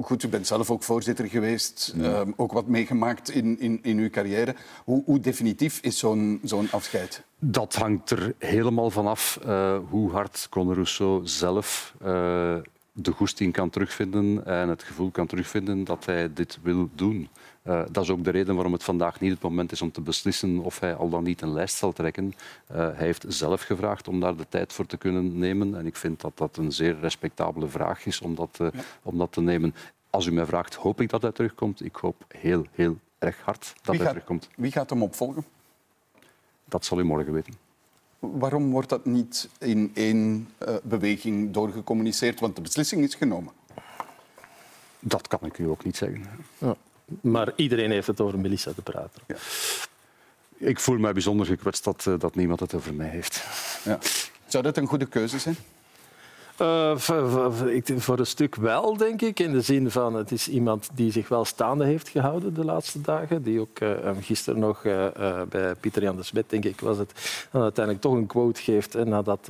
goed, 0.00 0.22
u 0.22 0.28
bent 0.28 0.46
zelf 0.46 0.70
ook 0.70 0.82
voorzitter 0.82 1.26
geweest, 1.28 1.94
ehm, 2.00 2.30
ook 2.36 2.52
wat 2.52 2.66
meegemaakt 2.66 3.30
in, 3.30 3.60
in, 3.60 3.78
in 3.82 3.98
uw 3.98 4.10
carrière. 4.10 4.54
Hoe, 4.84 5.02
hoe 5.04 5.20
definitief 5.20 5.78
is 5.82 5.98
zo'n 5.98 6.40
zo'n 6.44 6.68
afscheid? 6.70 7.22
Dat 7.46 7.74
hangt 7.74 8.10
er 8.10 8.34
helemaal 8.38 8.90
vanaf 8.90 9.38
uh, 9.46 9.78
hoe 9.88 10.10
hard 10.10 10.46
Conor 10.50 10.74
Rousseau 10.74 11.26
zelf 11.26 11.94
uh, 12.02 12.06
de 12.92 13.10
goesting 13.10 13.52
kan 13.52 13.70
terugvinden 13.70 14.46
en 14.46 14.68
het 14.68 14.82
gevoel 14.82 15.10
kan 15.10 15.26
terugvinden 15.26 15.84
dat 15.84 16.04
hij 16.04 16.32
dit 16.32 16.58
wil 16.62 16.88
doen. 16.94 17.28
Uh, 17.62 17.82
dat 17.90 18.04
is 18.04 18.10
ook 18.10 18.24
de 18.24 18.30
reden 18.30 18.54
waarom 18.54 18.72
het 18.72 18.84
vandaag 18.84 19.20
niet 19.20 19.30
het 19.30 19.42
moment 19.42 19.72
is 19.72 19.82
om 19.82 19.92
te 19.92 20.00
beslissen 20.00 20.58
of 20.58 20.80
hij 20.80 20.94
al 20.94 21.08
dan 21.08 21.22
niet 21.22 21.42
een 21.42 21.52
lijst 21.52 21.76
zal 21.76 21.92
trekken. 21.92 22.24
Uh, 22.70 22.76
hij 22.76 23.06
heeft 23.06 23.24
zelf 23.28 23.62
gevraagd 23.62 24.08
om 24.08 24.20
daar 24.20 24.36
de 24.36 24.46
tijd 24.48 24.72
voor 24.72 24.86
te 24.86 24.96
kunnen 24.96 25.38
nemen. 25.38 25.74
En 25.78 25.86
ik 25.86 25.96
vind 25.96 26.20
dat 26.20 26.32
dat 26.34 26.56
een 26.56 26.72
zeer 26.72 27.00
respectabele 27.00 27.68
vraag 27.68 28.06
is 28.06 28.20
om 28.20 28.34
dat, 28.34 28.58
uh, 28.60 28.68
ja. 28.72 28.80
om 29.02 29.18
dat 29.18 29.32
te 29.32 29.40
nemen. 29.40 29.74
Als 30.10 30.26
u 30.26 30.32
mij 30.32 30.46
vraagt, 30.46 30.74
hoop 30.74 31.00
ik 31.00 31.08
dat 31.08 31.22
hij 31.22 31.32
terugkomt. 31.32 31.84
Ik 31.84 31.96
hoop 31.96 32.24
heel, 32.28 32.66
heel 32.72 32.98
erg 33.18 33.40
hard 33.40 33.72
dat 33.74 33.74
wie 33.82 33.94
hij 33.94 33.98
gaat, 33.98 34.08
terugkomt. 34.08 34.48
Wie 34.56 34.72
gaat 34.72 34.90
hem 34.90 35.02
opvolgen? 35.02 35.44
Dat 36.64 36.84
zal 36.84 36.98
u 36.98 37.04
morgen 37.04 37.32
weten. 37.32 37.54
Waarom 38.18 38.70
wordt 38.70 38.88
dat 38.88 39.04
niet 39.04 39.48
in 39.58 39.90
één 39.94 40.48
uh, 40.68 40.74
beweging 40.82 41.52
doorgecommuniceerd? 41.52 42.40
Want 42.40 42.56
de 42.56 42.62
beslissing 42.62 43.02
is 43.02 43.14
genomen. 43.14 43.52
Dat 45.00 45.28
kan 45.28 45.38
ik 45.42 45.58
u 45.58 45.68
ook 45.68 45.84
niet 45.84 45.96
zeggen. 45.96 46.26
Ja. 46.58 46.76
Maar 47.20 47.52
iedereen 47.56 47.90
heeft 47.90 48.06
het 48.06 48.20
over 48.20 48.38
Melissa 48.38 48.72
de 48.76 48.82
Prater. 48.82 49.22
Ja. 49.26 49.36
Ik 50.56 50.80
voel 50.80 50.98
mij 50.98 51.12
bijzonder 51.12 51.46
gekwetst 51.46 51.84
dat, 51.84 52.04
uh, 52.08 52.18
dat 52.18 52.34
niemand 52.34 52.60
het 52.60 52.74
over 52.74 52.94
mij 52.94 53.08
heeft. 53.08 53.44
Ja. 53.84 53.98
Zou 54.46 54.62
dat 54.62 54.76
een 54.76 54.86
goede 54.86 55.06
keuze 55.06 55.38
zijn? 55.38 55.56
Uh, 56.60 56.96
voor, 56.96 58.18
een 58.18 58.26
stuk 58.26 58.54
wel, 58.54 58.96
denk 58.96 59.22
ik. 59.22 59.40
In 59.40 59.52
de 59.52 59.60
zin 59.60 59.90
van, 59.90 60.14
het 60.14 60.32
is 60.32 60.48
iemand 60.48 60.88
die 60.94 61.12
zich 61.12 61.28
wel 61.28 61.44
staande 61.44 61.84
heeft 61.84 62.08
gehouden 62.08 62.54
de 62.54 62.64
laatste 62.64 63.00
dagen. 63.00 63.42
Die 63.42 63.60
ook 63.60 63.80
uh, 63.80 63.90
gisteren 64.20 64.60
nog 64.60 64.84
uh, 64.84 65.06
bij 65.48 65.74
Pieter 65.74 66.02
Jan 66.02 66.16
de 66.16 66.22
Smet, 66.22 66.50
denk 66.50 66.64
ik, 66.64 66.80
was 66.80 66.98
het, 66.98 67.12
dan 67.50 67.62
uiteindelijk 67.62 68.04
toch 68.04 68.14
een 68.14 68.26
quote 68.26 68.62
geeft. 68.62 68.92
Hè, 68.92 69.04
nadat 69.04 69.48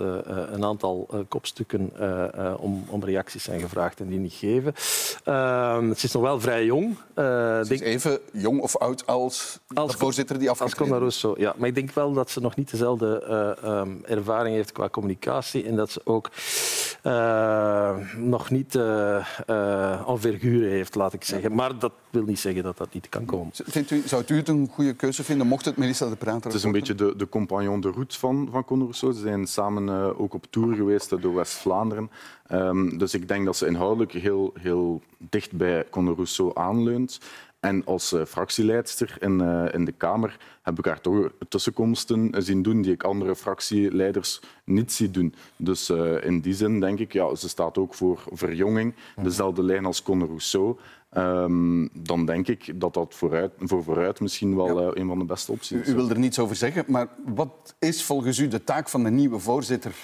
een 0.52 0.64
aantal 0.64 1.08
kopstukken 1.28 1.92
om, 2.58 2.84
om, 2.88 3.04
reacties 3.04 3.42
zijn 3.44 3.60
gevraagd 3.60 4.00
en 4.00 4.08
die 4.08 4.18
niet 4.18 4.32
geven. 4.32 4.74
Ehm, 5.24 5.88
het 5.88 6.02
is 6.02 6.12
nog 6.12 6.22
wel 6.22 6.40
vrij 6.40 6.64
jong. 6.64 6.96
Het 7.14 7.70
is 7.70 7.80
even 7.80 8.18
jong 8.32 8.60
of 8.60 8.76
oud 8.76 9.06
als, 9.06 9.58
als 9.74 9.92
de 9.92 9.98
voorzitter 9.98 10.38
die 10.38 10.50
afgetreden 10.50 10.78
Als 10.78 10.88
Conor 10.88 11.00
Rousseau, 11.00 11.40
ja. 11.40 11.54
Maar 11.56 11.68
ik 11.68 11.74
denk 11.74 11.90
wel 11.90 12.12
dat 12.12 12.30
ze 12.30 12.40
nog 12.40 12.56
niet 12.56 12.70
dezelfde 12.70 13.22
um, 13.64 14.02
ervaring 14.04 14.56
heeft 14.56 14.72
qua 14.72 14.88
communicatie. 14.88 15.64
En 15.64 15.76
dat 15.76 15.90
ze 15.90 16.00
ook... 16.04 16.30
Uh, 17.06 17.96
nog 18.16 18.50
niet 18.50 18.74
uh, 18.74 19.26
uh, 19.50 20.08
envergure 20.08 20.66
heeft, 20.66 20.94
laat 20.94 21.12
ik 21.12 21.24
zeggen. 21.24 21.54
Maar 21.54 21.78
dat 21.78 21.92
wil 22.10 22.22
niet 22.22 22.38
zeggen 22.38 22.62
dat 22.62 22.76
dat 22.76 22.94
niet 22.94 23.08
kan 23.08 23.24
komen. 23.24 23.50
Vindt 23.52 23.90
u, 23.90 24.02
zou 24.06 24.24
u 24.26 24.36
het 24.36 24.48
een 24.48 24.68
goede 24.72 24.94
keuze 24.94 25.24
vinden, 25.24 25.46
mocht 25.46 25.64
het 25.64 25.76
Melissa 25.76 26.08
de 26.08 26.16
Prater 26.16 26.44
Het 26.44 26.54
is 26.54 26.62
een 26.62 26.72
beetje 26.72 26.94
de, 26.94 27.14
de 27.16 27.28
compagnon 27.28 27.80
de 27.80 27.90
route 27.90 28.18
van, 28.18 28.48
van 28.50 28.64
Conor 28.64 28.84
Rousseau. 28.84 29.14
Ze 29.14 29.20
zijn 29.20 29.46
samen 29.46 30.18
ook 30.18 30.34
op 30.34 30.46
tour 30.50 30.74
geweest 30.74 31.22
door 31.22 31.34
West-Vlaanderen. 31.34 32.10
Um, 32.52 32.98
dus 32.98 33.14
ik 33.14 33.28
denk 33.28 33.44
dat 33.44 33.56
ze 33.56 33.66
inhoudelijk 33.66 34.12
heel, 34.12 34.52
heel 34.60 35.02
dicht 35.18 35.52
bij 35.52 35.86
Conor 35.90 36.14
Rousseau 36.14 36.50
aanleunt. 36.54 37.20
En 37.64 37.84
als 37.84 38.12
uh, 38.12 38.24
fractieleidster 38.24 39.16
in, 39.20 39.40
uh, 39.40 39.64
in 39.72 39.84
de 39.84 39.92
Kamer 39.92 40.36
heb 40.62 40.78
ik 40.78 40.84
haar 40.84 41.00
toch 41.00 41.30
tussenkomsten 41.48 42.30
zien 42.38 42.62
doen 42.62 42.82
die 42.82 42.92
ik 42.92 43.02
andere 43.02 43.36
fractieleiders 43.36 44.40
niet 44.64 44.92
zie 44.92 45.10
doen. 45.10 45.34
Dus 45.56 45.90
in 46.20 46.40
die 46.40 46.54
zin 46.54 46.80
denk 46.80 46.98
ik, 46.98 47.12
ja, 47.12 47.34
ze 47.34 47.48
staat 47.48 47.78
ook 47.78 47.94
voor 47.94 48.22
verjonging, 48.32 48.94
dezelfde 49.22 49.62
lijn 49.62 49.84
als 49.84 50.02
Conor 50.02 50.28
Rousseau. 50.28 50.76
Um, 51.16 51.88
dan 51.92 52.26
denk 52.26 52.48
ik 52.48 52.80
dat 52.80 52.94
dat 52.94 53.14
vooruit, 53.14 53.52
voor 53.58 53.82
vooruit 53.82 54.20
misschien 54.20 54.56
wel 54.56 54.80
ja. 54.80 54.90
een 55.00 55.06
van 55.06 55.18
de 55.18 55.24
beste 55.24 55.52
opties 55.52 55.80
is. 55.80 55.88
U, 55.88 55.92
u 55.92 55.94
wil 55.94 56.10
er 56.10 56.18
niets 56.18 56.38
over 56.38 56.56
zeggen, 56.56 56.84
maar 56.86 57.08
wat 57.34 57.74
is 57.78 58.04
volgens 58.04 58.38
u 58.38 58.48
de 58.48 58.64
taak 58.64 58.88
van 58.88 59.04
de 59.04 59.10
nieuwe 59.10 59.38
voorzitter? 59.38 59.94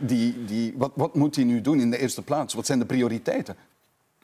die, 0.00 0.44
die, 0.44 0.74
wat, 0.76 0.90
wat 0.94 1.14
moet 1.14 1.36
hij 1.36 1.44
nu 1.44 1.60
doen 1.60 1.80
in 1.80 1.90
de 1.90 1.98
eerste 1.98 2.22
plaats? 2.22 2.54
Wat 2.54 2.66
zijn 2.66 2.78
de 2.78 2.84
prioriteiten? 2.86 3.56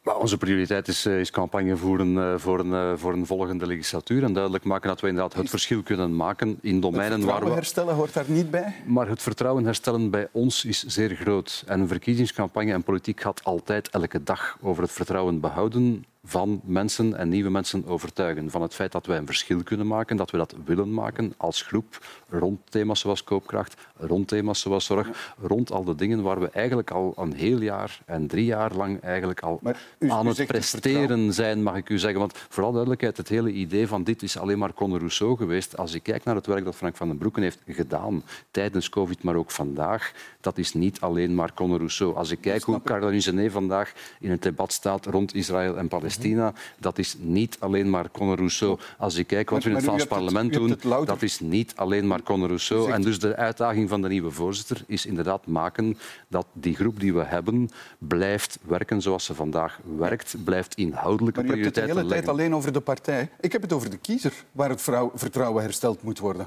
Maar 0.03 0.17
onze 0.17 0.39
prioriteit 0.39 0.89
is, 0.89 1.07
is 1.07 1.31
campagne 1.31 1.77
voeren 1.77 2.13
uh, 2.13 2.35
voor, 2.37 2.59
een, 2.59 2.71
uh, 2.71 2.93
voor 2.97 3.13
een 3.13 3.27
volgende 3.27 3.67
legislatuur 3.67 4.25
en 4.25 4.33
duidelijk 4.33 4.65
maken 4.65 4.89
dat 4.89 5.01
we 5.01 5.09
inderdaad 5.09 5.35
het 5.35 5.51
verschil 5.51 5.83
kunnen 5.83 6.17
maken 6.17 6.59
in 6.61 6.81
domeinen 6.81 7.25
waar 7.25 7.45
we... 7.45 7.51
herstellen 7.51 7.95
hoort 7.95 8.15
daar 8.15 8.25
niet 8.29 8.51
bij? 8.51 8.75
Maar 8.87 9.09
het 9.09 9.23
vertrouwen 9.23 9.65
herstellen 9.65 10.11
bij 10.11 10.29
ons 10.33 10.65
is 10.65 10.85
zeer 10.85 11.15
groot. 11.15 11.65
En 11.67 11.81
een 11.81 11.89
verkiezingscampagne 11.89 12.73
en 12.73 12.83
politiek 12.83 13.21
gaat 13.21 13.45
altijd 13.45 13.89
elke 13.89 14.23
dag 14.23 14.57
over 14.61 14.83
het 14.83 14.93
vertrouwen 14.93 15.41
behouden 15.41 16.05
van 16.25 16.61
mensen 16.65 17.17
en 17.17 17.29
nieuwe 17.29 17.51
mensen 17.51 17.87
overtuigen. 17.87 18.51
Van 18.51 18.63
het 18.63 18.75
feit 18.75 18.93
dat 18.93 19.07
wij 19.07 19.19
een 19.19 19.27
verschil 19.27 19.63
kunnen 19.63 19.87
maken, 19.87 20.17
dat 20.17 20.31
we 20.31 20.37
dat 20.37 20.55
willen 20.65 20.95
maken 20.95 21.35
als 21.37 21.63
groep 21.63 21.99
rond 22.29 22.61
thema's 22.69 23.01
zoals 23.01 23.25
koopkracht, 23.25 23.75
rond 23.97 24.29
thema's 24.29 24.61
zoals 24.61 24.85
zorg, 24.85 25.35
rond 25.41 25.73
al 25.73 25.85
de 25.85 25.95
dingen 25.95 26.23
waar 26.23 26.41
we 26.41 26.51
eigenlijk 26.51 26.91
al 26.91 27.15
een 27.17 27.33
heel 27.33 27.61
jaar 27.61 28.01
en 28.05 28.27
drie 28.27 28.45
jaar 28.45 28.75
lang 28.75 29.01
eigenlijk 29.01 29.41
al 29.41 29.61
u, 29.99 30.11
aan 30.11 30.27
u 30.27 30.29
het 30.29 30.47
presteren 30.47 31.21
het 31.21 31.35
zijn, 31.35 31.63
mag 31.63 31.77
ik 31.77 31.89
u 31.89 31.99
zeggen. 31.99 32.21
Want 32.21 32.39
vooral 32.49 32.71
duidelijkheid, 32.71 33.17
het 33.17 33.29
hele 33.29 33.53
idee 33.53 33.89
van 33.89 34.05
dit 34.05 34.23
is 34.23 34.39
alleen 34.39 34.59
maar 34.59 34.75
Conor 34.75 34.99
Rousseau 34.99 35.37
geweest. 35.37 35.77
Als 35.77 35.95
ik 35.95 36.03
kijk 36.03 36.25
naar 36.25 36.35
het 36.35 36.47
werk 36.47 36.65
dat 36.65 36.77
Frank 36.77 36.97
van 36.97 37.09
den 37.09 37.19
Broeken 37.19 37.43
heeft 37.43 37.59
gedaan 37.67 38.23
tijdens 38.51 38.89
COVID, 38.89 39.23
maar 39.23 39.35
ook 39.35 39.51
vandaag, 39.51 40.13
dat 40.41 40.59
is 40.59 40.75
niet 40.75 41.01
alleen 41.01 41.35
maar 41.35 41.55
Conor 41.55 41.79
Rousseau. 41.79 42.15
Als 42.15 42.31
ik 42.31 42.41
kijk 42.41 42.63
hoe 42.63 42.83
Caroline 42.83 43.23
Genet 43.23 43.53
vandaag 43.53 43.93
in 44.21 44.31
het 44.31 44.43
debat 44.43 44.73
staat 44.73 45.07
rond 45.07 45.35
Israël 45.35 45.79
en 45.79 45.89
Palestina, 45.89 46.11
Palestina, 46.17 46.53
dat 46.79 46.99
is 46.99 47.17
niet 47.19 47.57
alleen 47.61 47.91
maar 47.91 48.11
Conor 48.11 48.37
Rousseau. 48.37 48.79
Als 48.99 49.17
je 49.17 49.25
kijkt 49.25 49.51
wat 49.51 49.63
we 49.63 49.69
in 49.69 49.75
het 49.75 49.85
Vlaams 49.85 50.05
parlement 50.05 50.53
doen, 50.53 50.79
dat 51.05 51.23
is 51.23 51.41
niet 51.41 51.73
alleen 51.77 52.07
maar 52.07 52.23
Conor 52.23 52.47
Rousseau. 52.47 52.91
En 52.91 53.03
dus 53.03 53.19
de 53.19 53.37
uitdaging 53.37 53.89
van 53.89 54.03
de 54.03 54.09
nieuwe 54.09 54.31
voorzitter 54.31 54.85
is 54.87 55.07
inderdaad 55.07 55.47
maken 55.47 55.99
dat 56.29 56.47
die 56.53 56.75
groep 56.75 57.01
die 57.01 57.15
we 57.15 57.25
hebben 57.25 57.71
blijft 57.99 58.59
werken 58.63 59.03
zoals 59.03 59.25
ze 59.25 59.35
vandaag 59.35 59.81
werkt, 59.99 60.35
blijft 60.45 60.75
inhoudelijke 60.75 61.43
Maar 61.43 61.57
je 61.57 61.63
hebt 61.63 61.65
het 61.65 61.75
de 61.75 61.81
prioriteiten 61.81 61.97
hele 61.97 62.09
tijd 62.09 62.27
leggen. 62.27 62.29
alleen 62.29 62.55
over 62.55 62.73
de 62.73 62.81
partij. 62.81 63.31
Ik 63.41 63.53
heb 63.53 63.63
het 63.63 63.73
over 63.73 63.91
de 63.91 63.97
kiezer, 63.97 64.33
waar 64.53 64.69
het 64.69 64.83
vertrouwen 65.15 65.63
hersteld 65.63 66.03
moet 66.03 66.19
worden. 66.19 66.47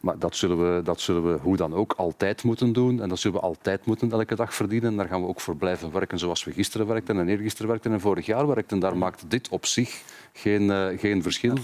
Maar 0.00 0.18
dat 0.18 0.36
zullen, 0.36 0.76
we, 0.76 0.82
dat 0.82 1.00
zullen 1.00 1.32
we 1.32 1.38
hoe 1.42 1.56
dan 1.56 1.74
ook 1.74 1.92
altijd 1.96 2.42
moeten 2.42 2.72
doen. 2.72 3.02
En 3.02 3.08
dat 3.08 3.18
zullen 3.18 3.40
we 3.40 3.46
altijd 3.46 3.86
moeten 3.86 4.12
elke 4.12 4.34
dag 4.34 4.54
verdienen. 4.54 4.90
En 4.90 4.96
daar 4.96 5.08
gaan 5.08 5.20
we 5.20 5.28
ook 5.28 5.40
voor 5.40 5.56
blijven 5.56 5.92
werken 5.92 6.18
zoals 6.18 6.44
we 6.44 6.52
gisteren 6.52 6.86
werkten 6.86 7.18
en 7.18 7.28
eergisteren 7.28 7.68
werkten 7.68 7.92
en 7.92 8.00
vorig 8.00 8.26
jaar 8.26 8.46
werkten. 8.46 8.78
Daar 8.78 8.96
maakt 8.96 9.24
dit 9.28 9.48
op 9.48 9.66
zich 9.66 10.02
geen, 10.32 10.70
eh, 10.70 10.98
geen 10.98 11.22
verschil. 11.22 11.54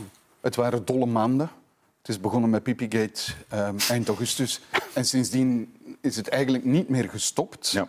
Het 0.40 0.56
waren 0.56 0.84
dolle 0.84 1.06
maanden. 1.06 1.50
Het 1.98 2.08
is 2.08 2.20
begonnen 2.20 2.50
met 2.50 2.62
Pipigate 2.62 3.32
ehm, 3.48 3.76
eind 3.90 4.08
augustus. 4.08 4.60
En 4.94 5.04
sindsdien 5.04 5.74
is 6.00 6.16
het 6.16 6.28
eigenlijk 6.28 6.64
niet 6.64 6.88
meer 6.88 7.08
gestopt. 7.08 7.70
Ja. 7.70 7.88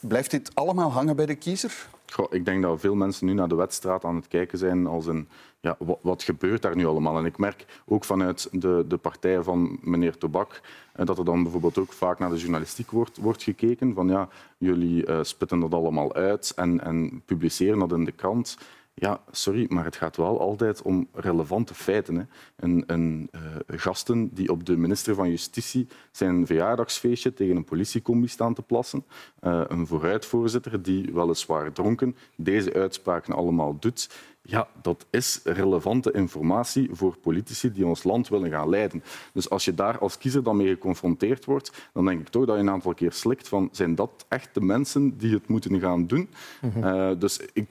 Blijft 0.00 0.30
dit 0.30 0.54
allemaal 0.54 0.92
hangen 0.92 1.16
bij 1.16 1.26
de 1.26 1.34
kiezer? 1.34 1.88
Goh, 2.12 2.26
ik 2.30 2.44
denk 2.44 2.62
dat 2.62 2.80
veel 2.80 2.94
mensen 2.94 3.26
nu 3.26 3.32
naar 3.32 3.48
de 3.48 3.54
wedstrijd 3.54 4.04
aan 4.04 4.16
het 4.16 4.28
kijken 4.28 4.58
zijn 4.58 4.86
als 4.86 5.06
een... 5.06 5.28
Ja, 5.60 5.76
wat, 6.00 6.22
gebeurt 6.22 6.62
daar 6.62 6.76
nu 6.76 6.86
allemaal? 6.86 7.18
En 7.18 7.24
ik 7.24 7.38
merk 7.38 7.82
ook 7.86 8.04
vanuit 8.04 8.48
de, 8.52 8.84
de 8.88 8.96
partij 8.96 9.42
van 9.42 9.78
meneer 9.82 10.18
Tobak 10.18 10.60
eh, 10.92 11.06
dat 11.06 11.18
er 11.18 11.24
dan 11.24 11.42
bijvoorbeeld 11.42 11.78
ook 11.78 11.92
vaak 11.92 12.18
naar 12.18 12.30
de 12.30 12.36
journalistiek 12.36 12.90
wordt, 12.90 13.16
wordt 13.16 13.42
gekeken. 13.42 13.94
Van 13.94 14.08
ja, 14.08 14.28
jullie 14.58 15.06
eh, 15.06 15.18
spitten 15.22 15.60
dat 15.60 15.74
allemaal 15.74 16.14
uit 16.14 16.52
en, 16.56 16.80
en 16.80 17.22
publiceren 17.24 17.78
dat 17.78 17.92
in 17.92 18.04
de 18.04 18.12
krant. 18.12 18.58
Ja, 19.00 19.20
sorry, 19.30 19.66
maar 19.68 19.84
het 19.84 19.96
gaat 19.96 20.16
wel 20.16 20.40
altijd 20.40 20.82
om 20.82 21.08
relevante 21.12 21.74
feiten. 21.74 22.16
Hè. 22.16 22.22
Een, 22.56 22.84
een 22.86 23.28
eh, 23.30 23.40
gasten 23.66 24.34
die 24.34 24.50
op 24.50 24.64
de 24.64 24.76
minister 24.76 25.14
van 25.14 25.30
Justitie 25.30 25.86
zijn 26.12 26.46
verjaardagsfeestje 26.46 27.34
tegen 27.34 27.56
een 27.56 27.64
politiecombi 27.64 28.28
staan 28.28 28.54
te 28.54 28.62
plassen. 28.62 29.04
Eh, 29.40 29.62
een 29.68 29.86
vooruitvoorzitter 29.86 30.82
die 30.82 31.10
weliswaar 31.12 31.72
dronken 31.72 32.16
deze 32.36 32.72
uitspraken 32.72 33.34
allemaal 33.34 33.76
doet. 33.78 34.10
Ja, 34.42 34.68
dat 34.82 35.06
is 35.10 35.40
relevante 35.44 36.12
informatie 36.12 36.88
voor 36.92 37.16
politici 37.18 37.72
die 37.72 37.86
ons 37.86 38.02
land 38.02 38.28
willen 38.28 38.50
gaan 38.50 38.68
leiden. 38.68 39.02
Dus 39.32 39.50
als 39.50 39.64
je 39.64 39.74
daar 39.74 39.98
als 39.98 40.18
kiezer 40.18 40.42
dan 40.42 40.56
mee 40.56 40.68
geconfronteerd 40.68 41.44
wordt, 41.44 41.90
dan 41.92 42.04
denk 42.04 42.20
ik 42.20 42.28
toch 42.28 42.46
dat 42.46 42.54
je 42.54 42.62
een 42.62 42.70
aantal 42.70 42.94
keer 42.94 43.12
slikt 43.12 43.48
van 43.48 43.68
zijn 43.72 43.94
dat 43.94 44.26
echt 44.28 44.54
de 44.54 44.60
mensen 44.60 45.18
die 45.18 45.34
het 45.34 45.48
moeten 45.48 45.80
gaan 45.80 46.06
doen? 46.06 46.28
Eh, 46.82 47.10
dus 47.18 47.40
ik 47.52 47.66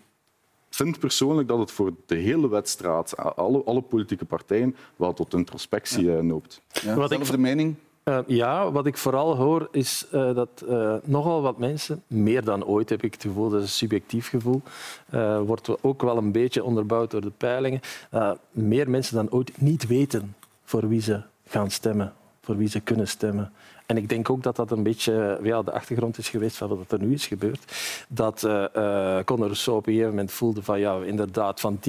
vind 0.77 0.99
persoonlijk 0.99 1.47
dat 1.47 1.59
het 1.59 1.71
voor 1.71 1.91
de 2.05 2.15
hele 2.15 2.49
wedstrijd, 2.49 3.17
alle, 3.17 3.63
alle 3.63 3.81
politieke 3.81 4.25
partijen, 4.25 4.75
wel 4.95 5.13
tot 5.13 5.33
introspectie 5.33 6.15
eh, 6.15 6.21
noopt. 6.21 6.61
Ja, 6.67 6.95
Wat 6.95 7.11
ik- 7.11 7.17
zelfde 7.17 7.37
mening? 7.37 7.75
Eh, 8.03 8.19
ja, 8.27 8.71
wat 8.71 8.85
ik 8.85 8.97
vooral 8.97 9.35
hoor 9.35 9.67
is 9.71 10.05
eh, 10.11 10.35
dat 10.35 10.63
eh, 10.69 10.95
nogal 11.03 11.41
wat 11.41 11.57
mensen, 11.57 12.03
meer 12.07 12.43
dan 12.43 12.65
ooit 12.65 12.89
heb 12.89 13.03
ik 13.03 13.13
het 13.13 13.21
gevoel, 13.21 13.49
dat 13.49 13.59
is 13.61 13.65
een 13.67 13.71
subjectief 13.73 14.29
gevoel, 14.29 14.61
eh, 15.09 15.41
wordt 15.41 15.83
ook 15.83 16.01
wel 16.01 16.17
een 16.17 16.31
beetje 16.31 16.63
onderbouwd 16.63 17.11
door 17.11 17.21
de 17.21 17.31
peilingen, 17.37 17.79
eh, 18.11 18.31
meer 18.51 18.89
mensen 18.89 19.15
dan 19.15 19.31
ooit 19.31 19.61
niet 19.61 19.87
weten 19.87 20.35
voor 20.63 20.87
wie 20.87 21.01
ze 21.01 21.21
gaan 21.47 21.71
stemmen, 21.71 22.13
voor 22.41 22.57
wie 22.57 22.67
ze 22.69 22.79
kunnen 22.79 23.07
stemmen. 23.07 23.51
En 23.87 23.97
ik 23.97 24.09
denk 24.09 24.29
ook 24.29 24.43
dat 24.43 24.55
dat 24.55 24.71
een 24.71 24.83
beetje 24.83 25.39
ja, 25.43 25.61
de 25.61 25.71
achtergrond 25.71 26.17
is 26.17 26.29
geweest 26.29 26.57
van 26.57 26.67
wat 26.67 26.91
er 26.91 27.01
nu 27.01 27.13
is 27.13 27.27
gebeurd. 27.27 27.73
Dat 28.07 28.43
uh, 28.43 28.51
uh, 28.51 29.19
Conor 29.25 29.45
Rousseau 29.45 29.77
op 29.77 29.87
een 29.87 29.93
gegeven 29.93 30.09
moment 30.09 30.31
voelde 30.31 30.63
van 30.63 30.79
ja, 30.79 30.97
inderdaad 31.05 31.59
van 31.59 31.79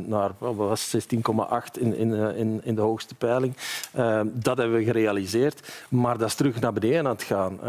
10% 0.00 0.06
naar 0.06 0.30
wat 0.38 0.54
was 0.54 0.96
16,8 0.96 1.80
in, 1.80 1.96
in, 1.96 2.12
in, 2.14 2.60
in 2.64 2.74
de 2.74 2.80
hoogste 2.80 3.14
peiling. 3.14 3.56
Uh, 3.96 4.20
dat 4.32 4.58
hebben 4.58 4.76
we 4.76 4.84
gerealiseerd, 4.84 5.84
maar 5.88 6.18
dat 6.18 6.28
is 6.28 6.34
terug 6.34 6.60
naar 6.60 6.72
beneden 6.72 7.06
aan 7.06 7.14
het 7.14 7.22
gaan. 7.22 7.60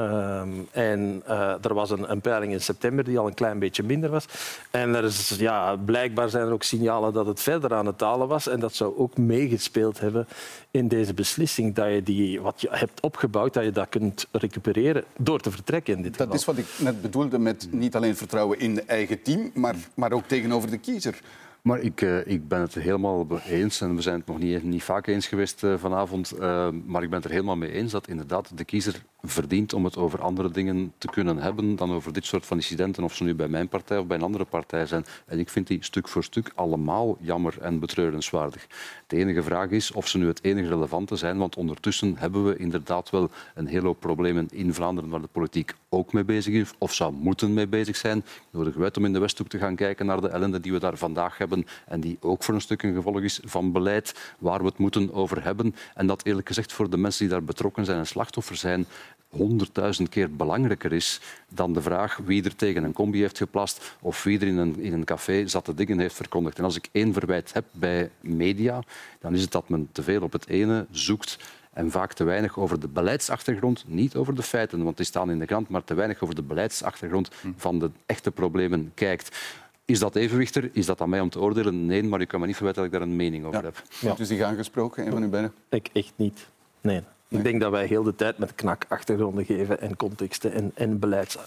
en 0.71 1.23
er 1.61 1.73
was 1.73 1.89
een, 1.89 2.11
een, 2.11 2.21
peiling 2.21 2.51
in 2.51 2.61
september 2.61 3.03
die 3.03 3.19
al 3.19 3.27
een 3.27 3.33
klein 3.33 3.59
beetje 3.59 3.83
minder 3.83 4.09
was. 4.09 4.25
En 4.71 4.95
er 4.95 5.03
is, 5.03 5.29
ja, 5.29 5.75
blijkbaar 5.75 6.29
zijn 6.29 6.47
er 6.47 6.53
ook 6.53 6.63
signalen 6.63 7.13
dat 7.13 7.25
het 7.25 7.39
verder 7.39 7.73
aan 7.73 7.85
het 7.85 7.99
dalen 7.99 8.27
was. 8.27 8.47
En 8.47 8.59
dat 8.59 8.73
zou 8.73 8.97
ook 8.97 9.17
meegespeeld 9.17 9.99
hebben 9.99 10.27
in 10.71 10.87
deze 10.87 11.13
beslissing 11.13 11.75
dat 11.75 11.93
je 11.93 12.03
die, 12.03 12.41
wat 12.41 12.61
je 12.61 12.67
hebt 12.71 13.01
opgebouwd, 13.01 13.53
dat 13.53 13.63
je 13.63 13.70
dat 13.71 13.89
kunt 13.89 14.27
recupereren 14.31 15.03
door 15.17 15.39
te 15.39 15.51
vertrekken 15.51 15.95
in 15.95 16.01
dit 16.01 16.17
Dat 16.17 16.21
geval. 16.31 16.35
is 16.39 16.45
wat 16.45 16.57
ik 16.57 16.85
net 16.85 17.01
bedoelde 17.01 17.39
met 17.39 17.67
niet 17.71 17.95
alleen 17.95 18.15
vertrouwen 18.15 18.59
in 18.59 18.75
de 18.75 18.81
eigen 18.83 19.21
team, 19.21 19.51
maar, 19.53 19.75
maar 19.93 20.11
ook 20.11 20.27
tegenover 20.27 20.69
de 20.69 20.77
kiezer. 20.77 21.19
Maar 21.61 21.79
ik, 21.79 22.01
uh, 22.01 22.27
ik 22.27 22.47
ben 22.47 22.61
het 22.61 22.73
helemaal 22.73 23.27
eens, 23.45 23.81
en 23.81 23.95
we 23.95 24.01
zijn 24.01 24.17
het 24.17 24.27
nog 24.27 24.39
niet, 24.39 24.63
niet 24.63 24.83
vaak 24.83 25.07
eens 25.07 25.27
geweest 25.27 25.63
uh, 25.63 25.77
vanavond, 25.77 26.33
uh, 26.39 26.67
maar 26.85 27.03
ik 27.03 27.09
ben 27.09 27.17
het 27.17 27.25
er 27.25 27.31
helemaal 27.31 27.55
mee 27.55 27.71
eens 27.71 27.91
dat 27.91 28.07
inderdaad 28.07 28.57
de 28.57 28.63
kiezer 28.63 29.03
verdient 29.21 29.73
om 29.73 29.85
het 29.85 29.97
over 29.97 30.21
andere 30.21 30.51
dingen 30.51 30.93
te 30.97 31.07
kunnen 31.07 31.37
hebben 31.37 31.75
dan 31.75 31.91
over 31.91 32.13
dit 32.13 32.25
soort 32.25 32.45
van 32.45 32.57
incidenten, 32.57 33.03
of 33.03 33.15
ze 33.15 33.23
nu 33.23 33.35
bij 33.35 33.47
mijn 33.47 33.67
partij 33.67 33.97
of 33.97 34.07
bij 34.07 34.17
een 34.17 34.23
andere 34.23 34.45
partij 34.45 34.85
zijn. 34.85 35.05
En 35.25 35.39
ik 35.39 35.49
vind 35.49 35.67
die 35.67 35.83
stuk 35.83 36.07
voor 36.07 36.23
stuk 36.23 36.51
allemaal 36.55 37.17
jammer 37.19 37.57
en 37.61 37.79
betreurenswaardig. 37.79 38.67
De 39.07 39.17
enige 39.17 39.43
vraag 39.43 39.69
is 39.69 39.91
of 39.91 40.07
ze 40.07 40.17
nu 40.17 40.27
het 40.27 40.43
enige 40.43 40.67
relevante 40.67 41.15
zijn, 41.15 41.37
want 41.37 41.55
ondertussen 41.55 42.17
hebben 42.17 42.45
we 42.45 42.57
inderdaad 42.57 43.09
wel 43.09 43.29
een 43.55 43.67
hele 43.67 43.85
hoop 43.85 43.99
problemen 43.99 44.47
in 44.51 44.73
Vlaanderen 44.73 45.09
waar 45.09 45.21
de 45.21 45.27
politiek 45.31 45.73
ook 45.89 46.13
mee 46.13 46.23
bezig 46.23 46.53
is, 46.53 46.73
of 46.77 46.93
zou 46.93 47.13
moeten 47.13 47.53
mee 47.53 47.67
bezig 47.67 47.95
zijn. 47.95 48.17
Ik 48.17 48.25
nodig 48.51 48.77
uit 48.77 48.97
om 48.97 49.05
in 49.05 49.13
de 49.13 49.19
Westhoek 49.19 49.47
te 49.47 49.57
gaan 49.57 49.75
kijken 49.75 50.05
naar 50.05 50.21
de 50.21 50.27
ellende 50.27 50.59
die 50.59 50.71
we 50.71 50.79
daar 50.79 50.97
vandaag 50.97 51.37
hebben 51.37 51.50
en 51.87 51.99
die 51.99 52.17
ook 52.19 52.43
voor 52.43 52.53
een 52.53 52.61
stuk 52.61 52.83
een 52.83 52.93
gevolg 52.93 53.21
is 53.21 53.39
van 53.43 53.71
beleid 53.71 54.33
waar 54.39 54.59
we 54.59 54.65
het 54.65 54.77
moeten 54.77 55.13
over 55.13 55.43
hebben. 55.43 55.75
En 55.95 56.07
dat 56.07 56.25
eerlijk 56.25 56.47
gezegd 56.47 56.73
voor 56.73 56.89
de 56.89 56.97
mensen 56.97 57.19
die 57.19 57.29
daar 57.29 57.43
betrokken 57.43 57.85
zijn 57.85 57.97
en 57.97 58.07
slachtoffer 58.07 58.55
zijn, 58.55 58.85
honderdduizend 59.29 60.09
keer 60.09 60.35
belangrijker 60.35 60.93
is 60.93 61.19
dan 61.49 61.73
de 61.73 61.81
vraag 61.81 62.17
wie 62.25 62.43
er 62.43 62.55
tegen 62.55 62.83
een 62.83 62.93
combi 62.93 63.19
heeft 63.19 63.37
geplast 63.37 63.95
of 63.99 64.23
wie 64.23 64.39
er 64.39 64.47
in 64.47 64.57
een, 64.57 64.79
in 64.79 64.93
een 64.93 65.03
café 65.03 65.47
zatte 65.47 65.73
dingen 65.73 65.99
heeft 65.99 66.15
verkondigd. 66.15 66.57
En 66.57 66.63
als 66.63 66.75
ik 66.75 66.89
één 66.91 67.13
verwijt 67.13 67.53
heb 67.53 67.65
bij 67.71 68.09
media, 68.19 68.83
dan 69.19 69.33
is 69.33 69.41
het 69.41 69.51
dat 69.51 69.69
men 69.69 69.89
te 69.91 70.03
veel 70.03 70.21
op 70.21 70.31
het 70.31 70.47
ene 70.47 70.85
zoekt 70.91 71.37
en 71.73 71.91
vaak 71.91 72.13
te 72.13 72.23
weinig 72.23 72.57
over 72.57 72.79
de 72.79 72.87
beleidsachtergrond, 72.87 73.83
niet 73.87 74.15
over 74.15 74.35
de 74.35 74.43
feiten, 74.43 74.83
want 74.83 74.97
die 74.97 75.05
staan 75.05 75.31
in 75.31 75.39
de 75.39 75.45
krant, 75.45 75.69
maar 75.69 75.83
te 75.83 75.93
weinig 75.93 76.21
over 76.21 76.35
de 76.35 76.41
beleidsachtergrond 76.41 77.29
van 77.57 77.79
de 77.79 77.91
echte 78.05 78.31
problemen 78.31 78.91
kijkt. 78.93 79.37
Is 79.85 79.99
dat 79.99 80.15
evenwichter? 80.15 80.69
Is 80.73 80.85
dat 80.85 81.01
aan 81.01 81.09
mij 81.09 81.19
om 81.19 81.29
te 81.29 81.39
oordelen? 81.39 81.85
Nee, 81.85 82.03
maar 82.03 82.21
ik 82.21 82.27
kan 82.27 82.39
me 82.39 82.45
niet 82.45 82.55
verwijten 82.55 82.83
dat 82.83 82.91
ik 82.93 82.99
daar 82.99 83.07
een 83.09 83.15
mening 83.15 83.45
over 83.45 83.59
Ja. 83.59 83.65
heb. 83.65 83.81
Heeft 83.99 84.19
u 84.19 84.25
zich 84.25 84.41
aangesproken, 84.41 85.05
een 85.05 85.11
van 85.11 85.23
uw 85.23 85.29
beiden? 85.29 85.53
Ik 85.69 85.89
echt 85.93 86.13
niet. 86.15 86.47
Nee. 86.81 87.01
Ik 87.27 87.43
denk 87.43 87.61
dat 87.61 87.71
wij 87.71 87.85
heel 87.85 88.03
de 88.03 88.15
tijd 88.15 88.37
met 88.37 88.55
knak 88.55 88.85
achtergronden 88.87 89.45
geven 89.45 89.81
en 89.81 89.95
contexten 89.97 90.51
en, 90.53 90.71
en 90.73 90.99
beleids... 90.99 91.37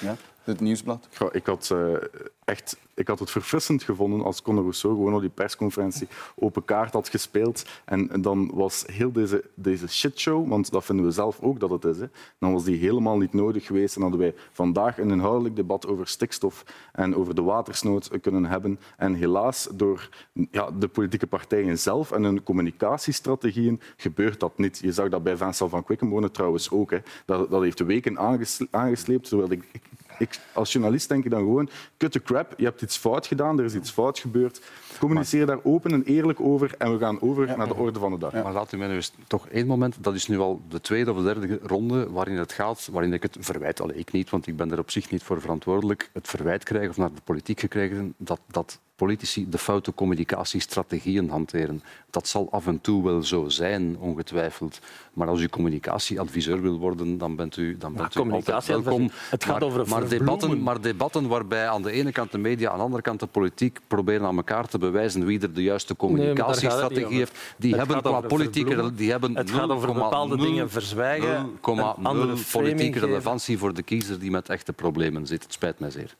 Ja? 0.00 0.16
Het 0.48 0.60
nieuwsblad? 0.60 1.08
Ik 1.32 1.46
had 1.46 1.70
eh, 1.70 1.94
echt 2.44 2.76
ik 2.98 3.08
had 3.08 3.18
het 3.18 3.30
verfrissend 3.30 3.82
gevonden 3.82 4.24
als 4.24 4.42
Conor 4.42 4.62
Rousseau 4.62 4.94
gewoon 4.96 5.14
op 5.14 5.20
die 5.20 5.30
persconferentie 5.30 6.08
open 6.34 6.64
kaart 6.64 6.92
had 6.92 7.08
gespeeld. 7.08 7.64
En, 7.84 8.22
dan 8.22 8.50
was 8.54 8.84
heel 8.86 9.12
deze, 9.12 9.44
deze 9.54 9.88
shitshow, 9.88 10.48
want 10.48 10.70
dat 10.70 10.84
vinden 10.84 11.04
we 11.04 11.10
zelf 11.10 11.40
ook 11.40 11.60
dat 11.60 11.70
het 11.70 11.84
is, 11.84 11.98
hè, 11.98 12.06
dan 12.38 12.52
was 12.52 12.64
die 12.64 12.78
helemaal 12.78 13.18
niet 13.18 13.32
nodig 13.32 13.66
geweest. 13.66 13.96
En 13.96 14.02
hadden 14.02 14.20
wij 14.20 14.34
vandaag 14.52 14.98
een 14.98 15.10
inhoudelijk 15.10 15.56
debat 15.56 15.86
over 15.86 16.08
stikstof 16.08 16.64
en 16.92 17.16
over 17.16 17.34
de 17.34 17.42
watersnood 17.42 18.10
kunnen 18.20 18.44
hebben. 18.44 18.80
En 18.96 19.14
helaas, 19.14 19.68
door 19.74 20.08
ja, 20.50 20.70
de 20.70 20.88
politieke 20.88 21.26
partijen 21.26 21.78
zelf 21.78 22.12
en 22.12 22.22
hun 22.22 22.42
communicatiestrategieën 22.42 23.80
gebeurt 23.96 24.40
dat 24.40 24.58
niet. 24.58 24.78
Je 24.78 24.92
zag 24.92 25.08
dat 25.08 25.22
bij 25.22 25.36
Vincent 25.36 25.70
van 25.70 25.84
Quickenborne 25.84 26.30
trouwens 26.30 26.70
ook. 26.70 26.90
Hè. 26.90 26.98
Dat, 27.24 27.50
dat 27.50 27.62
heeft 27.62 27.78
weken 27.78 28.18
aangesle 28.18 28.68
aangesleept. 28.70 29.28
Terwijl 29.28 29.50
ik, 29.50 29.64
ik, 30.18 30.38
als 30.52 30.72
journalist 30.72 31.08
denk 31.08 31.24
ik 31.24 31.30
dan 31.30 31.40
gewoon, 31.40 31.68
cut 31.96 32.12
the 32.12 32.22
crap, 32.22 32.54
je 32.56 32.64
hebt 32.64 32.82
iets 32.82 32.96
fout 32.96 33.26
gedaan, 33.26 33.58
er 33.58 33.64
is 33.64 33.74
iets 33.74 33.90
fout 33.90 34.18
gebeurd. 34.18 34.60
Communiceer 34.98 35.46
daar 35.46 35.58
open 35.62 35.92
en 35.92 36.02
eerlijk 36.02 36.40
over 36.40 36.74
en 36.78 36.92
we 36.92 36.98
gaan 36.98 37.20
over 37.20 37.56
naar 37.56 37.68
de 37.68 37.74
orde 37.74 37.98
van 37.98 38.10
de 38.10 38.18
dag. 38.18 38.32
Maar 38.32 38.52
laat 38.52 38.72
u 38.72 38.76
mij 38.76 38.88
nu 38.88 38.94
eens 38.94 39.12
toch 39.26 39.48
één 39.48 39.66
moment, 39.66 39.96
dat 40.00 40.14
is 40.14 40.26
nu 40.28 40.38
al 40.38 40.60
de 40.68 40.80
tweede 40.80 41.10
of 41.10 41.16
de 41.16 41.22
derde 41.22 41.58
ronde 41.62 42.10
waarin 42.10 42.36
het 42.36 42.52
gaat, 42.52 42.88
waarin 42.92 43.12
ik 43.12 43.22
het 43.22 43.36
verwijt, 43.40 43.80
alleen 43.80 43.98
ik 43.98 44.12
niet, 44.12 44.30
want 44.30 44.46
ik 44.46 44.56
ben 44.56 44.72
er 44.72 44.78
op 44.78 44.90
zich 44.90 45.10
niet 45.10 45.22
voor 45.22 45.40
verantwoordelijk, 45.40 46.10
het 46.12 46.28
verwijt 46.28 46.64
krijg 46.64 46.88
of 46.88 46.96
naar 46.96 47.14
de 47.14 47.20
politiek 47.24 47.60
gekregen 47.60 48.14
dat, 48.16 48.40
dat 48.46 48.80
politici 48.98 49.48
de 49.48 49.58
foute 49.58 49.94
communicatiestrategieën 49.94 51.30
hanteren. 51.30 51.82
Dat 52.10 52.28
zal 52.28 52.48
af 52.50 52.66
en 52.66 52.80
toe 52.80 53.04
wel 53.04 53.22
zo 53.22 53.48
zijn, 53.48 53.96
ongetwijfeld. 53.98 54.78
Maar 55.12 55.28
als 55.28 55.40
u 55.40 55.48
communicatieadviseur 55.48 56.60
wil 56.62 56.78
worden, 56.78 57.18
dan 57.18 57.36
bent 57.36 57.56
u, 57.56 57.76
dan 57.78 57.92
bent 57.92 57.98
u 57.98 58.02
altijd 58.02 58.24
communicatieadviseur- 58.24 58.84
welkom. 58.84 59.10
het 59.30 59.44
gaat 59.44 59.60
maar, 59.60 59.68
over 59.68 59.88
maar 59.88 60.08
debatten, 60.08 60.62
maar 60.62 60.80
debatten 60.80 61.28
waarbij 61.28 61.68
aan 61.68 61.82
de 61.82 61.90
ene 61.90 62.12
kant 62.12 62.32
de 62.32 62.38
media, 62.38 62.70
aan 62.70 62.76
de 62.76 62.82
andere 62.82 63.02
kant 63.02 63.20
de 63.20 63.26
politiek 63.26 63.78
proberen 63.86 64.26
aan 64.26 64.36
elkaar 64.36 64.68
te 64.68 64.78
bewijzen 64.78 65.24
wie 65.24 65.40
er 65.40 65.54
de 65.54 65.62
juiste 65.62 65.96
communicatiestrategie 65.96 67.16
heeft. 67.16 67.38
Die 67.56 67.70
Het 67.70 67.78
hebben 67.78 67.96
gaat 67.96 68.06
qua 68.06 68.16
over 68.16 68.28
politieke... 68.28 68.94
Die 68.94 69.10
hebben 69.10 69.36
Het 69.36 69.50
gaat 69.50 69.70
over 69.70 69.92
bepaalde 69.92 70.36
0,0 70.36 70.40
dingen 70.40 70.70
verzwijgen, 70.70 71.36
een 71.62 71.76
0,0 71.76 71.80
andere 72.02 72.36
framing 72.36 72.50
politieke 72.50 72.92
geven. 72.92 73.08
relevantie 73.08 73.58
voor 73.58 73.74
de 73.74 73.82
kiezer 73.82 74.18
die 74.18 74.30
met 74.30 74.48
echte 74.48 74.72
problemen 74.72 75.26
zit. 75.26 75.42
Het 75.42 75.52
spijt 75.52 75.78
mij 75.78 75.90
zeer. 75.90 76.16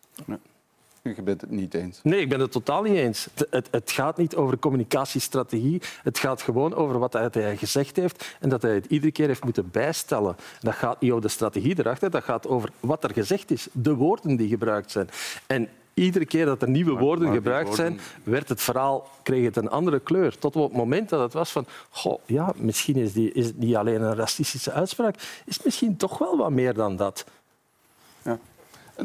U 1.16 1.22
bent 1.22 1.40
het 1.40 1.50
niet 1.50 1.74
eens. 1.74 2.00
Nee, 2.02 2.20
ik 2.20 2.28
ben 2.28 2.40
het 2.40 2.52
totaal 2.52 2.82
niet 2.82 2.96
eens. 2.96 3.28
Het, 3.34 3.46
het, 3.50 3.68
het, 3.70 3.90
gaat 3.90 4.16
niet 4.16 4.36
over 4.36 4.58
communicatiestrategie. 4.58 5.82
Het 6.02 6.18
gaat 6.18 6.42
gewoon 6.42 6.74
over 6.74 6.98
wat 6.98 7.12
hij 7.12 7.56
gezegd 7.56 7.96
heeft 7.96 8.36
en 8.40 8.48
dat 8.48 8.62
hij 8.62 8.74
het 8.74 8.86
iedere 8.86 9.12
keer 9.12 9.26
heeft 9.26 9.44
moeten 9.44 9.70
bijstellen. 9.70 10.36
Dat 10.60 10.74
gaat 10.74 11.00
niet 11.00 11.10
over 11.10 11.22
de 11.22 11.28
strategie 11.28 11.78
erachter, 11.78 12.10
dat 12.10 12.24
gaat 12.24 12.46
over 12.46 12.70
wat 12.80 13.04
er 13.04 13.12
gezegd 13.12 13.50
is, 13.50 13.68
de 13.72 13.94
woorden 13.94 14.36
die 14.36 14.48
gebruikt 14.48 14.90
zijn. 14.90 15.08
En 15.46 15.68
iedere 15.94 16.26
keer 16.26 16.44
dat 16.44 16.62
er 16.62 16.68
nieuwe 16.68 16.98
woorden 16.98 17.32
gebruikt 17.32 17.74
zijn, 17.74 18.00
werd 18.22 18.48
het 18.48 18.60
verhaal, 18.60 19.08
kreeg 19.22 19.44
het 19.44 19.56
een 19.56 19.70
andere 19.70 20.00
kleur. 20.00 20.38
Tot 20.38 20.56
op 20.56 20.68
het 20.68 20.78
moment 20.78 21.08
dat 21.08 21.20
het 21.20 21.32
was 21.32 21.52
van, 21.52 21.66
goh, 21.90 22.20
ja, 22.26 22.52
misschien 22.56 22.96
is, 22.96 23.12
die, 23.12 23.32
is 23.32 23.46
het 23.46 23.58
niet 23.58 23.76
alleen 23.76 24.02
een 24.02 24.14
racistische 24.14 24.72
uitspraak, 24.72 25.14
is 25.44 25.56
het 25.56 25.64
misschien 25.64 25.96
toch 25.96 26.18
wel 26.18 26.36
wat 26.36 26.50
meer 26.50 26.74
dan 26.74 26.96
dat. 26.96 27.24
Ja. 28.22 28.38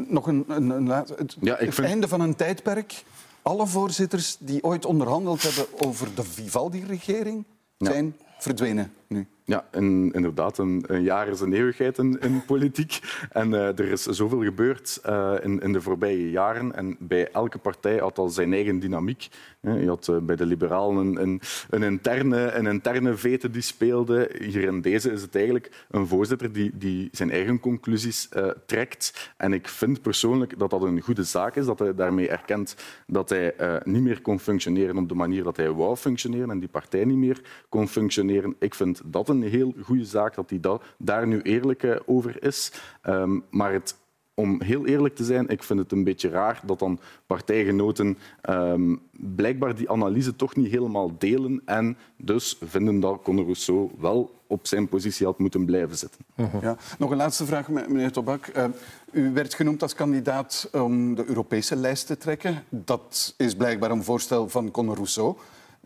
Nog 0.08 0.26
een, 0.26 0.44
een, 0.48 0.70
een 0.70 0.86
het, 0.86 1.36
ja, 1.40 1.56
het 1.58 1.78
einde 1.78 2.08
van 2.08 2.20
een 2.20 2.36
tijdperk. 2.36 3.04
Alle 3.42 3.66
voorzitters 3.66 4.36
die 4.38 4.64
ooit 4.64 4.84
onderhandeld 4.84 5.42
hebben 5.42 5.66
over 5.86 6.14
de 6.14 6.24
Vivaldi-regering 6.24 7.44
zijn 7.78 8.16
verdwenen 8.38 8.92
nu. 9.06 9.26
Ja, 9.46 9.64
inderdaad. 9.72 10.58
Een, 10.58 10.84
jaar 11.02 11.28
is 11.28 11.40
een 11.40 11.52
eeuwigheid 11.52 11.98
in, 11.98 12.42
politiek. 12.46 13.00
En 13.30 13.50
uh, 13.50 13.78
er 13.78 13.90
is 13.90 14.02
zoveel 14.02 14.42
gebeurd 14.42 15.00
uh, 15.06 15.34
in, 15.42 15.60
in, 15.60 15.72
de 15.72 15.80
voorbije 15.80 16.30
jaren. 16.30 16.74
En 16.74 16.96
bij 16.98 17.30
elke 17.30 17.58
partij 17.58 17.98
had 17.98 18.18
al 18.18 18.28
zijn 18.28 18.52
eigen 18.52 18.78
dynamiek. 18.78 19.28
Je 19.60 19.86
had 19.86 20.08
uh, 20.08 20.16
bij 20.18 20.36
de 20.36 20.46
liberalen 20.46 21.16
een, 21.16 21.40
een, 21.70 21.82
interne, 21.82 22.50
een 22.50 22.66
interne 22.66 23.14
vete 23.16 23.50
die 23.50 23.62
speelde. 23.62 24.30
Hier 24.38 24.62
in 24.62 24.80
deze 24.80 25.12
is 25.12 25.22
het 25.22 25.34
eigenlijk 25.34 25.84
een 25.90 26.06
voorzitter 26.06 26.52
die, 26.52 26.70
die 26.74 27.08
zijn 27.12 27.30
eigen 27.30 27.60
conclusies 27.60 28.28
trekt. 28.66 29.32
En 29.36 29.52
ik 29.52 29.68
vind 29.68 30.02
persoonlijk 30.02 30.58
dat 30.58 30.70
dat 30.70 30.82
een 30.82 31.00
goede 31.00 31.24
zaak 31.24 31.56
is. 31.56 31.66
Dat 31.66 31.78
hij 31.78 31.94
daarmee 31.94 32.28
erkent 32.28 32.76
dat 33.06 33.28
hij 33.28 33.54
niet 33.84 34.02
meer 34.02 34.20
kon 34.20 34.40
functioneren 34.40 34.96
op 34.96 35.08
de 35.08 35.14
manier 35.14 35.42
dat 35.42 35.56
hij 35.56 35.70
wou 35.70 35.96
functioneren. 35.96 36.50
En 36.50 36.58
die 36.58 36.68
partij 36.68 37.04
niet 37.04 37.16
meer 37.16 37.40
kon 37.68 37.88
functioneren. 37.88 38.56
Ik 38.58 38.74
vind 38.74 39.02
dat 39.04 39.28
heel 39.42 39.74
goede 39.82 40.04
zaak 40.04 40.34
dat 40.34 40.50
hij 40.50 40.60
da 40.60 40.80
daar 40.98 41.26
nu 41.26 41.40
eerlijk 41.40 41.82
eh, 41.82 41.96
over 42.06 42.42
is. 42.42 42.72
Um, 43.02 43.44
maar 43.50 43.72
het, 43.72 43.96
om 44.34 44.62
heel 44.62 44.86
eerlijk 44.86 45.14
te 45.14 45.24
zijn, 45.24 45.48
ik 45.48 45.62
vind 45.62 45.78
het 45.78 45.92
een 45.92 46.04
beetje 46.04 46.28
raar 46.28 46.60
dat 46.66 46.78
dan 46.78 46.98
partijgenoten 47.26 48.18
um, 48.50 49.00
blijkbaar 49.12 49.74
die 49.74 49.90
analyse 49.90 50.36
toch 50.36 50.56
niet 50.56 50.70
helemaal 50.70 51.18
delen 51.18 51.62
en 51.64 51.96
dus 52.16 52.58
vinden 52.64 53.00
dat 53.00 53.22
Conor 53.22 53.44
Rousseau 53.44 53.90
wel 53.98 54.42
op 54.46 54.66
zijn 54.66 54.88
positie 54.88 55.26
had 55.26 55.38
moeten 55.38 55.64
blijven 55.64 55.96
zitten. 55.96 56.20
Ja. 56.60 56.76
Nog 56.98 57.10
een 57.10 57.16
laatste 57.16 57.46
vraag, 57.46 57.68
meneer 57.68 58.12
Tobak. 58.12 58.50
Uh, 58.56 58.64
u 59.12 59.32
werd 59.32 59.54
genoemd 59.54 59.82
als 59.82 59.94
kandidaat 59.94 60.68
om 60.72 61.14
de 61.14 61.24
Europese 61.26 61.76
lijst 61.76 62.06
te 62.06 62.16
trekken. 62.16 62.64
Dat 62.68 63.34
is 63.36 63.54
blijkbaar 63.54 63.90
een 63.90 64.04
voorstel 64.04 64.48
van 64.48 64.70
Conor 64.70 64.94
Rousseau. 64.94 65.36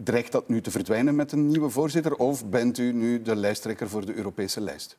Dreigt 0.05 0.33
dat 0.33 0.49
nu 0.49 0.61
te 0.61 0.71
verdwijnen 0.71 1.17
met 1.17 1.33
een 1.33 1.47
nieuwe 1.47 1.71
voorzitter? 1.71 2.15
Of 2.15 2.47
bent 2.47 2.79
u 2.79 2.93
nu 2.93 3.23
de 3.23 3.37
lijsttrekker 3.37 3.89
voor 3.89 4.07
de 4.07 4.15
Europese 4.15 4.61
lijst? 4.61 4.97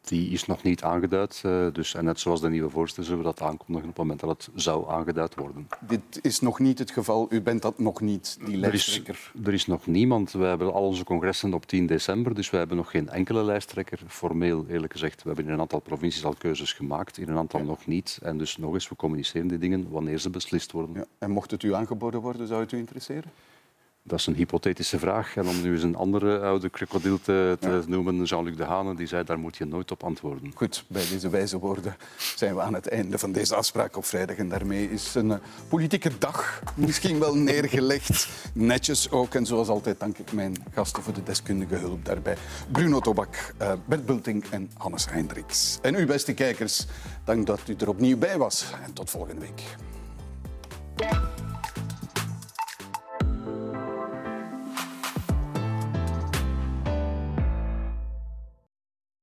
Die 0.00 0.30
is 0.30 0.46
nog 0.46 0.62
niet 0.62 0.82
aangeduid. 0.82 1.40
Eh, 1.44 1.66
dus, 1.72 1.94
en 1.94 2.04
net 2.04 2.20
zoals 2.20 2.40
de 2.40 2.48
nieuwe 2.48 2.70
voorzitter 2.70 3.04
zullen 3.04 3.18
we 3.18 3.24
dat 3.24 3.40
aankondigen 3.40 3.88
op 3.88 3.96
het 3.96 3.96
moment 3.96 4.20
dat 4.20 4.30
het 4.30 4.48
zou 4.54 4.90
aangeduid 4.90 5.34
worden. 5.34 5.68
Dit 5.80 6.18
is 6.22 6.40
nog 6.40 6.58
niet 6.58 6.78
het 6.78 6.90
geval. 6.90 7.26
U 7.30 7.42
bent 7.42 7.62
dat 7.62 7.78
nog 7.78 8.00
niet, 8.00 8.38
die 8.44 8.56
lijsttrekker? 8.56 9.14
Er 9.14 9.40
is, 9.40 9.46
er 9.46 9.52
is 9.52 9.66
nog 9.66 9.86
niemand. 9.86 10.32
We 10.32 10.44
hebben 10.44 10.72
al 10.72 10.82
onze 10.82 11.04
congressen 11.04 11.54
op 11.54 11.66
10 11.66 11.86
december, 11.86 12.34
dus 12.34 12.50
we 12.50 12.56
hebben 12.56 12.76
nog 12.76 12.90
geen 12.90 13.08
enkele 13.08 13.42
lijsttrekker. 13.42 14.00
Formeel, 14.06 14.66
eerlijk 14.68 14.92
gezegd, 14.92 15.22
we 15.22 15.28
hebben 15.28 15.46
in 15.46 15.52
een 15.52 15.60
aantal 15.60 15.80
provincies 15.80 16.24
al 16.24 16.34
keuzes 16.38 16.72
gemaakt, 16.72 17.18
in 17.18 17.28
een 17.28 17.38
aantal 17.38 17.62
nog 17.62 17.86
niet. 17.86 18.18
En 18.22 18.38
dus 18.38 18.56
nog 18.56 18.74
eens, 18.74 18.88
we 18.88 18.96
communiceren 18.96 19.48
die 19.48 19.58
dingen 19.58 19.90
wanneer 19.90 20.18
ze 20.18 20.30
beslist 20.30 20.72
worden. 20.72 20.94
Ja. 20.94 21.04
En 21.18 21.30
mocht 21.30 21.50
het 21.50 21.62
u 21.62 21.74
aangeboden 21.74 22.20
worden, 22.20 22.46
zou 22.46 22.60
het 22.60 22.72
u 22.72 22.78
interesseren? 22.78 23.30
Dat 24.08 24.18
is 24.18 24.26
een 24.26 24.34
hypothetische 24.34 24.98
vraag. 24.98 25.36
En 25.36 25.48
om 25.48 25.62
nu 25.62 25.72
eens 25.72 25.82
een 25.82 25.96
andere 25.96 26.40
oude 26.40 26.68
krokodil 26.68 27.20
te, 27.20 27.56
te 27.60 27.82
noemen, 27.86 28.22
Jean-Luc 28.22 28.56
Dehane, 28.56 28.94
die 28.94 29.06
zei 29.06 29.24
daar 29.24 29.38
moet 29.38 29.56
je 29.56 29.64
nooit 29.64 29.90
op 29.90 30.04
antwoorden. 30.04 30.52
Goed, 30.54 30.84
bij 30.86 31.02
deze 31.10 31.28
wijze 31.28 31.58
woorden 31.58 31.96
zijn 32.36 32.54
we 32.54 32.60
aan 32.60 32.74
het 32.74 32.88
einde 32.88 33.18
van 33.18 33.32
deze 33.32 33.54
afspraak 33.54 33.96
op 33.96 34.04
vrijdag. 34.04 34.36
En 34.36 34.48
daarmee 34.48 34.90
is 34.90 35.14
een 35.14 35.30
eh, 35.30 35.38
politieke 35.68 36.10
dag 36.18 36.62
misschien 36.74 37.18
wel 37.18 37.36
neergelegd. 37.36 38.28
Netjes 38.54 39.10
ook. 39.10 39.34
En 39.34 39.46
zoals 39.46 39.68
altijd 39.68 40.00
dank 40.00 40.18
ik 40.18 40.32
mijn 40.32 40.54
gasten 40.72 41.02
voor 41.02 41.14
de 41.14 41.22
deskundige 41.22 41.74
hulp 41.74 42.04
daarbij. 42.04 42.36
Bruno 42.72 43.00
Tobak, 43.00 43.54
uh, 43.62 43.72
Bert 43.84 44.06
Bulting 44.06 44.44
en 44.50 44.70
Hannes 44.76 45.06
Hendricks. 45.10 45.78
En 45.82 45.94
u, 45.94 46.06
beste 46.06 46.34
kijkers, 46.34 46.86
dank 47.24 47.46
dat 47.46 47.60
u 47.66 47.74
er 47.78 47.88
opnieuw 47.88 48.16
bij 48.16 48.38
was. 48.38 48.64
En 48.84 48.92
tot 48.92 49.10
volgende 49.10 49.40
week. 49.40 49.62